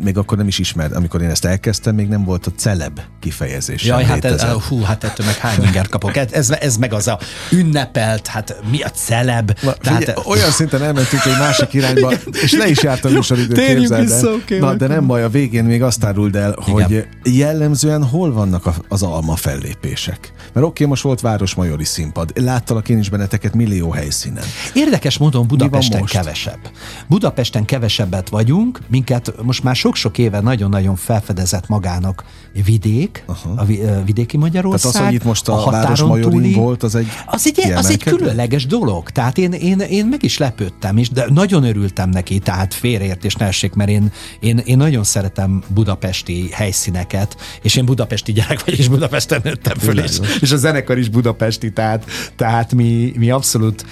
Még 0.00 0.18
akkor 0.18 0.38
nem 0.38 0.46
is 0.46 0.58
ismert, 0.58 0.92
amikor 0.92 1.22
én 1.22 1.30
ezt 1.30 1.44
elkezdtem, 1.44 1.94
még 1.94 2.08
nem 2.08 2.24
volt 2.24 2.46
a 2.46 2.50
celeb 2.56 3.00
kifejezés. 3.20 3.84
Jaj, 3.84 4.04
hát, 4.04 4.24
ez, 4.24 4.42
hú, 4.42 4.80
hát 4.80 5.04
ettől 5.04 5.26
meg 5.26 5.36
hány 5.36 5.62
ingert 5.64 5.88
kapok. 5.88 6.16
Ez, 6.16 6.50
ez 6.50 6.76
meg 6.76 6.92
az 6.92 7.08
a 7.08 7.18
ünnepelt, 7.50 8.26
hát 8.26 8.56
mi 8.70 8.82
a 8.82 8.90
celeb. 8.90 9.58
Na, 9.62 9.74
figyelj, 9.80 10.18
olyan 10.24 10.50
szinten 10.50 10.82
elmentünk 10.82 11.24
egy 11.24 11.38
másik 11.38 11.72
irányba, 11.72 12.12
és 12.42 12.52
le 12.52 12.68
is 12.68 12.82
járt 12.82 13.04
a 13.04 13.08
műsoridő, 13.08 13.54
térjünk 13.54 13.78
képzeld 13.78 14.02
vissza, 14.02 14.28
el. 14.28 14.34
oké, 14.34 14.58
Na, 14.58 14.74
de 14.74 14.86
nem 14.86 15.06
baj, 15.06 15.22
a 15.22 15.28
végén 15.28 15.64
még 15.64 15.82
azt 15.82 16.04
áruld 16.04 16.36
el, 16.36 16.56
hogy 16.60 17.06
jellemzően 17.22 18.04
hol 18.04 18.32
vannak 18.32 18.70
az 18.88 19.02
alma 19.02 19.36
fellépések. 19.36 20.32
Mert 20.52 20.66
oké, 20.66 20.84
most 20.84 21.02
volt 21.02 21.20
Városmajori 21.20 21.84
színpad, 21.84 22.32
láttalak 22.34 22.88
én 22.88 22.98
is 22.98 23.08
benneteket 23.08 23.54
millió 23.54 23.90
helyszínen. 23.90 24.44
Érdekes 24.74 25.18
módon 25.18 25.46
Budapesten 25.46 26.04
kevesebb. 26.04 26.70
Budapesten 27.08 27.64
kevesebbet 27.64 28.28
vagyunk, 28.28 28.78
minket 28.88 29.32
most 29.42 29.62
már 29.62 29.76
sok-sok 29.82 30.18
éve 30.18 30.40
nagyon-nagyon 30.40 30.96
felfedezett 30.96 31.68
magának 31.68 32.24
vidék, 32.64 33.24
a 33.56 33.64
vi- 33.64 33.80
ö, 33.80 34.04
vidéki 34.04 34.36
Magyarország. 34.36 34.92
Tehát 34.92 34.96
az, 34.96 35.06
hogy 35.06 35.14
itt 35.14 35.24
most 35.24 35.48
a 35.48 35.54
határon 35.54 35.80
Városmajorin 35.82 36.30
túli- 36.30 36.54
volt, 36.54 36.82
az 36.82 36.94
egy 36.94 37.06
az 37.26 37.46
egy, 37.46 37.72
az 37.72 37.90
egy 37.90 38.02
különleges 38.02 38.66
dolog. 38.66 39.10
Tehát 39.10 39.38
én, 39.38 39.52
én, 39.52 39.78
én 39.78 40.06
meg 40.06 40.22
is 40.22 40.38
lepődtem, 40.38 40.96
és 40.96 41.10
de 41.10 41.26
nagyon 41.28 41.64
örültem 41.64 42.08
neki, 42.08 42.38
tehát 42.38 42.74
félreértés 42.74 43.34
ne 43.34 43.46
essék, 43.46 43.72
mert 43.74 43.90
én, 43.90 44.12
én, 44.40 44.58
én 44.58 44.76
nagyon 44.76 45.04
szeretem 45.04 45.62
budapesti 45.68 46.48
helyszíneket, 46.52 47.36
és 47.62 47.76
én 47.76 47.84
budapesti 47.84 48.32
gyerek 48.32 48.64
vagyok, 48.64 48.78
és 48.80 48.88
Budapesten 48.88 49.40
nőttem 49.44 49.78
föl, 49.78 49.98
és, 49.98 50.18
és 50.40 50.52
a 50.52 50.56
zenekar 50.56 50.98
is 50.98 51.08
budapesti, 51.08 51.72
tehát, 51.72 52.04
tehát 52.36 52.74
mi, 52.74 53.12
mi 53.16 53.30
abszolút 53.30 53.84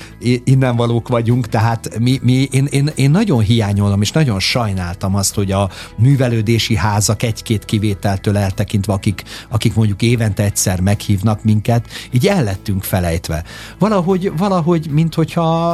innen 0.45 0.76
valók 0.76 1.09
vagyunk, 1.09 1.49
tehát 1.49 1.99
mi, 1.99 2.18
mi, 2.22 2.49
én, 2.51 2.66
én, 2.70 2.91
én 2.95 3.11
nagyon 3.11 3.41
hiányolom, 3.41 4.03
és 4.03 4.11
nagyon 4.12 4.41
sajnáltam 4.41 5.14
azt, 5.14 5.34
hogy 5.34 5.53
a 5.53 5.70
művelődési 5.97 6.76
házak 6.76 7.22
egy-két 7.22 7.64
kivételtől 7.64 8.37
eltekintve, 8.37 8.93
akik, 8.93 9.22
akik 9.49 9.74
mondjuk 9.74 10.03
évente 10.03 10.43
egyszer 10.43 10.81
meghívnak 10.81 11.45
minket, 11.45 11.87
így 12.11 12.26
el 12.26 12.45
lettünk 12.45 12.83
felejtve. 12.83 13.45
Valahogy, 13.78 14.33
valahogy 14.37 14.89
mint 14.91 15.14
hogyha 15.14 15.68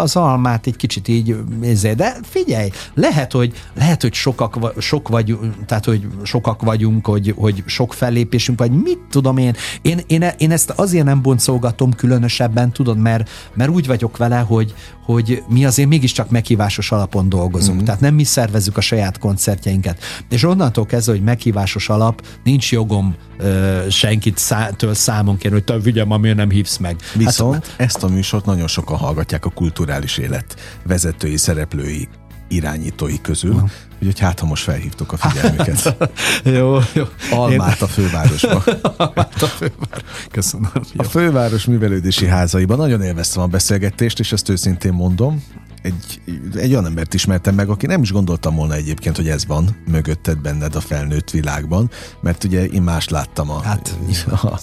az 0.00 0.16
almát 0.16 0.66
egy 0.66 0.76
kicsit 0.76 1.08
így, 1.08 1.36
nézzé, 1.60 1.92
de 1.92 2.16
figyelj, 2.22 2.70
lehet, 2.94 3.32
hogy, 3.32 3.52
lehet, 3.74 4.02
hogy 4.02 4.14
sokak, 4.14 4.74
sok 4.78 5.08
vagy, 5.08 5.38
tehát, 5.66 5.84
hogy 5.84 6.06
sokak 6.22 6.62
vagyunk, 6.62 7.06
hogy, 7.06 7.34
hogy 7.36 7.62
sok 7.66 7.94
fellépésünk, 7.94 8.58
vagy 8.58 8.70
mit 8.70 8.98
tudom 9.10 9.36
én. 9.36 9.54
Én, 9.82 10.00
én, 10.06 10.24
én 10.38 10.50
ezt 10.50 10.70
azért 10.70 11.04
nem 11.04 11.22
boncolgatom 11.22 11.92
különösebben, 11.92 12.72
tudod, 12.72 12.98
mert, 12.98 13.30
mert 13.54 13.70
úgy 13.70 13.86
vagyok 13.86 14.16
vele, 14.16 14.38
hogy, 14.38 14.74
hogy 15.04 15.42
mi 15.48 15.64
azért 15.64 15.88
mégiscsak 15.88 16.30
meghívásos 16.30 16.92
alapon 16.92 17.28
dolgozunk. 17.28 17.80
Mm. 17.80 17.84
Tehát 17.84 18.00
nem 18.00 18.14
mi 18.14 18.24
szervezzük 18.24 18.76
a 18.76 18.80
saját 18.80 19.18
koncertjeinket. 19.52 19.98
És 20.28 20.44
onnantól 20.44 20.86
kezdve, 20.86 21.12
hogy 21.12 21.22
meghívásos 21.22 21.88
alap, 21.88 22.26
nincs 22.44 22.72
jogom 22.72 23.14
ö, 23.38 23.80
senkit 23.90 24.38
szá- 24.38 24.76
től 24.76 24.94
számon 24.94 25.36
kérni, 25.36 25.56
hogy 25.56 25.66
te 25.66 25.78
vigyem, 25.78 26.10
amiért 26.10 26.36
nem 26.36 26.50
hívsz 26.50 26.76
meg. 26.76 26.96
Viszont 27.14 27.54
Hát, 27.54 27.66
hát, 27.66 27.80
ezt 27.80 28.02
a 28.02 28.08
műsort 28.08 28.44
nagyon 28.44 28.66
sokan 28.66 28.96
hallgatják 28.96 29.44
a 29.44 29.50
kulturális 29.50 30.18
élet 30.18 30.54
vezetői, 30.86 31.36
szereplői, 31.36 32.08
irányítói 32.48 33.20
közül, 33.20 33.52
uh-huh. 33.52 33.70
úgyhogy 33.98 34.18
hát, 34.18 34.40
ha 34.40 34.46
most 34.46 34.62
felhívtuk 34.62 35.12
a 35.12 35.16
figyelmüket. 35.16 35.96
jó, 36.58 36.78
jó. 36.92 37.04
Almát 37.30 37.82
a 37.82 37.86
fővárosba. 37.86 38.62
Almát 38.96 39.42
a 39.42 39.46
fővár. 39.46 40.02
Köszönöm. 40.30 40.70
A 40.96 41.02
főváros 41.02 41.64
művelődési 41.64 42.26
házaiban 42.26 42.76
nagyon 42.76 43.02
élveztem 43.02 43.42
a 43.42 43.46
beszélgetést, 43.46 44.18
és 44.18 44.32
ezt 44.32 44.48
őszintén 44.48 44.92
mondom. 44.92 45.44
Egy, 45.82 46.20
egy 46.54 46.70
olyan 46.70 46.86
embert 46.86 47.14
ismertem 47.14 47.54
meg, 47.54 47.68
aki 47.68 47.86
nem 47.86 48.02
is 48.02 48.12
gondoltam 48.12 48.54
volna 48.54 48.74
egyébként, 48.74 49.16
hogy 49.16 49.28
ez 49.28 49.46
van 49.46 49.76
mögötted 49.90 50.38
benned 50.38 50.74
a 50.74 50.80
felnőtt 50.80 51.30
világban, 51.30 51.90
mert 52.20 52.44
ugye 52.44 52.64
én 52.64 52.82
más 52.82 53.08
láttam 53.08 53.50
a, 53.50 53.60
Hát, 53.62 53.96
a, 54.26 54.60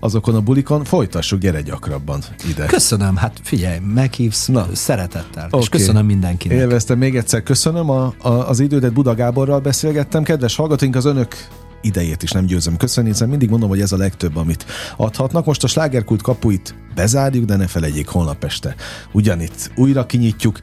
azokon 0.00 0.34
a 0.34 0.40
bulikon. 0.40 0.84
Folytassuk, 0.84 1.40
gyere 1.40 1.60
gyakrabban 1.60 2.22
ide. 2.48 2.66
Köszönöm, 2.66 3.16
hát 3.16 3.40
figyelj, 3.42 3.78
meghívsz 3.78 4.46
Na. 4.46 4.66
szeretettel. 4.72 5.46
Oké. 5.50 5.62
És 5.62 5.68
köszönöm 5.68 6.06
mindenkinek. 6.06 6.58
Élveztem 6.58 6.98
még 6.98 7.16
egyszer, 7.16 7.42
köszönöm 7.42 7.90
a, 7.90 8.14
a, 8.18 8.28
az 8.28 8.60
idődet, 8.60 8.92
Buda 8.92 9.14
Gáborral 9.14 9.60
beszélgettem. 9.60 10.22
Kedves 10.22 10.56
hallgatóink, 10.56 10.96
az 10.96 11.04
önök 11.04 11.36
idejét 11.82 12.22
is 12.22 12.30
nem 12.30 12.46
győzöm 12.46 12.76
köszönni, 12.76 13.08
hiszen 13.08 13.28
mindig 13.28 13.50
mondom, 13.50 13.68
hogy 13.68 13.80
ez 13.80 13.92
a 13.92 13.96
legtöbb, 13.96 14.36
amit 14.36 14.64
adhatnak. 14.96 15.44
Most 15.44 15.64
a 15.64 15.66
slágerkult 15.66 16.22
kapuit 16.22 16.74
bezárjuk, 16.94 17.44
de 17.44 17.56
ne 17.56 17.66
felejtjék, 17.66 18.08
holnap 18.08 18.44
este 18.44 18.74
ugyanitt 19.12 19.70
újra 19.76 20.06
kinyitjuk. 20.06 20.58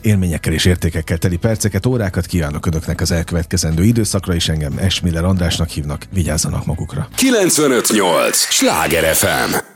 Élményekkel 0.00 0.52
és 0.52 0.64
értékekkel 0.64 1.18
teli 1.18 1.36
perceket, 1.36 1.86
órákat 1.86 2.26
kívánok 2.26 2.66
önöknek 2.66 3.00
az 3.00 3.10
elkövetkezendő 3.10 3.82
időszakra, 3.82 4.34
és 4.34 4.48
engem 4.48 4.78
Esmiller 4.78 5.24
Andrásnak 5.24 5.68
hívnak. 5.68 6.06
Vigyázzanak 6.12 6.66
magukra! 6.66 7.08
958! 7.16 8.36
Sláger 8.36 9.14
FM! 9.14 9.73